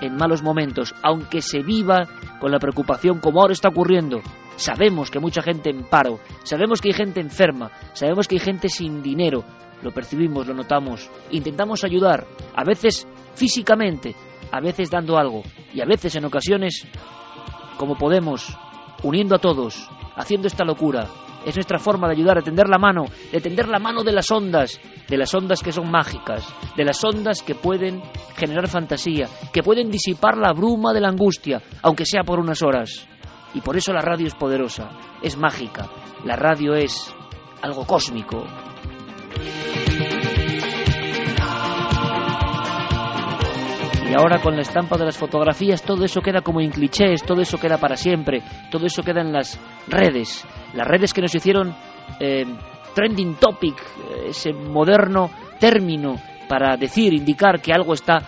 [0.00, 2.06] en malos momentos, aunque se viva
[2.38, 4.20] con la preocupación como ahora está ocurriendo.
[4.56, 8.68] Sabemos que mucha gente en paro, sabemos que hay gente enferma, sabemos que hay gente
[8.68, 9.42] sin dinero,
[9.82, 14.14] lo percibimos, lo notamos, intentamos ayudar, a veces físicamente,
[14.52, 15.42] a veces dando algo,
[15.72, 16.86] y a veces en ocasiones,
[17.78, 18.54] como podemos,
[19.02, 21.08] uniendo a todos, haciendo esta locura,
[21.46, 24.30] es nuestra forma de ayudar, de tender la mano, de tender la mano de las
[24.30, 26.46] ondas, de las ondas que son mágicas,
[26.76, 28.02] de las ondas que pueden
[28.36, 33.06] generar fantasía, que pueden disipar la bruma de la angustia, aunque sea por unas horas.
[33.54, 34.90] Y por eso la radio es poderosa,
[35.22, 35.88] es mágica,
[36.24, 37.12] la radio es
[37.62, 38.44] algo cósmico.
[44.10, 47.40] Y ahora con la estampa de las fotografías todo eso queda como en clichés, todo
[47.42, 49.56] eso queda para siempre, todo eso queda en las
[49.86, 51.72] redes, las redes que nos hicieron
[52.18, 52.44] eh,
[52.92, 55.30] trending topic, eh, ese moderno
[55.60, 56.16] término
[56.48, 58.18] para decir, indicar que algo está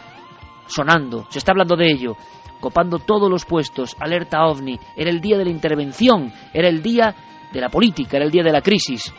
[0.68, 2.16] sonando, se está hablando de ello,
[2.60, 7.12] copando todos los puestos, alerta ovni, era el día de la intervención, era el día
[7.52, 9.12] de la política, era el día de la crisis.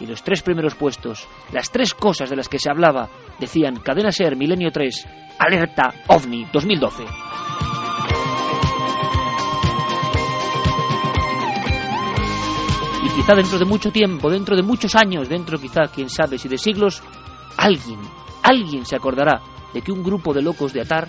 [0.00, 3.08] Y los tres primeros puestos, las tres cosas de las que se hablaba,
[3.38, 5.06] decían Cadena Ser, Milenio 3,
[5.38, 7.04] Alerta OVNI 2012.
[13.04, 16.48] Y quizá dentro de mucho tiempo, dentro de muchos años, dentro quizá, quién sabe, si
[16.48, 17.02] de siglos,
[17.56, 18.00] alguien,
[18.42, 19.42] alguien se acordará
[19.74, 21.08] de que un grupo de locos de Atar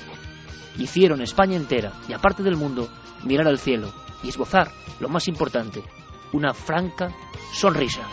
[0.78, 2.90] hicieron España entera y aparte del mundo
[3.24, 3.92] mirar al cielo
[4.24, 5.84] y esbozar lo más importante,
[6.34, 7.10] una franca
[7.52, 8.08] sonrisa.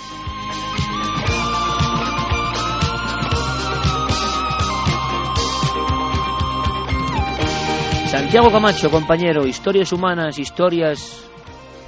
[8.09, 11.29] Santiago Camacho, compañero, historias humanas, historias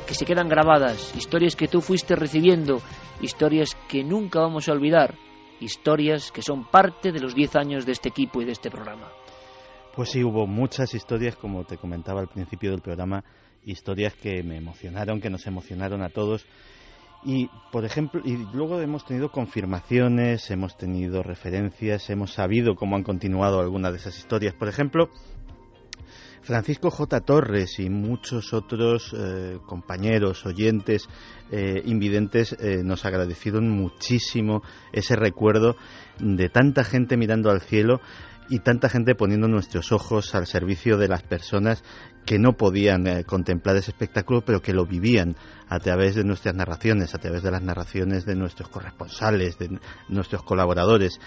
[0.07, 2.83] que se quedan grabadas, historias que tú fuiste recibiendo,
[3.23, 5.15] historias que nunca vamos a olvidar,
[5.61, 9.09] historias que son parte de los 10 años de este equipo y de este programa.
[9.95, 13.25] Pues sí, hubo muchas historias, como te comentaba al principio del programa,
[13.65, 16.47] historias que me emocionaron, que nos emocionaron a todos.
[17.25, 23.03] Y, por ejemplo, y luego hemos tenido confirmaciones, hemos tenido referencias, hemos sabido cómo han
[23.03, 24.55] continuado algunas de esas historias.
[24.55, 25.11] Por ejemplo,
[26.43, 27.21] Francisco J.
[27.21, 31.07] Torres y muchos otros eh, compañeros, oyentes,
[31.53, 34.63] eh, invidentes eh, nos agradecieron muchísimo
[34.93, 35.77] ese recuerdo
[36.19, 38.01] de tanta gente mirando al cielo
[38.51, 41.85] y tanta gente poniendo nuestros ojos al servicio de las personas
[42.27, 45.37] que no podían eh, contemplar ese espectáculo, pero que lo vivían
[45.69, 49.79] a través de nuestras narraciones, a través de las narraciones de nuestros corresponsales, de
[50.09, 51.21] nuestros colaboradores.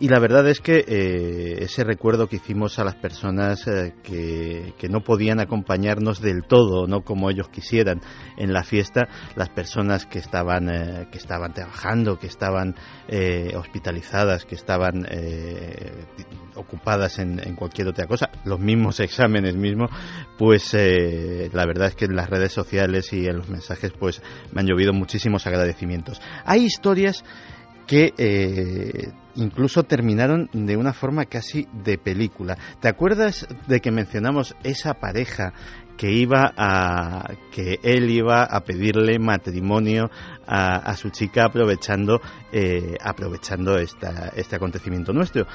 [0.00, 4.72] Y la verdad es que eh, ese recuerdo que hicimos a las personas eh, que,
[4.78, 8.00] que, no podían acompañarnos del todo, no como ellos quisieran
[8.36, 12.76] en la fiesta, las personas que estaban, eh, que estaban trabajando, que estaban
[13.08, 15.04] eh, hospitalizadas, que estaban
[16.54, 19.90] ocupadas en, en, cualquier otra cosa, los mismos exámenes mismos,
[20.38, 24.22] pues la verdad es que en las redes sociales y en los mensajes pues
[24.52, 26.20] me han llovido muchísimos agradecimientos.
[26.44, 27.24] Hay historias
[27.88, 32.56] que eh, incluso terminaron de una forma casi de película.
[32.80, 35.54] ¿Te acuerdas de que mencionamos esa pareja
[35.96, 40.10] que iba a que él iba a pedirle matrimonio
[40.46, 42.20] a, a su chica aprovechando
[42.52, 45.46] eh, aprovechando esta, este acontecimiento nuestro?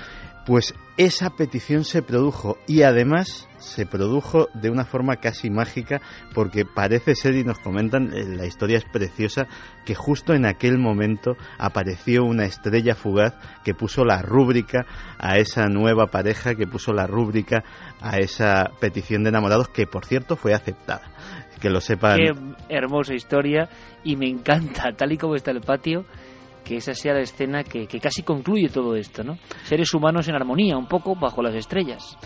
[0.45, 6.01] Pues esa petición se produjo y además se produjo de una forma casi mágica
[6.33, 9.47] porque parece ser y nos comentan la historia es preciosa
[9.85, 13.33] que justo en aquel momento apareció una estrella fugaz
[13.63, 14.85] que puso la rúbrica
[15.17, 17.63] a esa nueva pareja que puso la rúbrica
[18.01, 21.09] a esa petición de enamorados que por cierto fue aceptada.
[21.61, 22.17] Que lo sepan.
[22.17, 22.33] Qué
[22.67, 23.69] hermosa historia
[24.03, 26.03] y me encanta tal y como está el patio
[26.63, 29.37] que esa sea la escena que, casi concluye todo esto, ¿no?
[29.63, 32.17] Seres humanos en armonía, un poco bajo las estrellas.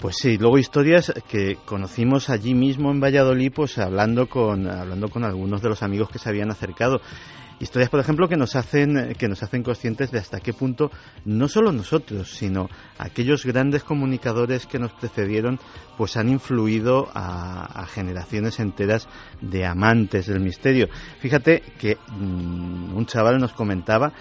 [0.00, 5.24] Pues sí, luego historias que conocimos allí mismo en Valladolid, pues hablando con, hablando con
[5.24, 7.00] algunos de los amigos que se habían acercado.
[7.60, 10.90] Historias, por ejemplo, que nos hacen que nos hacen conscientes de hasta qué punto
[11.24, 12.68] no solo nosotros, sino
[12.98, 15.58] aquellos grandes comunicadores que nos precedieron,
[15.96, 19.08] pues han influido a, a generaciones enteras
[19.40, 20.88] de amantes del misterio.
[21.18, 24.12] Fíjate que mmm, un chaval nos comentaba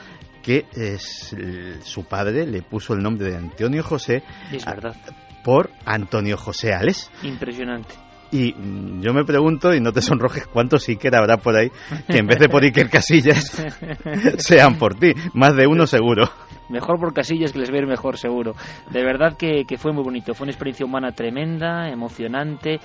[0.41, 1.35] que es,
[1.83, 4.95] su padre le puso el nombre de Antonio José es verdad.
[5.43, 7.11] por Antonio José Ales.
[7.21, 8.06] Impresionante.
[8.31, 11.69] Y mm, yo me pregunto, y no te sonrojes, cuántos Iker habrá por ahí
[12.07, 13.65] que en vez de por Iker Casillas
[14.37, 15.13] sean por ti.
[15.33, 16.29] Más de uno seguro.
[16.69, 18.53] Mejor por Casillas que les ir mejor, seguro.
[18.91, 20.33] De verdad que, que fue muy bonito.
[20.33, 22.79] Fue una experiencia humana tremenda, emocionante.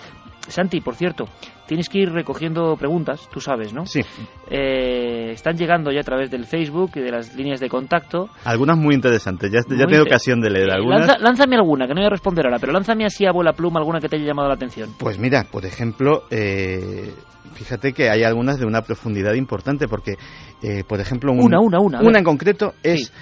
[0.49, 1.27] Santi, por cierto,
[1.67, 3.87] tienes que ir recogiendo preguntas, tú sabes, ¿no?
[3.87, 4.01] Sí.
[4.51, 8.29] Eh, están llegando ya a través del Facebook y de las líneas de contacto.
[8.45, 11.01] Algunas muy interesantes, ya, ya tengo ocasión de leer algunas.
[11.01, 13.79] Lanza, lánzame alguna, que no voy a responder ahora, pero lánzame así a bola pluma
[13.79, 14.91] alguna que te haya llamado la atención.
[14.99, 17.13] Pues mira, por ejemplo, eh,
[17.55, 20.17] fíjate que hay algunas de una profundidad importante, porque,
[20.63, 23.07] eh, por ejemplo, un, una, una, una, una en concreto es...
[23.07, 23.13] Sí.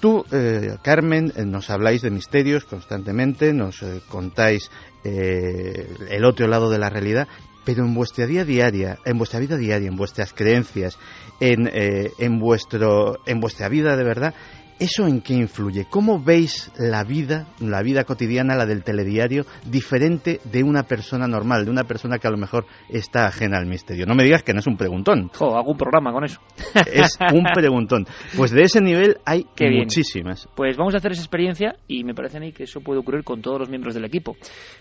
[0.00, 4.70] Tú, eh, Carmen, eh, nos habláis de misterios constantemente, nos eh, contáis
[5.04, 7.28] eh, el otro lado de la realidad,
[7.64, 10.98] pero en vuestra vida diaria, en vuestra vida diaria, en vuestras creencias,
[11.40, 14.34] en, eh, en, vuestro, en vuestra vida de verdad,
[14.80, 15.86] ¿Eso en qué influye?
[15.90, 21.64] ¿Cómo veis la vida, la vida cotidiana, la del telediario, diferente de una persona normal,
[21.64, 24.06] de una persona que a lo mejor está ajena al misterio?
[24.06, 25.30] No me digas que no es un preguntón.
[25.34, 26.40] Jo, hago un programa con eso.
[26.92, 28.06] Es un preguntón.
[28.36, 30.44] Pues de ese nivel hay Qué muchísimas.
[30.44, 30.54] Bien.
[30.54, 33.24] Pues vamos a hacer esa experiencia y me parece a mí que eso puede ocurrir
[33.24, 34.36] con todos los miembros del equipo.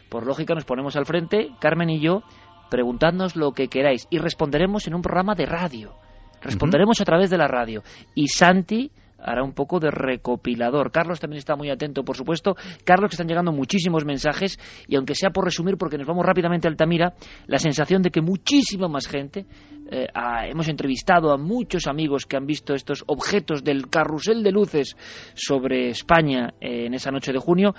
[0.09, 2.21] Por lógica nos ponemos al frente, Carmen y yo,
[2.69, 5.93] preguntadnos lo que queráis y responderemos en un programa de radio.
[6.41, 7.03] Responderemos uh -huh.
[7.03, 7.81] a través de la radio.
[8.13, 10.91] Y Santi hará un poco de recopilador.
[10.91, 12.55] Carlos también está muy atento, por supuesto.
[12.83, 16.67] Carlos, que están llegando muchísimos mensajes y aunque sea por resumir, porque nos vamos rápidamente
[16.67, 17.13] a Altamira,
[17.47, 19.45] la sensación de que muchísima más gente,
[19.89, 20.07] eh,
[20.49, 24.95] hemos entrevistado a muchos amigos que han visto estos objetos del carrusel de luces
[25.33, 27.73] sobre España eh, en esa noche de junio,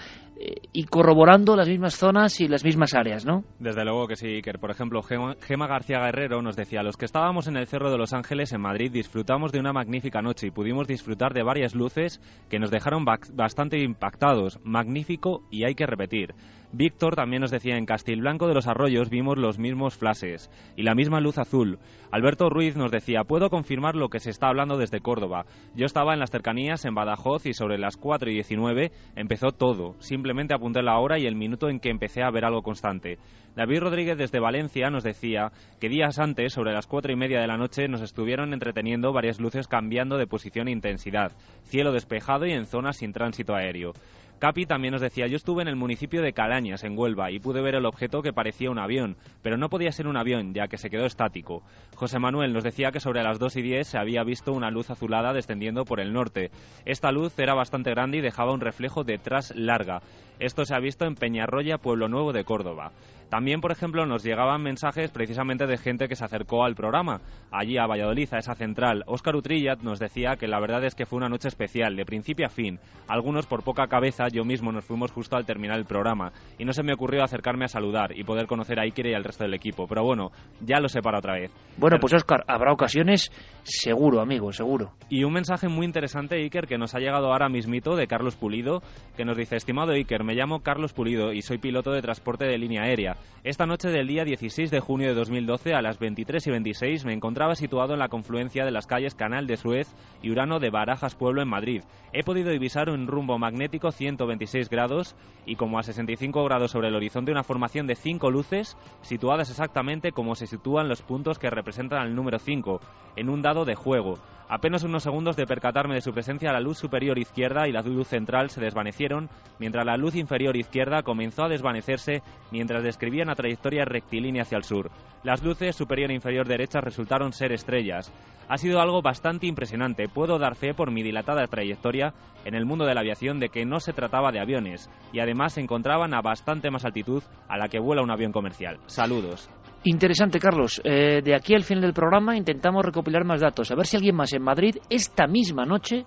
[0.72, 3.44] y corroborando las mismas zonas y las mismas áreas, ¿no?
[3.58, 4.58] Desde luego que sí, Iker.
[4.58, 7.98] Por ejemplo, Gema, Gema, García Guerrero nos decía, los que estábamos en el Cerro de
[7.98, 12.20] los Ángeles, en Madrid, disfrutamos de una magnífica noche y pudimos disfrutar de varias luces
[12.48, 14.60] que nos dejaron bastante impactados.
[14.62, 16.34] Magnífico y hay que repetir.
[16.72, 20.94] Víctor también nos decía en Castilblanco de los Arroyos vimos los mismos flashes y la
[20.94, 21.78] misma luz azul.
[22.10, 25.46] Alberto Ruiz nos decía, puedo confirmar lo que se está hablando desde Córdoba.
[25.74, 29.94] Yo estaba en las cercanías en Badajoz y sobre las 4 y 19 empezó todo.
[30.00, 33.16] Simplemente apunté la hora y el minuto en que empecé a ver algo constante.
[33.56, 35.50] David Rodríguez desde Valencia nos decía
[35.80, 39.40] que días antes, sobre las 4 y media de la noche, nos estuvieron entreteniendo varias
[39.40, 41.32] luces cambiando de posición e intensidad.
[41.64, 43.94] Cielo despejado y en zonas sin tránsito aéreo.
[44.38, 47.60] Capi también nos decía, yo estuve en el municipio de Calañas, en Huelva, y pude
[47.60, 50.78] ver el objeto que parecía un avión, pero no podía ser un avión, ya que
[50.78, 51.64] se quedó estático.
[51.96, 54.90] José Manuel nos decía que sobre las 2 y 10 se había visto una luz
[54.90, 56.52] azulada descendiendo por el norte.
[56.84, 60.02] Esta luz era bastante grande y dejaba un reflejo detrás larga.
[60.38, 62.92] Esto se ha visto en Peñarroya, Pueblo Nuevo de Córdoba.
[63.28, 67.20] También, por ejemplo, nos llegaban mensajes precisamente de gente que se acercó al programa,
[67.50, 69.04] allí a Valladolid, a esa central.
[69.06, 72.46] Óscar Utrillat nos decía que la verdad es que fue una noche especial, de principio
[72.46, 72.78] a fin.
[73.06, 76.72] Algunos por poca cabeza, yo mismo nos fuimos justo al terminar el programa, y no
[76.72, 79.54] se me ocurrió acercarme a saludar y poder conocer a Iker y al resto del
[79.54, 79.86] equipo.
[79.86, 81.50] Pero bueno, ya lo sé para otra vez.
[81.76, 83.30] Bueno, pues Óscar, habrá ocasiones,
[83.62, 84.92] seguro, amigo, seguro.
[85.10, 88.80] Y un mensaje muy interesante, Iker, que nos ha llegado ahora mismito de Carlos Pulido,
[89.18, 92.58] que nos dice, estimado Iker, me llamo Carlos Pulido y soy piloto de transporte de
[92.58, 93.16] línea aérea.
[93.44, 97.14] Esta noche del día 16 de junio de 2012 a las 23 y 26 me
[97.14, 99.88] encontraba situado en la confluencia de las calles Canal de Suez
[100.20, 101.80] y Urano de Barajas Pueblo en Madrid.
[102.12, 106.96] He podido divisar un rumbo magnético 126 grados y como a 65 grados sobre el
[106.96, 112.02] horizonte una formación de cinco luces situadas exactamente como se sitúan los puntos que representan
[112.02, 112.82] al número 5
[113.16, 114.18] en un dado de juego.
[114.48, 118.08] Apenas unos segundos de percatarme de su presencia, la luz superior izquierda y la luz
[118.08, 123.84] central se desvanecieron, mientras la luz inferior izquierda comenzó a desvanecerse mientras describía una trayectoria
[123.84, 124.90] rectilínea hacia el sur.
[125.22, 128.10] Las luces superior e inferior derecha resultaron ser estrellas.
[128.48, 130.08] Ha sido algo bastante impresionante.
[130.08, 132.14] Puedo dar fe por mi dilatada trayectoria
[132.46, 135.52] en el mundo de la aviación de que no se trataba de aviones y además
[135.52, 138.78] se encontraban a bastante más altitud a la que vuela un avión comercial.
[138.86, 139.50] Saludos.
[139.84, 140.80] Interesante, Carlos.
[140.84, 143.70] Eh, de aquí al final del programa intentamos recopilar más datos.
[143.70, 146.04] A ver si alguien más en Madrid esta misma noche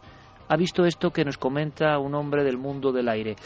[0.51, 3.37] ha visto esto que nos comenta un hombre del mundo del aire.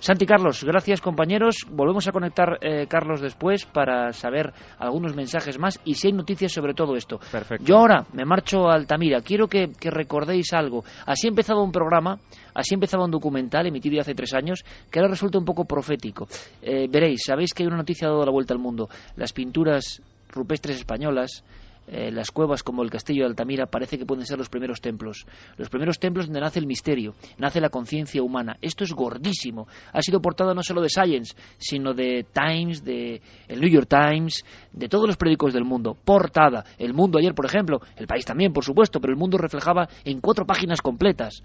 [0.00, 1.66] Santi Carlos, gracias compañeros.
[1.70, 6.52] Volvemos a conectar, eh, Carlos, después para saber algunos mensajes más y si hay noticias
[6.52, 7.18] sobre todo esto.
[7.30, 7.62] Perfecto.
[7.66, 9.20] Yo ahora me marcho a Altamira.
[9.20, 10.84] Quiero que, que recordéis algo.
[11.04, 12.18] Así empezaba un programa,
[12.54, 16.26] así empezaba un documental emitido hace tres años que ahora resulta un poco profético.
[16.62, 18.88] Eh, veréis, sabéis que hay una noticia dado la vuelta al mundo.
[19.16, 20.00] Las pinturas
[20.30, 21.44] rupestres españolas
[21.86, 25.26] eh, las cuevas como el castillo de Altamira parece que pueden ser los primeros templos.
[25.56, 28.56] Los primeros templos donde nace el misterio, nace la conciencia humana.
[28.62, 29.66] Esto es gordísimo.
[29.92, 34.44] Ha sido portada no solo de Science, sino de Times, de el New York Times,
[34.72, 35.94] de todos los periódicos del mundo.
[35.94, 36.64] Portada.
[36.78, 40.20] El Mundo ayer, por ejemplo, el país también, por supuesto, pero el Mundo reflejaba en
[40.20, 41.42] cuatro páginas completas.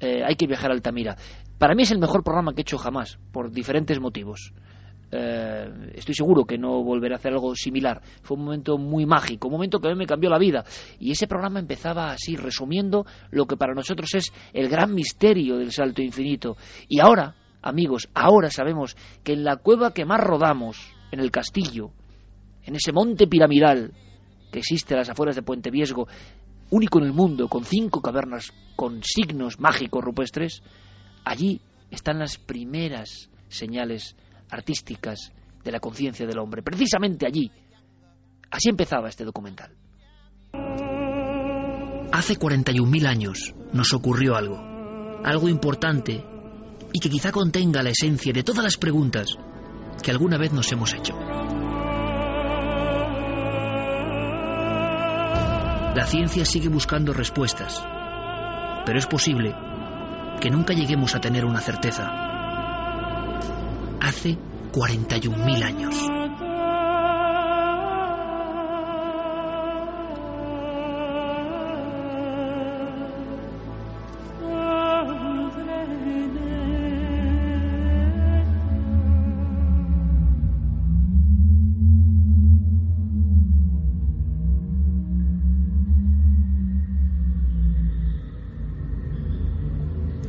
[0.00, 1.16] Eh, hay que viajar a Altamira.
[1.58, 4.52] Para mí es el mejor programa que he hecho jamás, por diferentes motivos.
[5.12, 8.00] Eh, estoy seguro que no volverá a hacer algo similar.
[8.22, 10.64] Fue un momento muy mágico, un momento que a mí me cambió la vida.
[10.98, 15.72] Y ese programa empezaba así, resumiendo lo que para nosotros es el gran misterio del
[15.72, 16.56] salto infinito.
[16.88, 21.90] Y ahora, amigos, ahora sabemos que en la cueva que más rodamos, en el castillo,
[22.64, 23.92] en ese monte piramidal
[24.52, 26.06] que existe a las afueras de Puente Viesgo,
[26.70, 30.62] único en el mundo, con cinco cavernas con signos mágicos rupestres,
[31.24, 31.60] allí
[31.90, 34.16] están las primeras señales
[34.52, 35.32] artísticas
[35.64, 36.62] de la conciencia del hombre.
[36.62, 37.50] Precisamente allí.
[38.50, 39.72] Así empezaba este documental.
[42.12, 44.58] Hace 41.000 años nos ocurrió algo.
[45.24, 46.24] Algo importante
[46.92, 49.36] y que quizá contenga la esencia de todas las preguntas
[50.02, 51.14] que alguna vez nos hemos hecho.
[55.94, 57.84] La ciencia sigue buscando respuestas,
[58.86, 59.54] pero es posible
[60.40, 62.29] que nunca lleguemos a tener una certeza
[64.10, 64.36] hace
[64.72, 65.94] 41.000 años.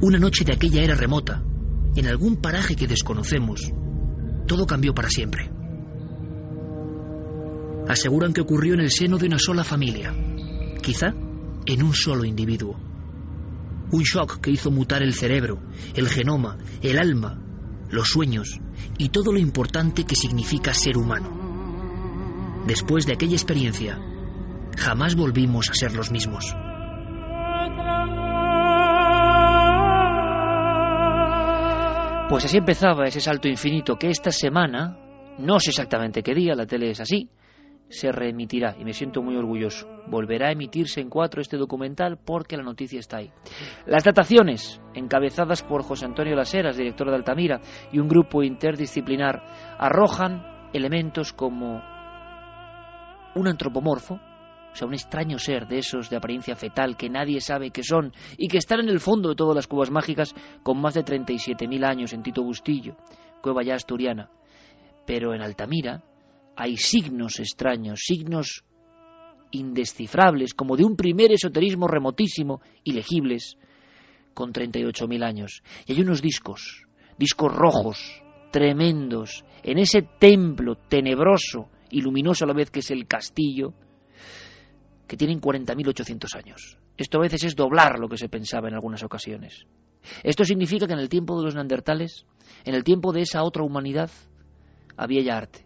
[0.03, 1.43] Una noche de aquella era remota,
[1.95, 3.71] en algún paraje que desconocemos,
[4.47, 5.51] todo cambió para siempre.
[7.87, 10.13] Aseguran que ocurrió en el seno de una sola familia,
[10.81, 11.13] quizá
[11.65, 12.79] en un solo individuo.
[13.91, 15.61] Un shock que hizo mutar el cerebro,
[15.93, 17.41] el genoma, el alma,
[17.89, 18.59] los sueños
[18.97, 22.61] y todo lo importante que significa ser humano.
[22.65, 23.99] Después de aquella experiencia,
[24.77, 26.55] jamás volvimos a ser los mismos.
[32.31, 34.97] Pues así empezaba ese salto infinito que esta semana,
[35.37, 37.29] no sé exactamente qué día, la tele es así,
[37.89, 39.85] se reemitirá y me siento muy orgulloso.
[40.07, 43.33] Volverá a emitirse en cuatro este documental porque la noticia está ahí.
[43.85, 47.59] Las dataciones, encabezadas por José Antonio Laseras, director de Altamira,
[47.91, 49.43] y un grupo interdisciplinar,
[49.77, 51.83] arrojan elementos como
[53.35, 54.21] un antropomorfo,
[54.71, 58.13] O sea, un extraño ser de esos de apariencia fetal que nadie sabe qué son
[58.37, 60.33] y que están en el fondo de todas las cuevas mágicas
[60.63, 62.95] con más de 37.000 años en Tito Bustillo,
[63.41, 64.29] cueva ya asturiana.
[65.05, 66.03] Pero en Altamira
[66.55, 68.63] hay signos extraños, signos
[69.51, 73.57] indescifrables, como de un primer esoterismo remotísimo, ilegibles,
[74.33, 75.63] con 38.000 años.
[75.85, 76.85] Y hay unos discos,
[77.17, 83.07] discos rojos, tremendos, en ese templo tenebroso y luminoso a la vez que es el
[83.07, 83.73] castillo,
[85.11, 86.77] que tienen 40.800 años.
[86.95, 89.65] Esto a veces es doblar lo que se pensaba en algunas ocasiones.
[90.23, 92.25] Esto significa que en el tiempo de los neandertales,
[92.63, 94.09] en el tiempo de esa otra humanidad,
[94.95, 95.65] había ya arte.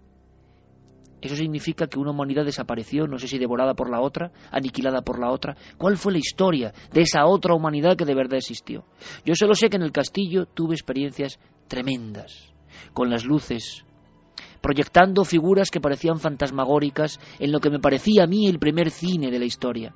[1.21, 5.19] Eso significa que una humanidad desapareció, no sé si devorada por la otra, aniquilada por
[5.19, 5.55] la otra.
[5.77, 8.85] ¿Cuál fue la historia de esa otra humanidad que de verdad existió?
[9.25, 12.51] Yo solo sé que en el castillo tuve experiencias tremendas,
[12.93, 13.85] con las luces,
[14.65, 19.29] proyectando figuras que parecían fantasmagóricas en lo que me parecía a mí el primer cine
[19.29, 19.93] de la historia.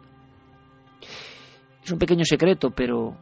[1.83, 3.17] Es un pequeño secreto, pero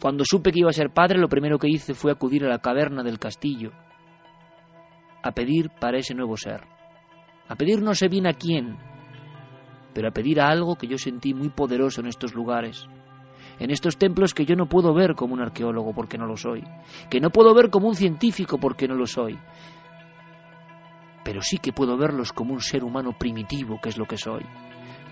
[0.00, 2.60] cuando supe que iba a ser padre, lo primero que hice fue acudir a la
[2.60, 3.72] caverna del castillo
[5.22, 6.62] a pedir para ese nuevo ser.
[7.46, 8.78] A pedir no sé bien a quién,
[9.92, 12.88] pero a pedir a algo que yo sentí muy poderoso en estos lugares,
[13.58, 16.64] en estos templos que yo no puedo ver como un arqueólogo porque no lo soy,
[17.10, 19.38] que no puedo ver como un científico porque no lo soy,
[21.24, 24.44] pero sí que puedo verlos como un ser humano primitivo, que es lo que soy,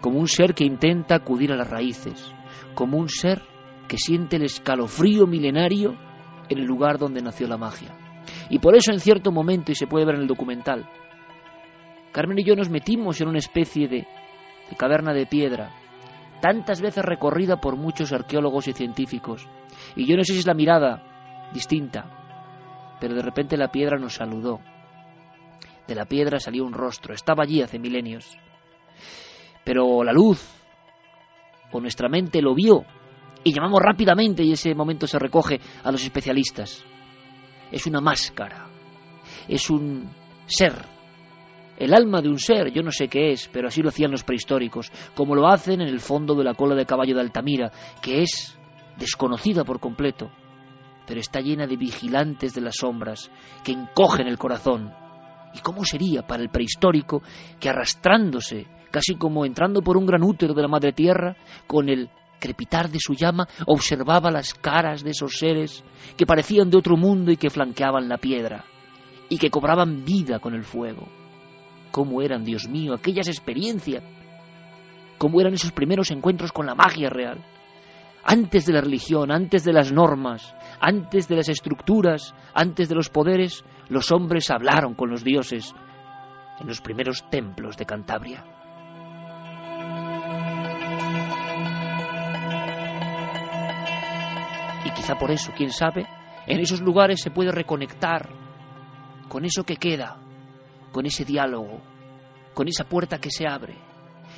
[0.01, 2.32] como un ser que intenta acudir a las raíces,
[2.74, 3.43] como un ser
[3.89, 5.97] que siente el escalofrío milenario
[6.48, 7.97] en el lugar donde nació la magia.
[8.51, 10.89] Y por eso en cierto momento, y se puede ver en el documental,
[12.12, 14.06] Carmen y yo nos metimos en una especie de,
[14.76, 15.70] caverna de piedra,
[16.43, 19.48] tantas veces recorrida por muchos arqueólogos y científicos.
[19.97, 24.14] Y yo no sé si es la mirada distinta, pero de repente la piedra nos
[24.14, 24.60] saludó.
[25.93, 28.39] De la piedra salió un rostro, estaba allí hace milenios.
[29.62, 30.43] Pero la luz,
[31.70, 32.86] o nuestra mente lo vio,
[33.44, 36.82] y llamamos rápidamente, y ese momento se recoge a los especialistas.
[37.70, 38.70] Es una máscara,
[39.47, 40.10] es un
[40.47, 40.73] ser,
[41.77, 44.24] el alma de un ser, yo no sé qué es, pero así lo hacían los
[44.24, 47.70] prehistóricos, como lo hacen en el fondo de la cola de caballo de Altamira,
[48.01, 48.59] que es
[48.97, 50.31] desconocida por completo,
[51.06, 53.31] pero está llena de vigilantes de las sombras
[53.62, 55.02] que encogen el corazón.
[55.55, 57.23] ¿Y cómo sería para el prehistórico
[57.61, 62.11] que arrastrándose, casi como entrando por un gran útero de la madre tierra, con el
[62.39, 65.85] crepitar de su llama, observaba las caras de esos seres
[66.16, 68.65] que parecían de otro mundo y que flanqueaban la piedra,
[69.29, 71.07] y que cobraban vida con el fuego.
[71.93, 74.03] ¿Cómo eran, Dios mío, aquellas experiencias?
[75.19, 77.39] ¿Cómo eran esos primeros encuentros con la magia real?
[78.24, 83.11] Antes de la religión, antes de las normas, antes de las estructuras, antes de los
[83.11, 85.74] poderes, los hombres hablaron con los dioses
[86.61, 88.44] en los primeros templos de Cantabria.
[94.85, 96.07] Y quizá por eso, quién sabe,
[96.47, 98.28] en esos lugares se puede reconectar
[99.28, 100.16] con eso que queda,
[100.93, 101.81] con ese diálogo,
[102.55, 103.91] con esa puerta que se abre.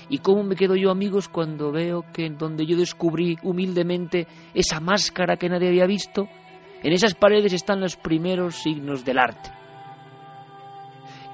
[0.09, 4.81] ¿Y cómo me quedo yo, amigos, cuando veo que en donde yo descubrí humildemente esa
[4.81, 6.29] máscara que nadie había visto,
[6.83, 9.51] en esas paredes están los primeros signos del arte?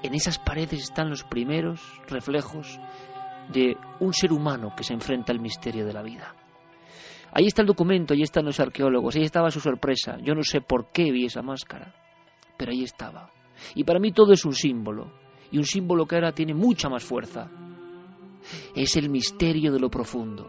[0.03, 2.79] En esas paredes están los primeros reflejos
[3.53, 6.35] de un ser humano que se enfrenta al misterio de la vida.
[7.33, 10.17] Ahí está el documento, ahí están los arqueólogos, ahí estaba su sorpresa.
[10.23, 11.95] Yo no sé por qué vi esa máscara,
[12.57, 13.31] pero ahí estaba.
[13.75, 15.13] Y para mí todo es un símbolo,
[15.51, 17.51] y un símbolo que ahora tiene mucha más fuerza.
[18.75, 20.47] Es el misterio de lo profundo.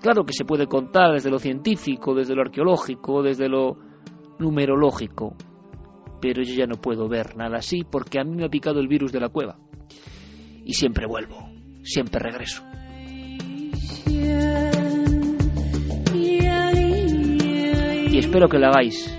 [0.00, 3.76] Claro que se puede contar desde lo científico, desde lo arqueológico, desde lo
[4.38, 5.36] numerológico,
[6.20, 8.88] pero yo ya no puedo ver nada así porque a mí me ha picado el
[8.88, 9.58] virus de la cueva.
[10.64, 11.48] Y siempre vuelvo,
[11.82, 12.62] siempre regreso.
[18.10, 19.18] Y espero que lo hagáis,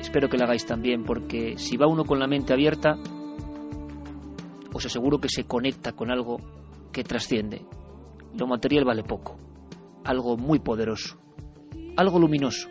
[0.00, 2.96] espero que lo hagáis también, porque si va uno con la mente abierta,
[4.72, 6.38] os aseguro que se conecta con algo
[6.94, 7.66] que trasciende.
[8.38, 9.36] Lo material vale poco,
[10.04, 11.18] algo muy poderoso,
[11.96, 12.68] algo luminoso,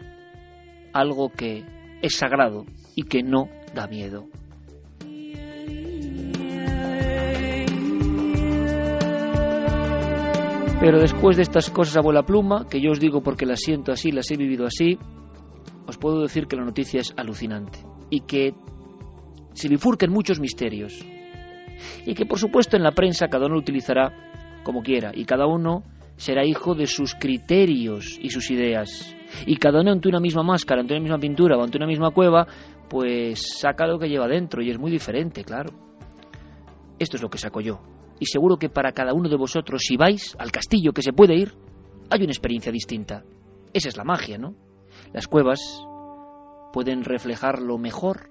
[0.94, 1.64] algo que
[2.02, 4.28] es sagrado y que no da miedo.
[10.80, 14.12] Pero después de estas cosas abuela pluma, que yo os digo porque las siento así,
[14.12, 14.98] las he vivido así,
[15.88, 17.80] os puedo decir que la noticia es alucinante
[18.10, 18.54] y que
[19.54, 21.06] se bifurquen muchos misterios
[22.06, 25.84] y que por supuesto en la prensa cada uno utilizará como quiera y cada uno
[26.16, 30.82] será hijo de sus criterios y sus ideas y cada uno ante una misma máscara,
[30.82, 32.48] ante una misma pintura o ante una misma cueva
[32.90, 35.72] pues saca lo que lleva dentro y es muy diferente, claro.
[37.00, 37.82] Esto es lo que saco yo
[38.20, 41.36] y seguro que para cada uno de vosotros, si vais al castillo que se puede
[41.36, 41.54] ir,
[42.10, 43.24] hay una experiencia distinta.
[43.74, 44.56] Esa es la magia, ¿no?
[45.12, 45.60] Las cuevas
[46.72, 48.30] pueden reflejar lo mejor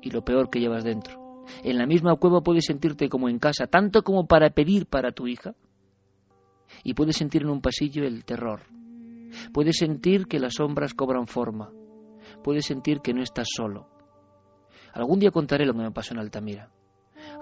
[0.00, 1.21] y lo peor que llevas dentro.
[1.62, 5.26] En la misma cueva puedes sentirte como en casa, tanto como para pedir para tu
[5.26, 5.54] hija.
[6.84, 8.62] Y puedes sentir en un pasillo el terror.
[9.52, 11.70] Puedes sentir que las sombras cobran forma.
[12.42, 13.88] Puedes sentir que no estás solo.
[14.92, 16.70] Algún día contaré lo que me pasó en Altamira.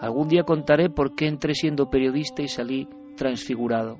[0.00, 3.98] Algún día contaré por qué entré siendo periodista y salí transfigurado.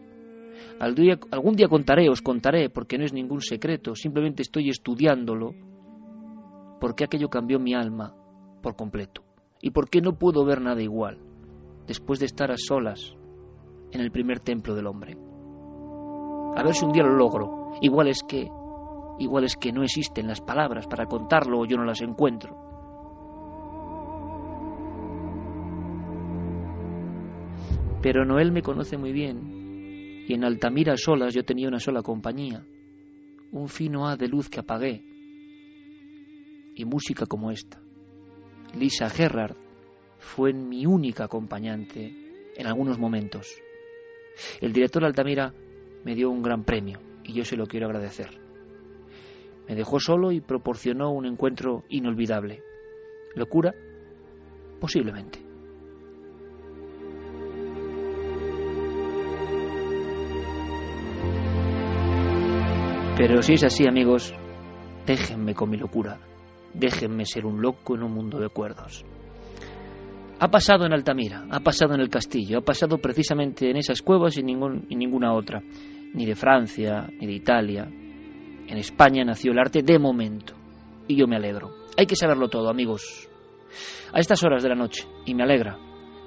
[0.78, 5.54] algún día contaré, os contaré, porque no es ningún secreto, simplemente estoy estudiándolo,
[6.80, 8.14] por qué aquello cambió mi alma
[8.62, 9.29] por completo
[9.62, 11.18] y por qué no puedo ver nada igual
[11.86, 13.14] después de estar a solas
[13.92, 15.16] en el primer templo del hombre.
[16.56, 17.72] A ver si un día lo logro.
[17.80, 18.48] Igual es que
[19.18, 22.56] igual es que no existen las palabras para contarlo o yo no las encuentro.
[28.02, 32.64] Pero Noel me conoce muy bien y en Altamira solas yo tenía una sola compañía,
[33.52, 35.04] un fino haz de luz que apagué
[36.74, 37.82] y música como esta.
[38.74, 39.56] Lisa Gerrard
[40.18, 42.12] fue mi única acompañante
[42.56, 43.60] en algunos momentos.
[44.60, 45.52] El director Altamira
[46.04, 48.28] me dio un gran premio y yo se lo quiero agradecer.
[49.68, 52.62] Me dejó solo y proporcionó un encuentro inolvidable.
[53.34, 53.74] ¿Locura?
[54.80, 55.38] Posiblemente.
[63.16, 64.34] Pero si es así, amigos,
[65.06, 66.18] déjenme con mi locura.
[66.74, 69.04] Déjenme ser un loco en un mundo de cuerdos.
[70.38, 74.38] Ha pasado en Altamira, ha pasado en el castillo, ha pasado precisamente en esas cuevas
[74.38, 75.60] y ningún, ninguna otra,
[76.14, 77.84] ni de Francia, ni de Italia.
[77.84, 80.54] En España nació el arte de momento,
[81.06, 81.70] y yo me alegro.
[81.98, 83.28] Hay que saberlo todo, amigos.
[84.14, 85.76] A estas horas de la noche, y me alegra,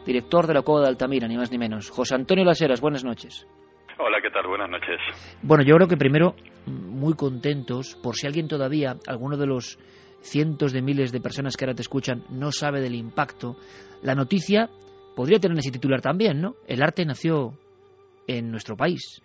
[0.05, 3.47] director de la Cueva de Altamira, ni más ni menos, José Antonio Laseras, buenas noches.
[3.97, 4.45] Hola, ¿qué tal?
[4.47, 4.99] Buenas noches.
[5.41, 6.35] Bueno, yo creo que primero,
[6.67, 9.79] muy contentos, por si alguien todavía, alguno de los
[10.23, 13.57] cientos de miles de personas que ahora te escuchan no sabe del impacto,
[14.01, 14.69] la noticia
[15.15, 16.55] podría tener ese titular también, ¿no?
[16.67, 17.53] El arte nació
[18.27, 19.21] en nuestro país.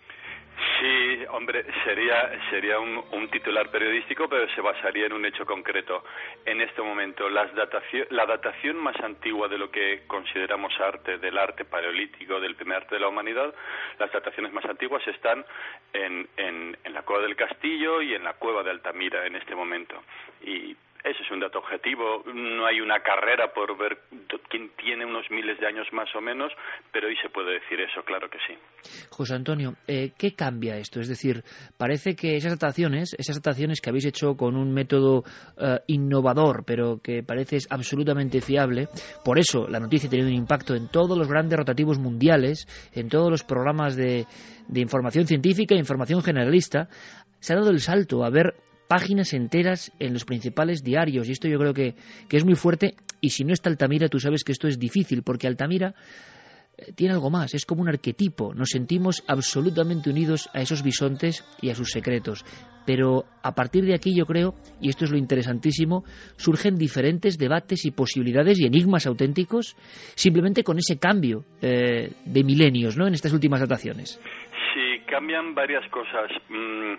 [0.79, 6.03] Sí, hombre, sería, sería un, titular periodístico, pero se basaría en un hecho concreto.
[6.45, 11.37] En este momento, las datación, la datación más antigua de lo que consideramos arte, del
[11.37, 13.53] arte paleolítico, del primer arte de la humanidad,
[13.99, 15.45] las dataciones más antiguas están
[15.93, 19.55] en, en, en la cueva del Castillo y en la cueva de Altamira en este
[19.55, 20.01] momento.
[20.41, 22.23] Y ese es un dato objetivo.
[22.33, 23.99] No hay una carrera por ver
[24.49, 26.51] quién tiene unos miles de años más o menos,
[26.91, 28.57] pero hoy se puede decir eso, claro que sí.
[29.09, 30.99] José Antonio, eh, ¿qué cambia esto?
[30.99, 31.43] Es decir,
[31.77, 35.23] parece que esas dataciones, esas dataciones que habéis hecho con un método
[35.57, 38.87] eh, innovador, pero que parece absolutamente fiable,
[39.23, 43.09] por eso la noticia ha tenido un impacto en todos los grandes rotativos mundiales, en
[43.09, 44.25] todos los programas de,
[44.67, 46.89] de información científica e información generalista,
[47.39, 48.55] se ha dado el salto a ver
[48.89, 51.29] páginas enteras en los principales diarios.
[51.29, 51.93] Y esto yo creo que,
[52.29, 52.95] es muy fuerte.
[53.21, 55.93] Y si no está Altamira, tú sabes que esto es difícil, porque Altamira
[56.75, 58.51] eh, tiene algo más, es como un arquetipo.
[58.55, 62.43] Nos sentimos absolutamente unidos a esos bisontes y a sus secretos.
[62.87, 66.03] Pero a partir de aquí yo creo, y esto es lo interesantísimo,
[66.35, 69.75] surgen diferentes debates y posibilidades y enigmas auténticos
[70.15, 73.05] simplemente con ese cambio eh, de milenios ¿no?
[73.05, 74.19] en estas últimas dataciones.
[74.73, 76.31] Sí, cambian varias cosas.
[76.49, 76.95] Mm,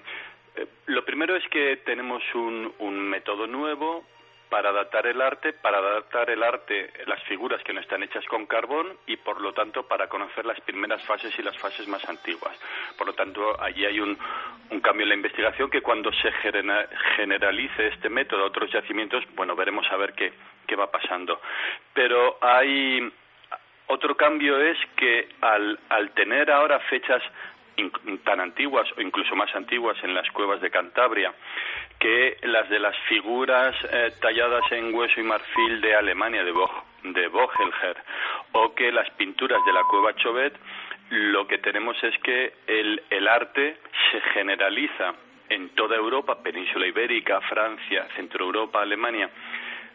[0.87, 4.05] lo primero es que tenemos un, método nuevo
[4.49, 8.47] para datar el arte, para datar el arte, las figuras que no están hechas con
[8.47, 12.59] carbón y por lo tanto para conocer las primeras fases y las fases más antiguas.
[12.99, 14.19] Por lo tanto, allí hay un,
[14.83, 16.33] cambio en la investigación que cuando se
[17.17, 20.33] generalice este método a otros yacimientos, bueno, veremos a ver qué,
[20.67, 21.41] qué va pasando.
[21.95, 23.13] Pero hay
[23.87, 27.23] otro cambio es que al, al tener ahora fechas
[28.25, 31.33] tan antiguas o incluso más antiguas en las cuevas de Cantabria
[31.99, 36.53] que las de las figuras eh, talladas en hueso y marfil de Alemania, de,
[37.03, 37.97] de Bogelher,
[38.53, 40.55] o que las pinturas de la cueva Chauvet,
[41.11, 43.79] lo que tenemos es que el arte
[44.11, 45.15] se generaliza
[45.51, 49.29] en toda Europa, península ibérica, Francia, Centro Europa, Alemania,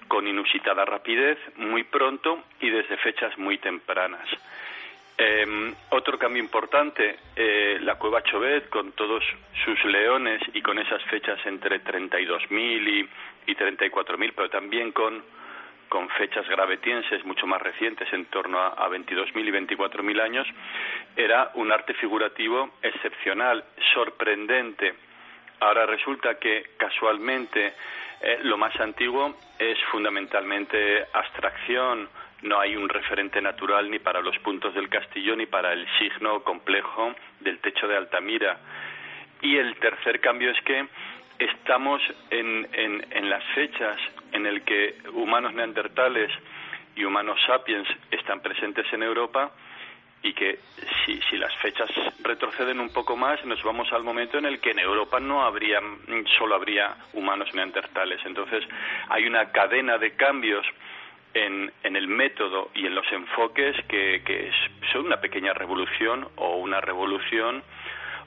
[0.08, 4.30] con inusitada rapidez, muy pronto y desde fechas muy tempranas.
[5.18, 9.24] Eh, otro cambio importante, eh, la cueva Chauvet con todos
[9.64, 13.10] sus leones y con esas fechas entre 32.000 y,
[13.52, 15.24] y 34.000, pero también con,
[16.18, 20.48] fechas gravetienses mucho más recientes, en torno a, a 22.000 y 24.000 años,
[21.16, 23.64] era un arte figurativo excepcional,
[23.94, 24.94] sorprendente.
[25.62, 27.74] Ahora resulta que casualmente
[28.22, 32.10] eh, lo más antiguo es fundamentalmente abstracción,
[32.46, 36.44] no hay un referente natural ni para los puntos del castillo ni para el signo
[36.44, 38.58] complejo del techo de Altamira.
[39.42, 40.88] Y el tercer cambio es que
[41.40, 44.00] estamos en, en, las fechas
[44.32, 46.32] en el que humanos neandertales
[46.96, 49.52] y humanos sapiens están presentes en Europa
[50.24, 50.60] y que
[51.06, 51.90] si, si las fechas
[52.24, 55.82] retroceden un poco más nos vamos al momento en el que en Europa no habría
[56.38, 58.64] solo habría humanos neandertales entonces
[59.10, 60.66] hay una cadena de cambios
[61.36, 64.50] en, en el método y en los enfoques que, que
[64.94, 67.62] son una pequeña revolución o una revolución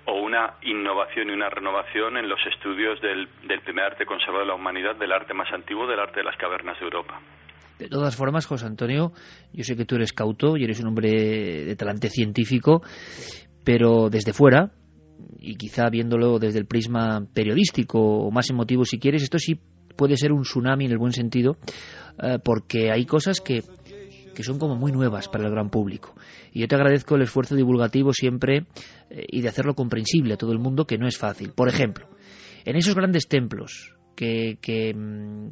[0.05, 4.49] o una innovación y una renovación en los estudios del, del primer arte conservado de
[4.49, 7.21] la humanidad, del arte más antiguo, del arte de las cavernas de Europa.
[7.79, 9.13] De todas formas, José Antonio,
[9.53, 11.11] yo sé que tú eres cauto y eres un hombre
[11.65, 12.83] de talante científico,
[13.65, 14.73] pero desde fuera,
[15.39, 19.61] y quizá viéndolo desde el prisma periodístico o más emotivo si quieres, esto sí
[19.99, 21.59] puede ser un tsunami en el buen sentido,
[22.23, 23.65] eh, porque hay cosas que,
[24.35, 26.15] que son como muy nuevas para el gran público.
[26.53, 28.67] Y yo te agradezco el esfuerzo divulgativo siempre
[29.11, 31.51] eh, y de hacerlo comprensible a todo el mundo, que no es fácil.
[31.51, 32.09] Por ejemplo,
[32.65, 35.49] en esos grandes templos que, que, mm,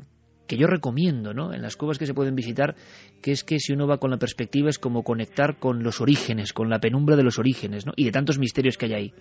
[0.47, 1.53] que yo recomiendo, ¿no?
[1.53, 2.77] En las cuevas que se pueden visitar,
[3.23, 6.53] que es que si uno va con la perspectiva es como conectar con los orígenes,
[6.53, 7.93] con la penumbra de los orígenes, ¿no?
[7.97, 9.15] Y de tantos misterios que hay ahí.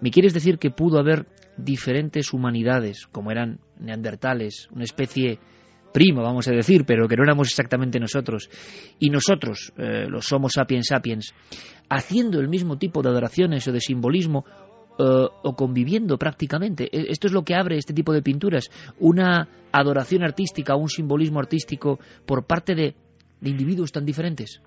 [0.00, 5.38] ¿Me quieres decir que pudo haber diferentes humanidades, como eran neandertales, una especie
[5.92, 8.50] prima, vamos a decir, pero que no éramos exactamente nosotros,
[8.98, 11.34] y nosotros, eh, los somos sapiens sapiens,
[11.88, 14.44] haciendo el mismo tipo de adoraciones o de simbolismo,
[14.98, 16.84] Uh, o conviviendo prácticamente.
[16.84, 21.38] E, esto es lo que abre este tipo de pinturas, una adoración artística, un simbolismo
[21.38, 22.94] artístico por parte de,
[23.42, 24.62] de individuos tan diferentes.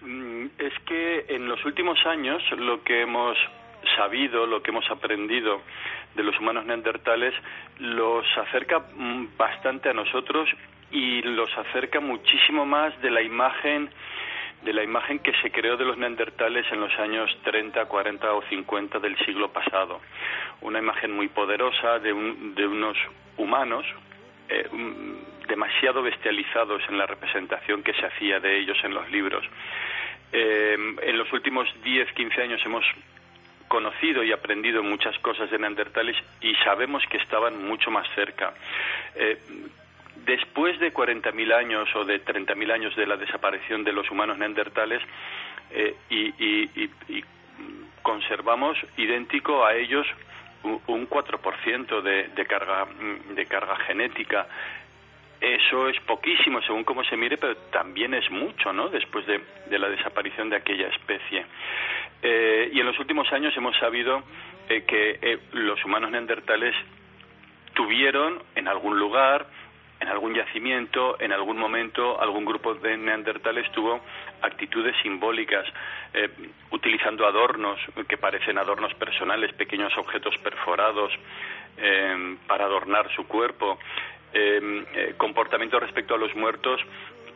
[0.00, 3.36] Mm, es que en los últimos años lo que hemos
[3.96, 5.62] sabido, lo que hemos aprendido
[6.14, 7.34] de los humanos neandertales,
[7.78, 10.48] los acerca mm, bastante a nosotros
[10.90, 13.90] y los acerca muchísimo más de la imagen
[14.62, 18.42] de la imagen que se creó de los neandertales en los años 30, 40 o
[18.42, 20.02] 50 del siglo pasado.
[20.60, 22.96] Una imagen muy poderosa de, de unos
[23.38, 23.86] humanos
[24.50, 24.68] eh,
[25.48, 29.44] demasiado bestializados en la representación que se hacía de ellos en los libros.
[30.32, 32.84] Eh, en los últimos 10, 15 años hemos
[33.70, 38.52] conocido y aprendido muchas cosas de neandertales y sabemos que estaban mucho más cerca.
[39.14, 39.38] Eh,
[40.26, 45.00] después de 40.000 años o de 30.000 años de la desaparición de los humanos neandertales
[45.70, 46.90] eh, y,
[48.02, 50.06] conservamos idéntico a ellos
[50.64, 52.88] un 4% de, de, carga,
[53.36, 54.48] de carga genética.
[55.40, 58.90] Eso es poquísimo según cómo se mire, pero también es mucho, ¿no?
[58.90, 59.40] Después de,
[59.78, 61.46] la desaparición de aquella especie.
[62.22, 64.22] Eh, y en los últimos años hemos sabido
[64.68, 66.74] eh, que eh, los humanos neandertales
[67.72, 69.46] tuvieron en algún lugar
[70.00, 74.00] en algún yacimiento, en algún momento, algún grupo de neandertales tuvo
[74.40, 75.66] actitudes simbólicas,
[76.70, 81.12] utilizando adornos que parecen adornos personales, pequeños objetos perforados
[82.46, 83.78] para adornar su cuerpo,
[84.32, 86.80] eh, comportamientos respecto a los muertos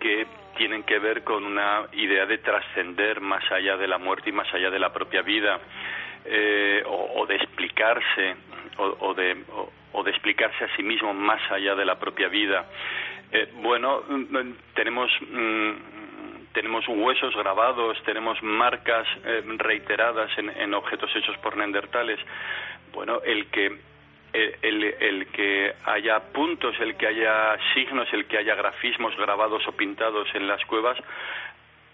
[0.01, 0.27] que
[0.57, 4.53] tienen que ver con una idea de trascender más allá de la muerte y más
[4.55, 5.59] allá de la propia vida,
[6.87, 8.37] o, de explicarse,
[8.79, 9.37] o, de
[9.95, 12.67] o de explicarse a sí mismo más allá de la propia vida.
[13.33, 15.73] Eh, bueno, mm, tenemos mm,
[16.53, 22.21] tenemos huesos grabados, tenemos marcas eh, reiteradas en, objetos hechos por neandertales.
[22.93, 23.77] Bueno, el que
[24.35, 29.73] el, el, que haya puntos, el que haya signos, el que haya grafismos grabados o
[29.73, 30.99] pintados en las cuevas,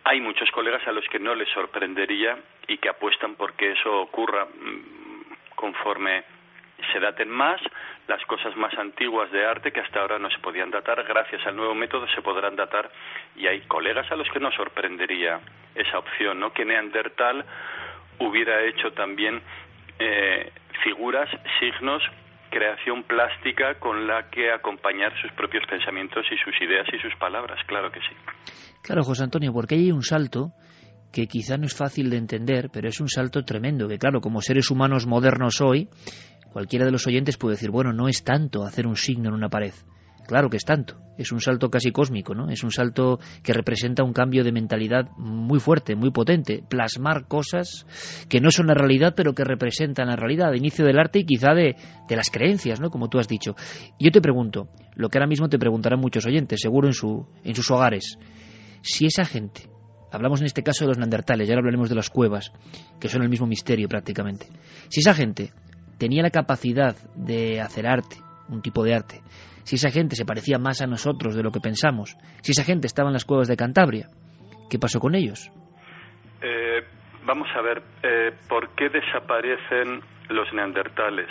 [0.04, 4.46] hay muchos colegas a los que no les sorprendería y que apuestan porque eso ocurra
[4.46, 6.24] mm, conforme
[6.92, 7.60] se daten más
[8.08, 11.04] las cosas más antiguas de arte que hasta ahora no se podían datar.
[11.04, 12.90] Gracias al nuevo método se podrán datar
[13.36, 15.40] y hay colegas a los que nos sorprendería
[15.74, 16.52] esa opción, ¿no?
[16.52, 17.44] Que Neandertal
[18.18, 19.42] hubiera hecho también
[19.98, 20.50] eh,
[20.82, 22.02] figuras, signos,
[22.50, 27.58] creación plástica con la que acompañar sus propios pensamientos y sus ideas y sus palabras,
[27.66, 28.14] claro que sí.
[28.82, 30.52] Claro, José Antonio, porque hay un salto
[31.12, 34.40] que quizá no es fácil de entender, pero es un salto tremendo, que claro, como
[34.40, 35.88] seres humanos modernos hoy,
[36.52, 39.48] Cualquiera de los oyentes puede decir, bueno, no es tanto hacer un signo en una
[39.48, 39.72] pared.
[40.30, 42.50] Claro que es tanto, es un salto casi cósmico, ¿no?
[42.50, 47.84] Es un salto que representa un cambio de mentalidad muy fuerte, muy potente, plasmar cosas
[48.28, 51.24] que no son la realidad, pero que representan la realidad, de inicio del arte y
[51.24, 51.74] quizá de,
[52.06, 52.90] de las creencias, ¿no?
[52.90, 53.56] Como tú has dicho.
[53.98, 57.56] Yo te pregunto, lo que ahora mismo te preguntarán muchos oyentes, seguro en, su, en
[57.56, 58.16] sus hogares,
[58.80, 59.62] si esa gente,
[60.12, 62.52] hablamos en este caso de los neandertales, ya ahora hablaremos de las cuevas,
[63.00, 64.46] que son el mismo misterio prácticamente,
[64.90, 65.50] si esa gente
[65.98, 69.22] tenía la capacidad de hacer arte, un tipo de arte,
[69.64, 72.86] si esa gente se parecía más a nosotros de lo que pensamos, si esa gente
[72.86, 74.08] estaba en las cuevas de Cantabria.
[74.70, 75.50] ¿Qué pasó con ellos?
[76.42, 76.82] Eh,
[77.24, 81.28] vamos a ver, eh, ¿por qué desaparecen los neandertales?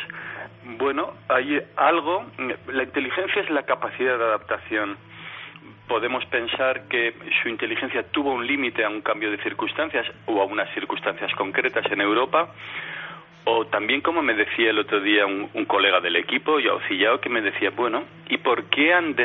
[0.77, 2.25] Bueno, hay algo,
[2.67, 4.97] la inteligencia es la capacidad de adaptación.
[5.87, 10.45] Podemos pensar que su inteligencia tuvo un límite a un cambio de circunstancias o a
[10.45, 12.53] unas circunstancias concretas en Europa,
[13.51, 17.41] o también como me decía el otro día un, colega del equipo, Yaucillao, que me
[17.41, 19.15] decía, bueno, ¿y por qué, han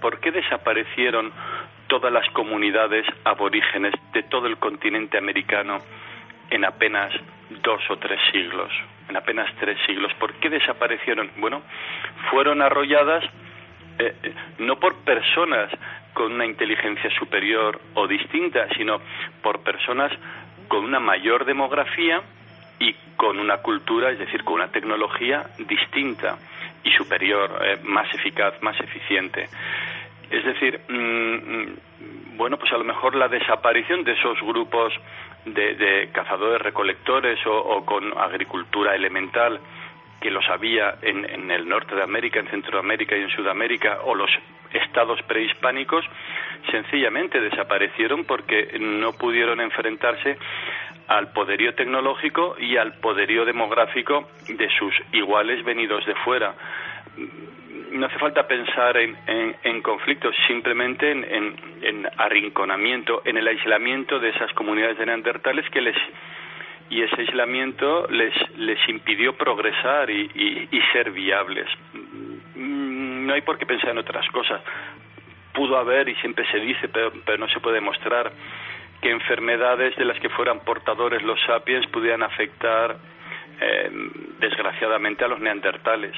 [0.00, 1.32] por qué desaparecieron
[1.86, 5.78] todas las comunidades aborígenes de todo el continente americano
[6.50, 7.12] en apenas
[7.62, 8.70] dos o tres siglos?
[9.08, 10.12] En apenas tres siglos.
[10.14, 11.30] ¿Por qué desaparecieron?
[11.36, 11.62] Bueno,
[12.30, 13.24] fueron arrolladas
[14.00, 15.70] eh, eh, no por personas
[16.14, 19.00] con una inteligencia superior o distinta, sino
[19.40, 20.10] por personas
[20.66, 22.22] con una mayor demografía
[22.78, 26.38] y con una cultura, es decir, con una tecnología distinta
[26.84, 29.48] y superior, eh, más eficaz, más eficiente.
[30.30, 34.92] Es decir, mm, bueno, pues a lo mejor la desaparición de esos grupos
[35.44, 39.60] de, de cazadores recolectores o, con agricultura elemental
[40.20, 44.30] que los había en, el norte de América, en Centroamérica y en Sudamérica, o los
[44.72, 46.04] estados prehispánicos,
[46.70, 50.36] sencillamente desaparecieron porque no pudieron enfrentarse
[51.08, 56.54] al poderío tecnológico y al poderío demográfico de sus iguales venidos de fuera
[57.90, 59.16] no hace falta pensar en,
[59.62, 61.24] en, conflictos, simplemente en,
[61.82, 65.96] en, arrinconamiento, en el aislamiento de esas comunidades de neandertales que les
[66.90, 71.66] y ese aislamiento les, les impidió progresar y, y, ser viables.
[72.54, 74.62] No hay por qué pensar en otras cosas.
[75.52, 78.32] Pudo haber, y siempre se dice, pero, pero no se puede demostrar,
[79.00, 82.96] que enfermedades de las que fueran portadores los sapiens pudieran afectar
[83.60, 83.90] eh,
[84.40, 86.14] desgraciadamente a los neandertales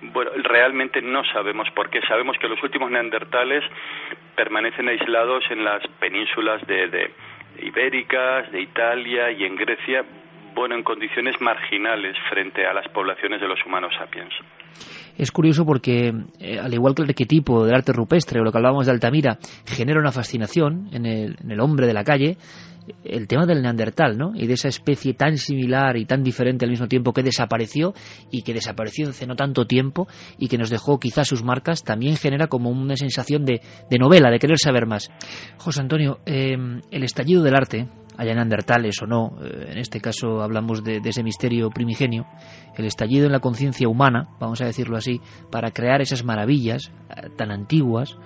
[0.00, 2.00] bueno, realmente no sabemos por qué.
[2.02, 3.64] Sabemos que los últimos neandertales
[4.34, 7.10] permanecen aislados en las penínsulas de, de
[7.62, 10.04] ibéricas, de Italia y en Grecia,
[10.54, 14.34] bueno, en condiciones marginales frente a las poblaciones de los humanos sapiens.
[15.16, 18.58] Es curioso porque, eh, al igual que el arquetipo del arte rupestre o lo que
[18.58, 22.36] hablábamos de Altamira, genera una fascinación en el, hombre de la calle,
[23.02, 24.32] el tema del neandertal, ¿no?
[24.34, 27.94] Y de esa especie tan similar y tan diferente al mismo tiempo que desapareció
[28.30, 30.06] y que desapareció hace no tanto tiempo
[30.38, 33.60] y que nos dejó quizás sus marcas, también genera como una sensación de,
[33.90, 35.10] de novela, de querer saber más.
[35.56, 36.56] José Antonio, eh,
[36.90, 38.34] el estallido del arte, haya
[39.02, 42.26] o no, eh, en este caso hablamos de, de, ese misterio primigenio,
[42.76, 45.20] el estallido en la conciencia humana, vamos a decirlo así,
[45.50, 48.16] para crear esas maravillas eh, tan antiguas,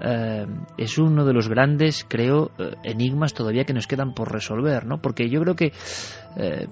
[0.00, 0.46] eh,
[0.76, 5.00] es uno de los grandes, creo, eh, enigmas todavía que nos quedan por resolver, ¿no?
[5.00, 5.72] Porque yo creo que
[6.36, 6.66] eh,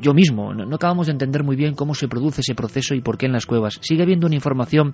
[0.00, 3.16] yo mismo no, acabamos de entender muy bien cómo se produce ese proceso y por
[3.16, 3.78] qué en las cuevas.
[3.82, 4.92] Sigue habiendo una información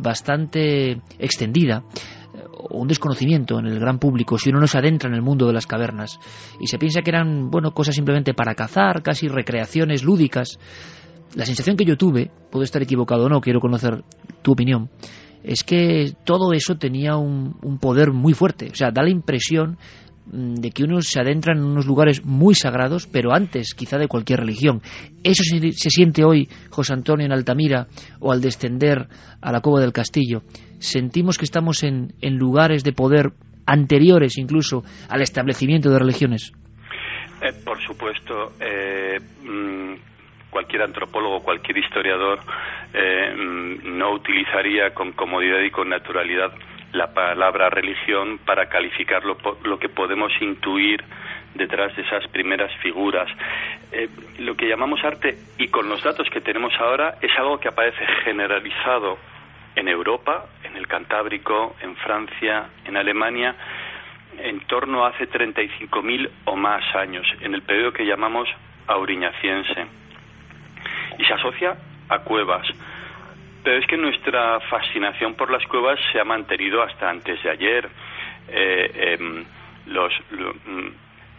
[0.00, 1.84] bastante extendida
[2.70, 5.52] un desconocimiento en el gran público si uno no se adentra en el mundo de
[5.52, 6.18] las cavernas
[6.60, 10.58] y se piensa que eran bueno cosas simplemente para cazar, casi recreaciones lúdicas.
[11.34, 14.02] La sensación que yo tuve, puedo estar equivocado o no, quiero conocer
[14.42, 14.90] tu opinión,
[15.42, 18.68] es que todo eso tenía un, un, poder muy fuerte.
[18.70, 19.78] O sea, da la impresión
[20.26, 24.08] mm, de que uno se adentra en unos lugares muy sagrados, pero antes quizá de
[24.08, 24.82] cualquier religión.
[25.24, 27.88] Eso se, siente hoy, José Antonio, en Altamira
[28.20, 29.08] o al descender
[29.40, 30.42] a la Cova del Castillo.
[30.78, 33.32] Sentimos que estamos en, en lugares de poder
[33.66, 36.52] anteriores incluso al establecimiento de religiones.
[37.42, 39.94] Eh, por supuesto, eh, mmm,
[40.50, 42.40] cualquier antropólogo, cualquier historiador
[42.92, 46.52] eh, no utilizaría con comodidad y con naturalidad
[46.92, 51.02] la palabra religión para calificar lo, lo que podemos intuir
[51.54, 53.28] detrás de esas primeras figuras.
[53.92, 54.08] Eh,
[54.38, 58.04] lo que llamamos arte, y con los datos que tenemos ahora, es algo que aparece
[58.24, 59.18] generalizado
[59.76, 63.54] en Europa, en el Cantábrico, en Francia, en Alemania,
[64.38, 68.48] en torno a hace 35.000 o más años, en el periodo que llamamos
[68.86, 69.86] auriñaciense
[71.20, 71.76] y se asocia
[72.08, 72.66] a cuevas.
[73.62, 77.88] Pero es que nuestra fascinación por las cuevas se ha mantenido hasta antes de ayer.
[78.48, 79.44] Eh, eh,
[79.86, 80.54] los, lo,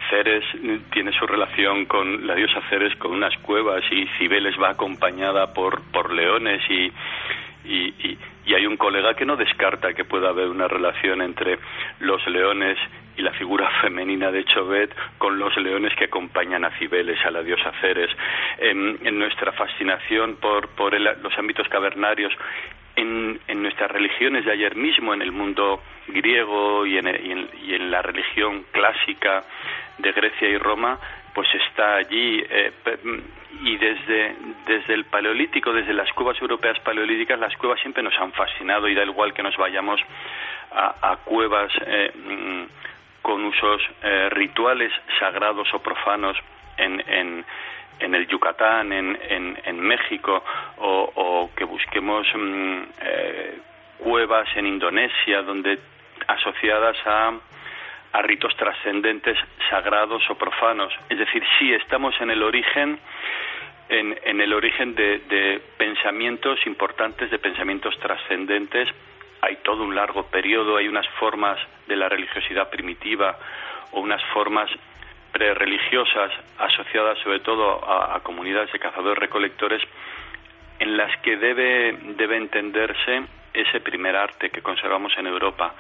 [0.10, 0.44] Ceres
[0.92, 5.82] tiene su relación con la diosa Ceres con unas cuevas y Cibeles va acompañada por,
[5.92, 6.92] por leones y,
[7.64, 11.60] y hay un colega que no descarta que pueda haber una relación entre
[12.00, 12.78] los leones
[13.22, 17.44] y la figura femenina de Chauvet con los leones que acompañan a Cibeles, a la
[17.44, 18.10] diosa Ceres.
[18.58, 22.34] En, nuestra fascinación por, por el, los ámbitos cavernarios,
[22.96, 27.50] en, en, nuestras religiones de ayer mismo, en el mundo griego y en, y en,
[27.64, 29.44] y en la religión clásica
[30.00, 30.98] de Grecia y Roma,
[31.36, 32.72] pues está allí eh,
[33.64, 34.36] y desde,
[34.66, 38.96] desde el paleolítico, desde las cuevas europeas paleolíticas, las cuevas siempre nos han fascinado y
[38.96, 40.02] da igual que nos vayamos
[40.72, 42.91] a, cuevas eh, mm,
[43.22, 46.38] con usos eh, rituales sagrados o profanos
[46.78, 47.04] en,
[48.00, 49.18] en, el Yucatán, en,
[49.64, 50.44] en, México,
[50.78, 52.82] o, que busquemos mm,
[54.00, 55.78] cuevas en Indonesia, donde
[56.28, 57.34] asociadas a
[58.14, 59.38] a ritos trascendentes,
[59.70, 60.94] sagrados o profanos.
[61.10, 63.00] Es decir, sí estamos en el origen,
[63.90, 68.90] en, en el origen de, de, pensamientos importantes, de pensamientos trascendentes.
[69.42, 73.38] Hay todo un largo periodo, hay unas formas de la religiosidad primitiva
[73.92, 74.70] o unas formas
[75.32, 79.82] prereligiosas asociadas sobre todo a, a comunidades de cazadores-recolectores
[80.80, 83.24] en las que debe, debe entenderse
[83.54, 85.74] ese primer arte que conservamos en Europa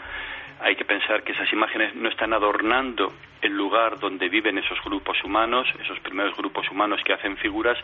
[0.62, 3.12] hay que pensar que esas imágenes no están adornando
[3.42, 7.78] el lugar donde viven esos grupos humanos, esos primeros grupos humanos que hacen figuras,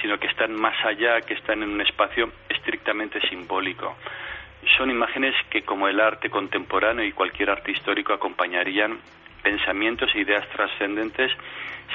[0.00, 3.96] sino que están más allá, que están en un espacio estrictamente simbólico.
[4.76, 8.98] Son imágenes que, como el arte contemporáneo y cualquier arte histórico, acompañarían
[9.42, 11.32] pensamientos e ideas trascendentes,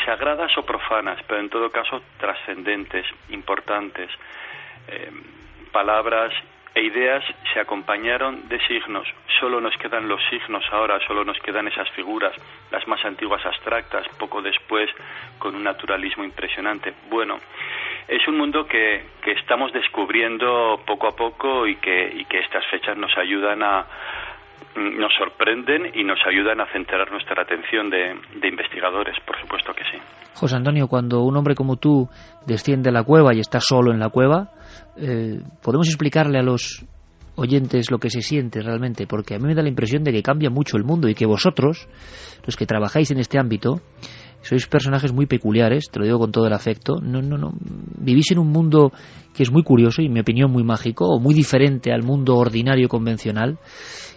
[0.05, 4.09] sagradas o profanas, pero en todo caso trascendentes, importantes.
[4.89, 5.11] Eh,
[5.71, 6.33] palabras
[6.77, 9.07] e ideas se acompañaron de signos.
[9.39, 12.35] Solo nos quedan los signos ahora, solo nos quedan esas figuras,
[12.71, 14.87] las más antiguas abstractas, poco después
[15.39, 16.93] con un naturalismo impresionante.
[17.09, 17.39] Bueno,
[18.07, 22.95] es un mundo que, que estamos descubriendo poco a poco y que, que estas fechas
[22.95, 23.87] nos ayudan a,
[24.75, 29.83] nos sorprenden y nos ayudan a centrar nuestra atención de, de, investigadores, por supuesto que
[29.85, 29.97] sí.
[30.35, 32.07] José Antonio, cuando un hombre como tú
[32.45, 34.49] desciende a la cueva y está solo en la cueva,
[34.97, 36.85] eh, podemos explicarle a los
[37.35, 40.23] oyentes lo que se siente realmente, porque a mí me da la impresión de que
[40.23, 41.87] cambia mucho el mundo y que vosotros,
[42.45, 43.81] los que trabajáis en este ámbito,
[44.41, 47.53] sois personajes muy peculiares, te lo digo con todo el afecto, no, no, no,
[47.99, 48.91] vivís en un mundo
[49.33, 52.35] que es muy curioso y en mi opinión muy mágico, o muy diferente al mundo
[52.35, 53.59] ordinario convencional,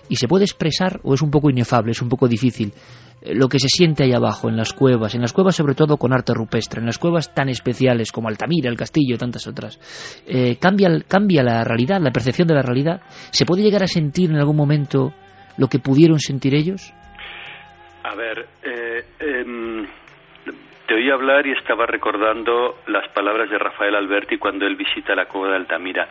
[0.09, 2.73] y se puede expresar o es un poco inefable, es un poco difícil
[3.22, 6.12] lo que se siente ahí abajo, en las cuevas, en las cuevas sobre todo con
[6.12, 9.78] arte rupestre, en las cuevas tan especiales como Altamira, el Castillo tantas otras.
[10.26, 13.01] Eh, cambia, cambia la realidad, la percepción de la realidad.
[13.30, 15.12] ¿Se puede llegar a sentir en algún momento
[15.59, 16.92] lo que pudieron sentir ellos?
[18.02, 19.86] A ver, eh, em,
[20.86, 25.26] te oí hablar y estaba recordando las palabras de Rafael Alberti cuando él visita la
[25.26, 26.09] cueva de Altamira.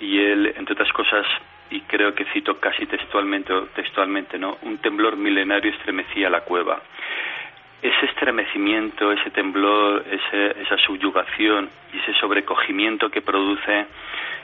[0.00, 1.26] Y él, entre otras cosas,
[1.70, 4.58] y creo que cito casi textualmente textualmente, ¿no?
[4.62, 6.80] Un temblor milenario estremecía la cueva.
[7.82, 13.86] Ese estremecimiento, ese temblor, ese, esa subyugación y ese sobrecogimiento que produce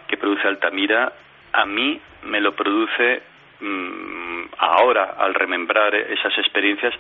[0.09, 1.13] que produce Altamira,
[1.53, 3.23] a mí me lo produce
[3.61, 6.93] mm, ahora al remembrar esas experiencias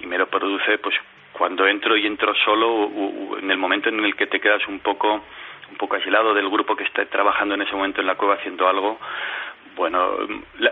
[0.00, 0.94] y me lo produce pues
[1.32, 2.90] cuando entro y entro solo
[3.38, 5.22] en el momento en el que te quedas un poco
[5.70, 8.68] un poco aislado del grupo que está trabajando en ese momento en la cueva haciendo
[8.68, 8.98] algo
[9.76, 10.16] bueno,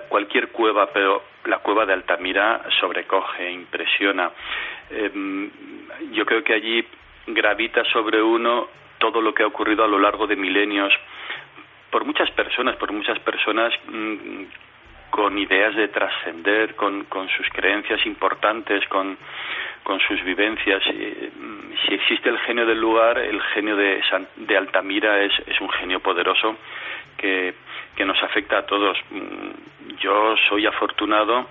[0.09, 4.31] cualquier cueva, pero la cueva de Altamira sobrecoge, impresiona.
[4.90, 5.51] Em,
[6.12, 6.85] yo creo que allí
[7.26, 8.68] gravita sobre uno
[8.98, 10.93] todo lo que ha ocurrido a lo largo de milenios
[11.90, 14.44] por muchas personas, por muchas personas mm,
[15.10, 19.16] con ideas de trascender, con, con sus creencias importantes, con,
[20.09, 20.82] sus vivencias.
[20.86, 24.02] Mm, si existe el genio del lugar, el genio de,
[24.36, 26.56] de Altamira es, es un genio poderoso
[27.18, 27.55] que
[27.96, 28.98] que nos afecta a todos.
[29.10, 31.46] Mm, yo soy afortunado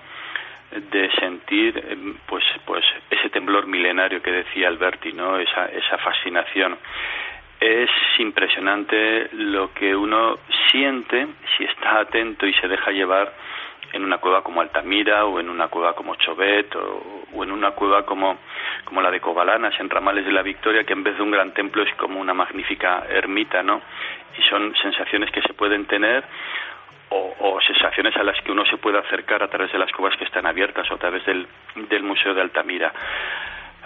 [0.91, 5.37] de sentir em, pues pues ese temblor milenario que decía Alberti, ¿no?
[5.37, 6.77] Esa esa fascinación.
[7.59, 7.89] Es
[8.19, 10.39] impresionante lo que uno
[10.69, 13.31] siente si está atento y se deja llevar
[13.93, 17.71] en una cueva como Altamira o en una cueva como Chobet o, o en una
[17.71, 18.37] cueva como,
[18.83, 21.53] como la de Cobalanas en Ramales de la Victoria que en vez de un gran
[21.53, 23.81] templo es como una magnífica ermita, ¿no?
[24.37, 26.23] y son sensaciones que se pueden tener
[27.09, 30.25] o, sensaciones a las que uno se puede acercar a través de las cuevas que
[30.25, 32.91] están abiertas o a través del, del Museo de Altamira.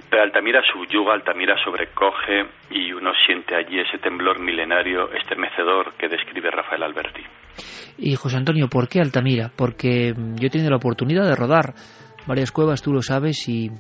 [0.10, 6.50] Pero Altamira subyuga, Altamira sobrecoge y uno siente allí ese temblor milenario estremecedor que describe
[6.50, 7.24] Rafael Alberti.
[7.98, 9.52] Y José Antonio, ¿por qué Altamira?
[9.56, 11.74] Porque yo he tenido la oportunidad de rodar
[12.28, 13.72] varias cuevas, tú lo sabes, y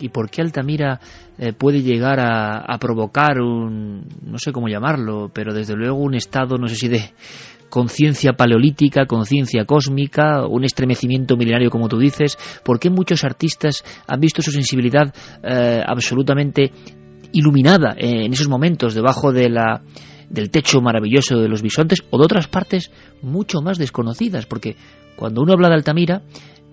[0.00, 1.00] y por qué Altamira
[1.38, 6.58] eh, puede llegar a, provocar un, no sé cómo llamarlo, pero desde luego un estado,
[6.58, 7.12] no sé si de
[7.68, 14.20] conciencia paleolítica, conciencia cósmica, un estremecimiento milenario como tú dices, por qué muchos artistas han
[14.20, 16.70] visto su sensibilidad eh, absolutamente
[17.32, 19.82] iluminada en esos momentos debajo de la
[20.30, 22.90] del techo maravilloso de los bisontes o de otras partes
[23.22, 24.76] mucho más desconocidas, porque
[25.16, 26.22] cuando uno habla de Altamira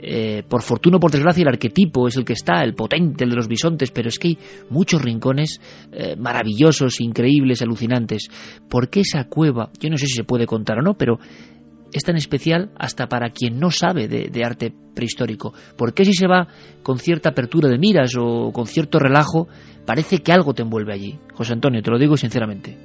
[0.06, 3.30] eh, por fortuna o por desgracia el arquetipo es el que está, el potente, el
[3.30, 4.38] de los bisontes, pero es que hay
[4.70, 5.62] muchos rincones
[5.94, 8.28] eh, maravillosos, increíbles, alucinantes.
[8.70, 9.70] ¿Por qué esa cueva?
[9.80, 11.20] Yo no sé si se puede contar o no, pero
[11.94, 15.54] es tan especial hasta para quien no sabe de, arte prehistórico?
[15.78, 16.48] ¿Por qué si se va
[16.82, 19.48] con cierta apertura de miras o con cierto relajo,
[19.86, 21.20] parece que algo te envuelve allí?
[21.34, 22.78] José Antonio, te lo digo sinceramente.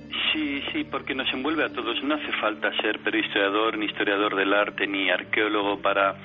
[0.73, 2.03] Sí, porque nos envuelve a todos.
[2.03, 6.17] No hace falta ser prehistoriador, ni historiador del arte, ni arqueólogo para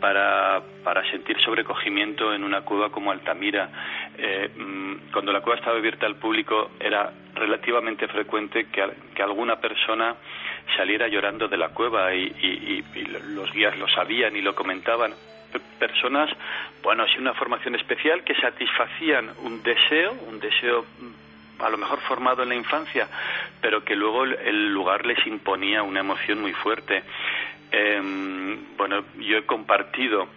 [0.00, 0.62] para,
[1.10, 3.68] sentir sobrecogimiento en una cueva como Altamira.
[4.16, 4.50] Eh,
[5.12, 8.84] cuando la cueva estaba abierta al público era relativamente frecuente que,
[9.14, 10.16] que alguna persona
[10.76, 13.04] saliera llorando de la cueva y, y, y,
[13.34, 15.12] los guías lo sabían y lo comentaban.
[15.78, 16.30] Personas,
[16.82, 20.84] bueno, sin una formación especial que satisfacían un deseo, un deseo
[21.58, 23.08] a lo mejor formado en la infancia,
[23.60, 27.02] pero que luego el lugar les imponía una emoción muy fuerte.
[27.70, 28.00] Eh,
[28.76, 30.28] bueno, yo he compartido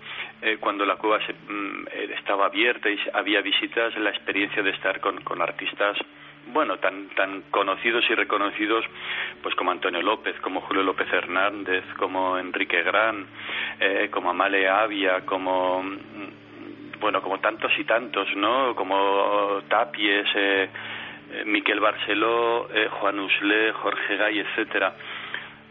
[0.41, 1.87] eh, cuando la cueva se, mm,
[2.17, 5.97] estaba abierta y había visitas la experiencia de estar con, con artistas
[6.47, 8.83] bueno, tan, tan conocidos y reconocidos
[9.41, 13.25] pues como Antonio López, como Julio López Hernández, como Enrique Gran,
[13.79, 18.75] eh, como Amale Avia, como mm, bueno, como tantos y tantos, ¿no?
[18.75, 20.69] Como Tapies, eh, eh
[21.45, 24.93] Miquel Barceló, eh, Juan Usle, Jorge Gay, etcétera.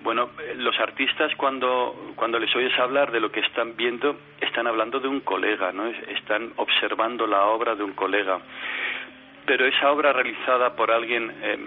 [0.02, 4.98] Bueno, los artistas cuando, cuando les oyes hablar de lo que están viendo, están hablando
[4.98, 5.86] de un colega, ¿no?
[5.86, 8.40] Están observando la obra de un colega.
[9.44, 11.58] Pero esa obra realizada por alguien eh,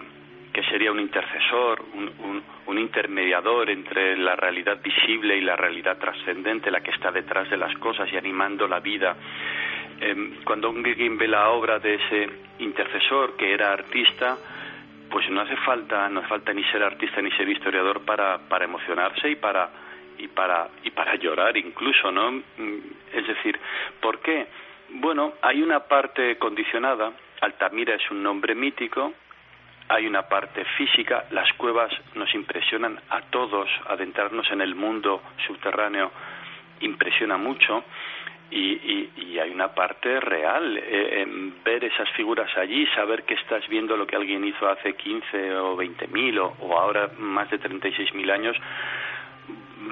[0.51, 5.97] que sería un intercesor, un, un, un, intermediador entre la realidad visible y la realidad
[5.97, 9.15] trascendente, la que está detrás de las cosas y animando la vida.
[10.01, 12.29] Eh, cuando alguien ve la obra de ese
[12.59, 14.37] intercesor que era artista,
[15.09, 18.65] pues no hace falta no hace falta ni ser artista ni ser historiador para para
[18.65, 19.69] emocionarse y para
[20.17, 22.41] y para y para llorar incluso no
[23.13, 23.59] es decir
[24.01, 24.47] por qué
[24.89, 27.11] bueno hay una parte condicionada.
[27.41, 29.13] Altamira es un nombre mítico.
[29.89, 31.25] Hay una parte física.
[31.31, 33.69] Las cuevas nos impresionan a todos.
[33.87, 36.11] Adentrarnos en el mundo subterráneo
[36.79, 37.83] impresiona mucho
[38.53, 43.33] y, y, y, hay una parte real eh, en ver esas figuras allí, saber que
[43.33, 47.57] estás viendo lo que alguien hizo hace 15 o 20 mil o, ahora más de
[47.57, 48.55] 36 mil años.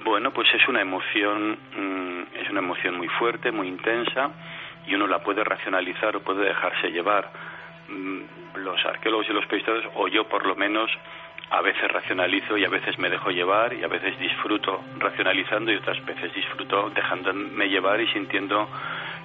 [0.04, 4.30] Bueno, pues es una emoción, mm, es una emoción muy fuerte, muy intensa
[4.86, 7.32] y uno la puede racionalizar o puede dejarse llevar.
[7.90, 8.22] Mm,
[8.56, 10.92] los arqueólogos y los periodistas, o yo por lo menos,
[11.52, 15.76] a veces racionalizo y a veces me dejo llevar y a veces disfruto racionalizando y
[15.76, 18.70] otras veces disfruto dejándome llevar y sintiendo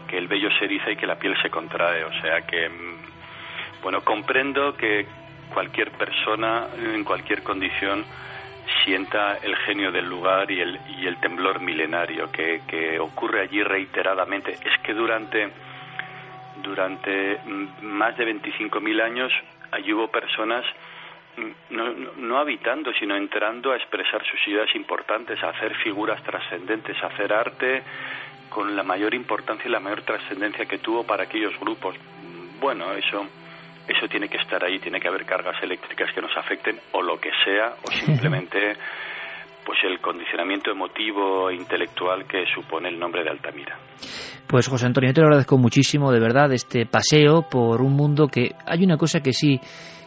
[0.09, 2.05] que el vello se eriza y que la piel se contrae.
[2.05, 5.07] O sea que, mm, bueno, comprendo que
[5.55, 8.05] cualquier persona en cualquier condición
[8.85, 13.62] sienta el genio del lugar y el, y el temblor milenario que, que ocurre allí
[13.62, 14.51] reiteradamente.
[14.51, 15.48] Es que durante,
[16.61, 19.32] durante mm, más de 25.000 años
[19.70, 20.65] allí hubo personas
[21.70, 27.06] no, no, habitando, sino entrando a expresar sus ideas importantes, a hacer figuras trascendentes, a
[27.06, 27.82] hacer arte
[28.48, 31.96] con la mayor importancia y la mayor trascendencia que tuvo para aquellos grupos.
[32.60, 33.26] Bueno, eso
[33.88, 37.20] eso tiene que estar ahí, tiene que haber cargas eléctricas que nos afecten o lo
[37.20, 38.76] que sea, o simplemente
[39.64, 43.76] pues el condicionamiento emotivo e intelectual que supone el nombre de Altamira.
[44.46, 48.52] Pues José Antonio, te lo agradezco muchísimo, de verdad, este paseo por un mundo que
[48.64, 49.60] hay una cosa que sí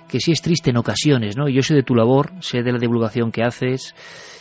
[0.10, 1.48] que sí es triste en ocasiones, ¿no?
[1.48, 3.95] Yo sé de tu labor, sé de la divulgación que haces,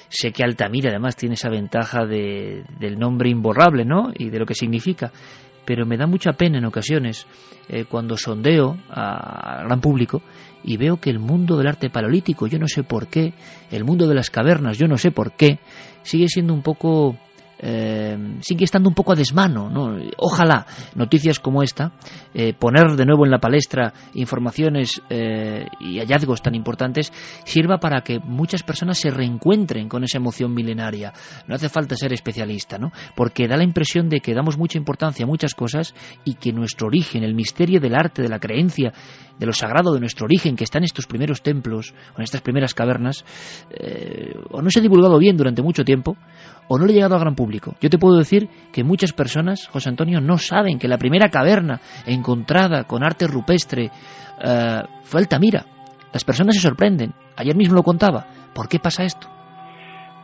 [0.08, 4.10] sé que Altamira además tiene esa ventaja de, del nombre imborrable, ¿no?
[4.16, 5.12] Y de lo que significa.
[5.64, 7.26] Pero me da mucha pena en ocasiones
[7.68, 10.22] eh, cuando sondeo al gran público
[10.64, 13.34] y veo que el mundo del arte paleolítico, yo no sé por qué,
[13.70, 15.58] el mundo de las cavernas, yo no sé por qué,
[16.02, 17.16] sigue siendo un poco
[17.58, 19.68] eh, sigue estando un poco a desmano.
[19.68, 19.98] ¿no?
[20.18, 21.92] Ojalá noticias como esta,
[22.34, 27.12] eh, poner de nuevo en la palestra informaciones eh, y hallazgos tan importantes,
[27.44, 31.12] sirva para que muchas personas se reencuentren con esa emoción milenaria.
[31.46, 32.92] No hace falta ser especialista, ¿no?
[33.16, 35.94] porque da la impresión de que damos mucha importancia a muchas cosas
[36.24, 38.92] y que nuestro origen, el misterio del arte, de la creencia,
[39.38, 42.74] de lo sagrado de nuestro origen que está en estos primeros templos en estas primeras
[42.74, 43.24] cavernas,
[43.70, 46.16] eh, o no se ha divulgado bien durante mucho tiempo,
[46.68, 47.74] o no le ha llegado al gran público.
[47.80, 51.80] Yo te puedo decir que muchas personas, José Antonio, no saben que la primera caverna
[52.06, 55.64] encontrada con arte rupestre eh, fue Altamira.
[56.12, 57.12] Las personas se sorprenden.
[57.36, 58.26] Ayer mismo lo contaba.
[58.54, 59.28] ¿Por qué pasa esto?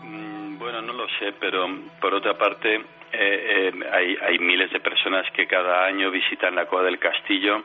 [0.02, 1.66] Mm, bueno, no lo sé, pero
[2.00, 6.66] por otra parte, eh, eh, hay, hay miles de personas que cada año visitan la
[6.66, 7.62] Cueva del Castillo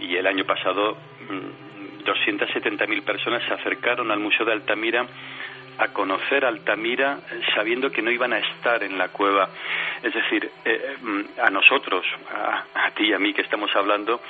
[0.00, 0.96] y el año pasado
[2.04, 5.06] 270.000 mm, personas se acercaron al Museo de Altamira
[5.78, 7.18] a conocer Altamira
[7.54, 9.48] sabiendo que no iban a estar en la cueva.
[10.02, 12.04] Es decir, eh, mm, a nosotros,
[12.74, 14.20] a, ti y a mí que estamos hablando,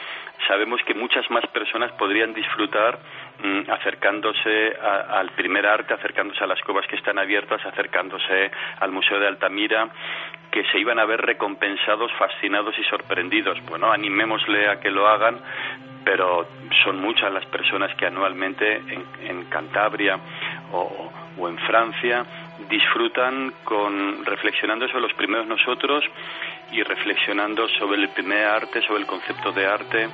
[0.46, 2.98] sabemos que muchas más personas podrían disfrutar
[3.42, 8.50] mm, acercándose al primer arte, acercándose a las cuevas que están abiertas, acercándose
[8.80, 9.88] al Museo de Altamira,
[10.50, 13.58] que se iban a ver recompensados, fascinados y sorprendidos.
[13.66, 15.40] Bueno, animémosle a que lo hagan,
[16.04, 16.48] pero
[16.84, 20.18] son muchas las personas que anualmente en, Cantabria
[20.72, 22.24] o, o en Francia
[22.68, 26.04] disfrutan con reflexionando sobre los primeros nosotros
[26.72, 30.08] y reflexionando sobre el primer arte, sobre el concepto de arte.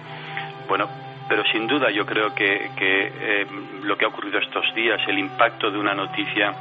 [0.68, 0.88] Bueno,
[1.28, 3.46] pero sin duda yo creo que, que eh,
[3.82, 6.54] lo que ha ocurrido estos días, el impacto de una noticia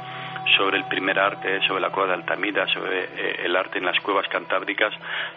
[0.56, 3.98] sobre el primer arte, sobre la cueva de Altamira, sobre eh, el arte en las
[4.00, 4.92] cuevas cantábricas.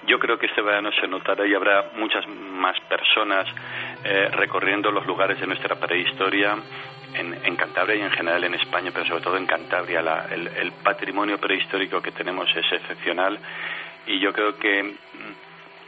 [0.05, 3.47] Yo creo que este verano se notará y habrá muchas más personas
[4.03, 6.55] eh, recorriendo los lugares de nuestra prehistoria
[7.13, 10.27] en, Cantabria y en general en España, pero sobre todo en Cantabria.
[10.29, 13.39] el patrimonio prehistórico que tenemos es excepcional
[14.05, 14.95] y yo creo que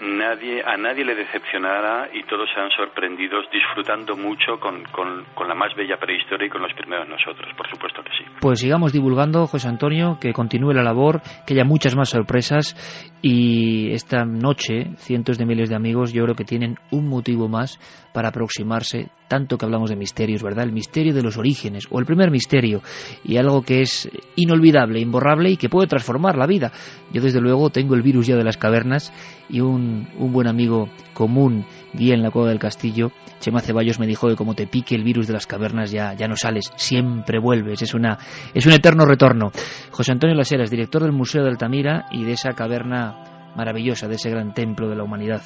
[0.02, 5.76] nadie, a nadie le decepcionará y todos serán sorprendidos disfrutando mucho con, con, la más
[5.76, 8.24] bella prehistoria y con los primeros nosotros, por supuesto que sí.
[8.40, 12.76] Pues sigamos divulgando, José Antonio, que continúe la labor, que haya muchas más sorpresas
[13.22, 17.80] y esta noche cientos de miles de amigos yo creo que tienen un motivo más
[18.14, 20.66] para aproximarse, tanto que hablamos de misterios, ¿verdad?
[20.66, 22.82] El misterio de los orígenes, o el primer misterio,
[23.24, 26.72] y algo que es inolvidable, imborrable y que puede transformar la vida.
[27.12, 29.14] Yo desde luego tengo el virus ya de las cavernas
[29.50, 34.07] y un, un buen amigo común, guía en la cueva del castillo, Chema Ceballos me
[34.07, 37.40] dijo que como te pique el virus de las cavernas ya, ya no sales, siempre
[37.40, 38.18] vuelves, es, una,
[38.53, 39.52] es un eterno retorno.
[39.91, 44.30] José Antonio Laseras, director del Museo de Altamira y de esa caverna maravillosa, de ese
[44.30, 45.41] gran templo de la humanidad.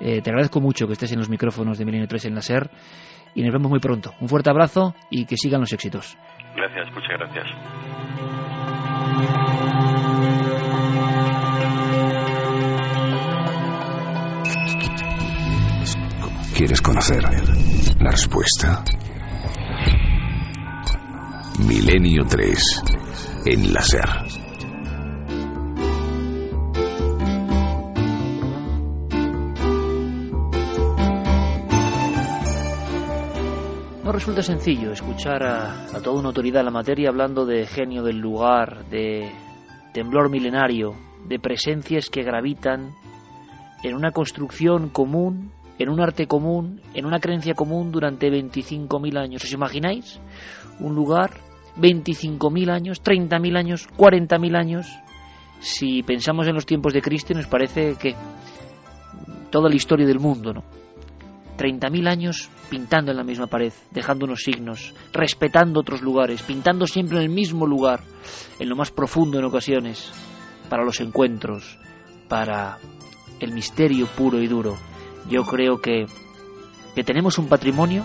[0.00, 2.70] Eh, te agradezco mucho que estés en los micrófonos de Milenio 3 en la SER
[3.34, 4.12] y nos vemos muy pronto.
[4.20, 6.16] Un fuerte abrazo y que sigan los éxitos.
[6.56, 7.46] Gracias, muchas gracias.
[16.62, 17.24] ¿Quieres conocer
[18.00, 18.84] la respuesta?
[21.66, 22.82] Milenio 3
[23.46, 24.08] en la SER.
[34.12, 38.84] resulta sencillo escuchar a, toda una autoridad en la materia hablando de genio del lugar,
[38.88, 39.32] de
[39.92, 40.94] temblor milenario,
[41.26, 42.94] de presencias que gravitan
[43.82, 45.50] en una construcción común,
[45.82, 49.44] en un arte común, en una creencia común durante 25.000 años.
[49.44, 50.20] ¿Os imagináis?
[50.78, 51.32] Un lugar,
[51.76, 54.86] 25.000 años, 30.000 años, 40.000 años.
[55.60, 58.14] Si pensamos en los tiempos de Cristo nos parece que
[59.50, 60.62] toda la historia del mundo, ¿no?
[61.58, 67.18] 30.000 años pintando en la misma pared, dejando unos signos, respetando otros lugares, pintando siempre
[67.18, 68.00] en el mismo lugar,
[68.58, 70.10] en lo más profundo en ocasiones,
[70.68, 71.78] para los encuentros,
[72.28, 72.78] para
[73.38, 74.76] el misterio puro y duro.
[75.28, 76.06] Yo creo que,
[76.94, 78.04] que tenemos un patrimonio,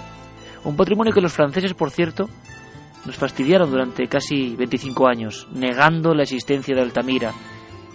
[0.63, 2.29] un patrimonio que los franceses, por cierto,
[3.05, 7.31] nos fastidiaron durante casi 25 años, negando la existencia de Altamira,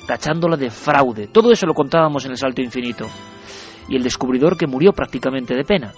[0.07, 1.29] tachándola de fraude.
[1.29, 3.07] Todo eso lo contábamos en el Salto Infinito
[3.89, 5.93] y el descubridor que murió prácticamente de pena.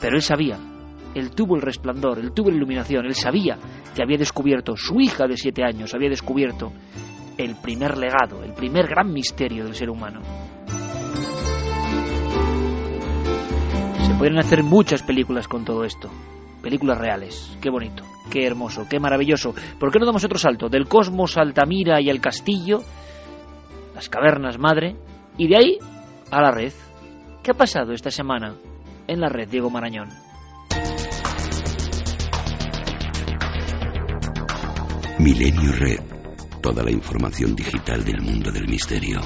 [0.00, 0.58] Pero él sabía,
[1.14, 3.56] él tuvo el resplandor, él tuvo la iluminación, él sabía
[3.94, 6.72] que había descubierto, su hija de siete años había descubierto
[7.38, 10.20] el primer legado, el primer gran misterio del ser humano.
[14.18, 16.08] Pueden hacer muchas películas con todo esto,
[16.62, 19.54] películas reales, qué bonito, qué hermoso, qué maravilloso.
[19.78, 20.68] ¿Por qué no damos otro salto?
[20.68, 22.82] Del cosmos Altamira y el castillo,
[23.94, 24.96] las cavernas madre,
[25.36, 25.78] y de ahí
[26.30, 26.72] a la red.
[27.42, 28.56] ¿Qué ha pasado esta semana
[29.06, 30.08] en la red Diego Marañón?
[35.18, 36.00] Milenio Red.
[36.60, 39.20] Toda la información digital del mundo del misterio.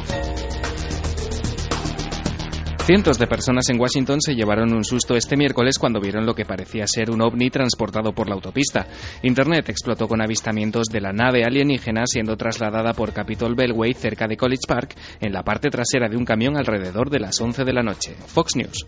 [2.89, 6.47] Cientos de personas en Washington se llevaron un susto este miércoles cuando vieron lo que
[6.47, 8.87] parecía ser un ovni transportado por la autopista.
[9.23, 14.39] Internet explotó con avistamientos de la nave alienígena siendo trasladada por Capitol Beltway cerca de
[14.39, 17.83] College Park en la parte trasera de un camión alrededor de las 11 de la
[17.83, 18.17] noche.
[18.27, 18.87] Fox News.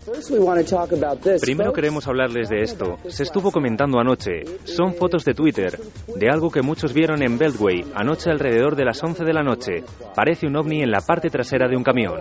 [1.39, 2.97] Primero queremos hablarles de esto.
[3.07, 4.45] Se estuvo comentando anoche.
[4.63, 5.79] Son fotos de Twitter
[6.15, 9.83] de algo que muchos vieron en Beltway anoche alrededor de las 11 de la noche.
[10.15, 12.15] Parece un ovni en la parte trasera de un camión.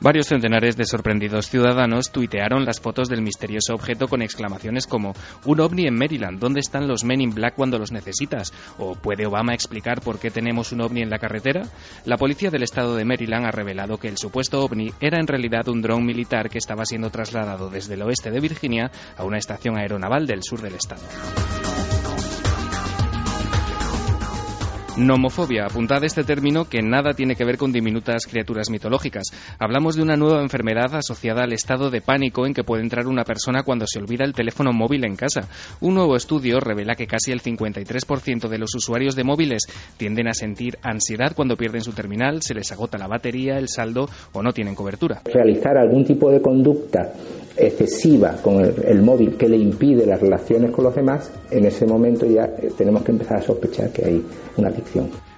[0.00, 5.60] Varios centenares de sorprendidos ciudadanos tuitearon las fotos del misterioso objeto con exclamaciones como un
[5.60, 8.52] ovni en Maryland, ¿dónde están los men in black cuando los necesitas?
[8.78, 11.62] ¿O puede Obama explicar por qué tenemos un ovni en la carretera?
[12.04, 15.68] La policía del estado de Maryland ha revelado que el supuesto ovni era en realidad
[15.68, 19.78] un dron militar que estaba siendo trasladado desde el oeste de Virginia a una estación
[19.78, 21.02] aeronaval del sur del estado.
[24.98, 29.24] Nomofobia, apuntad este término que nada tiene que ver con diminutas criaturas mitológicas.
[29.58, 33.24] Hablamos de una nueva enfermedad asociada al estado de pánico en que puede entrar una
[33.24, 35.48] persona cuando se olvida el teléfono móvil en casa.
[35.82, 39.64] Un nuevo estudio revela que casi el 53% de los usuarios de móviles
[39.98, 44.08] tienden a sentir ansiedad cuando pierden su terminal, se les agota la batería, el saldo
[44.32, 45.20] o no tienen cobertura.
[45.26, 47.12] Realizar algún tipo de conducta
[47.56, 51.86] excesiva con el, el, móvil que le impide las relaciones con los demás, en ese
[51.86, 54.24] momento ya eh, tenemos que empezar a sospechar que hay
[54.56, 54.85] una adicción.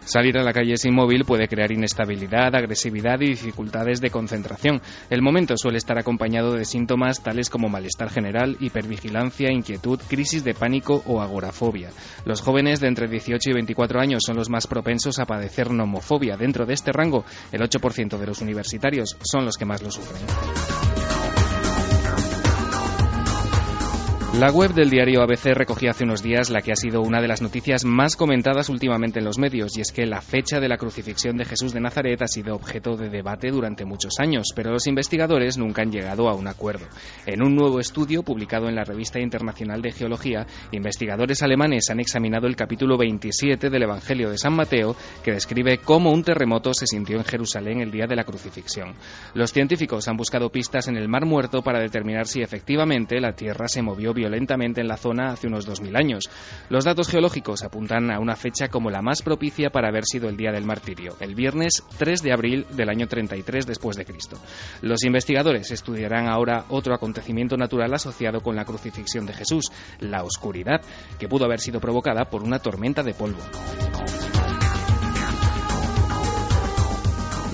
[0.08, 4.80] Salir a la calle sin móvil puede crear inestabilidad, agresividad y dificultades de concentración.
[5.10, 10.54] El momento suele estar acompañado de síntomas tales como malestar general, hipervigilancia, inquietud, crisis de
[10.54, 11.90] pánico o agorafobia.
[12.24, 16.38] Los jóvenes de entre 18 y 24 años son los más propensos a padecer nomofobia.
[16.38, 21.17] Dentro de este rango, el 8% de los universitarios son los que más lo sufren.
[24.34, 27.26] La web del diario ABC recogía hace unos días la que ha sido una de
[27.26, 30.76] las noticias más comentadas últimamente en los medios, y es que la fecha de la
[30.76, 34.86] crucifixión de Jesús de Nazaret ha sido objeto de debate durante muchos años, pero los
[34.86, 36.86] investigadores nunca han llegado a un acuerdo.
[37.26, 42.46] En un nuevo estudio publicado en la Revista Internacional de Geología, investigadores alemanes han examinado
[42.46, 47.16] el capítulo 27 del Evangelio de San Mateo, que describe cómo un terremoto se sintió
[47.16, 48.94] en Jerusalén el día de la crucifixión.
[49.34, 53.66] Los científicos han buscado pistas en el Mar Muerto para determinar si efectivamente la Tierra
[53.66, 56.24] se movió violentamente en la zona hace unos 2.000 años.
[56.68, 60.36] Los datos geológicos apuntan a una fecha como la más propicia para haber sido el
[60.36, 64.38] día del martirio, el viernes 3 de abril del año 33 después de Cristo.
[64.82, 70.80] Los investigadores estudiarán ahora otro acontecimiento natural asociado con la crucifixión de Jesús, la oscuridad,
[71.18, 73.42] que pudo haber sido provocada por una tormenta de polvo.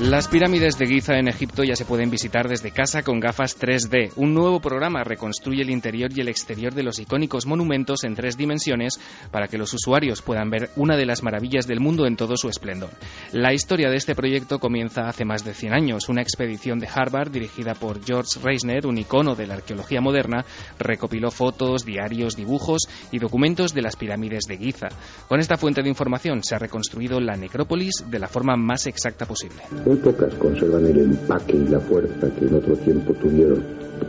[0.01, 4.11] Las pirámides de Giza en Egipto ya se pueden visitar desde casa con gafas 3D.
[4.17, 8.37] Un nuevo programa reconstruye el interior y el exterior de los icónicos monumentos en tres
[8.37, 8.99] dimensiones
[9.31, 12.49] para que los usuarios puedan ver una de las maravillas del mundo en todo su
[12.49, 12.91] esplendor.
[13.31, 16.09] La historia de este proyecto comienza hace más de 100 años.
[16.09, 20.45] Una expedición de Harvard dirigida por George Reisner, un icono de la arqueología moderna,
[20.77, 24.89] recopiló fotos, diarios, dibujos y documentos de las pirámides de Giza.
[25.29, 29.25] Con esta fuente de información se ha reconstruido la necrópolis de la forma más exacta
[29.25, 29.63] posible.
[29.87, 33.63] Muy pocas conservan el empaque y la fuerza que en otro tiempo tuvieron,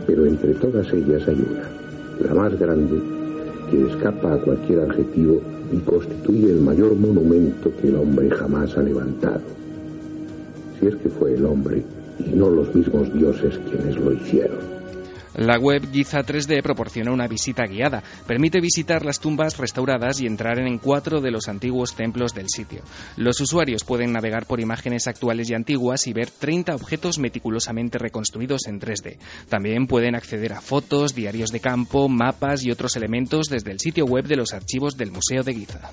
[0.06, 1.68] pero entre todas ellas hay una,
[2.26, 2.98] la más grande,
[3.70, 8.82] que escapa a cualquier adjetivo y constituye el mayor monumento que el hombre jamás ha
[8.82, 9.40] levantado.
[10.80, 11.82] Si es que fue el hombre
[12.24, 14.75] y no los mismos dioses quienes lo hicieron.
[15.36, 18.02] La web Giza 3D proporciona una visita guiada.
[18.26, 22.80] Permite visitar las tumbas restauradas y entrar en cuatro de los antiguos templos del sitio.
[23.16, 28.66] Los usuarios pueden navegar por imágenes actuales y antiguas y ver 30 objetos meticulosamente reconstruidos
[28.66, 29.18] en 3D.
[29.50, 34.06] También pueden acceder a fotos, diarios de campo, mapas y otros elementos desde el sitio
[34.06, 35.90] web de los archivos del Museo de Giza.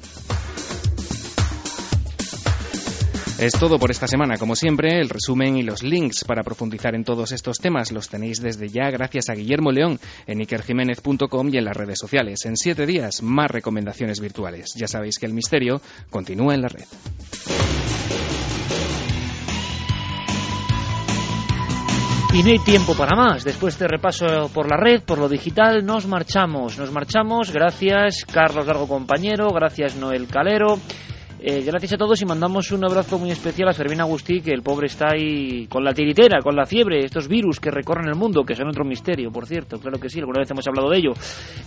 [3.40, 4.38] Es todo por esta semana.
[4.38, 8.42] Como siempre, el resumen y los links para profundizar en todos estos temas los tenéis
[8.42, 12.46] desde ya gracias a Guillermo León en ikerjiménez.com y en las redes sociales.
[12.46, 14.74] En siete días, más recomendaciones virtuales.
[14.76, 16.86] Ya sabéis que el misterio continúa en la red.
[22.34, 23.44] Y no hay tiempo para más.
[23.44, 26.78] Después de repaso por la red, por lo digital, nos marchamos.
[26.78, 27.52] Nos marchamos.
[27.52, 29.50] Gracias, Carlos Largo, compañero.
[29.50, 30.80] Gracias, Noel Calero.
[31.46, 34.62] Eh, gracias a todos y mandamos un abrazo muy especial a Fermín Agustí, que el
[34.62, 38.46] pobre está ahí con la tiritera, con la fiebre, estos virus que recorren el mundo,
[38.46, 41.12] que son otro misterio, por cierto, claro que sí, alguna vez hemos hablado de ello.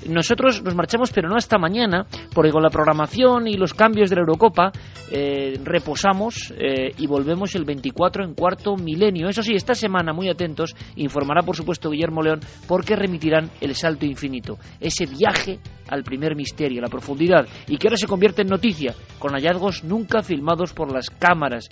[0.08, 4.16] Nosotros nos marchamos, pero no hasta mañana, porque con la programación y los cambios de
[4.16, 4.72] la Eurocopa
[5.10, 9.28] eh, reposamos eh, y volvemos el 24 en cuarto milenio.
[9.28, 14.06] Eso sí, esta semana, muy atentos, informará por supuesto Guillermo León, porque remitirán el salto
[14.06, 15.58] infinito, ese viaje
[15.88, 20.22] al primer misterio, la profundidad, y que ahora se convierte en noticia, con hallazgos nunca
[20.22, 21.68] filmados por las cámaras,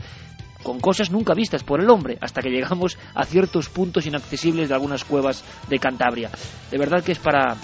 [0.62, 4.74] con cosas nunca vistas por el hombre, hasta que llegamos a ciertos puntos inaccesibles de
[4.74, 6.30] algunas cuevas de Cantabria.
[6.70, 7.56] De verdad que es para,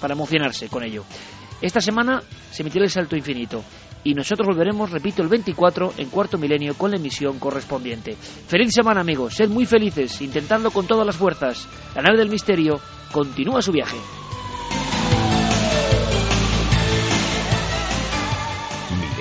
[0.00, 1.04] para emocionarse con ello.
[1.60, 3.62] Esta semana se emitirá el salto infinito
[4.04, 8.16] y nosotros volveremos, repito, el 24 en cuarto milenio con la emisión correspondiente.
[8.16, 11.68] Feliz semana amigos, sed muy felices, intentando con todas las fuerzas.
[11.94, 12.80] La nave del misterio
[13.12, 13.96] continúa su viaje.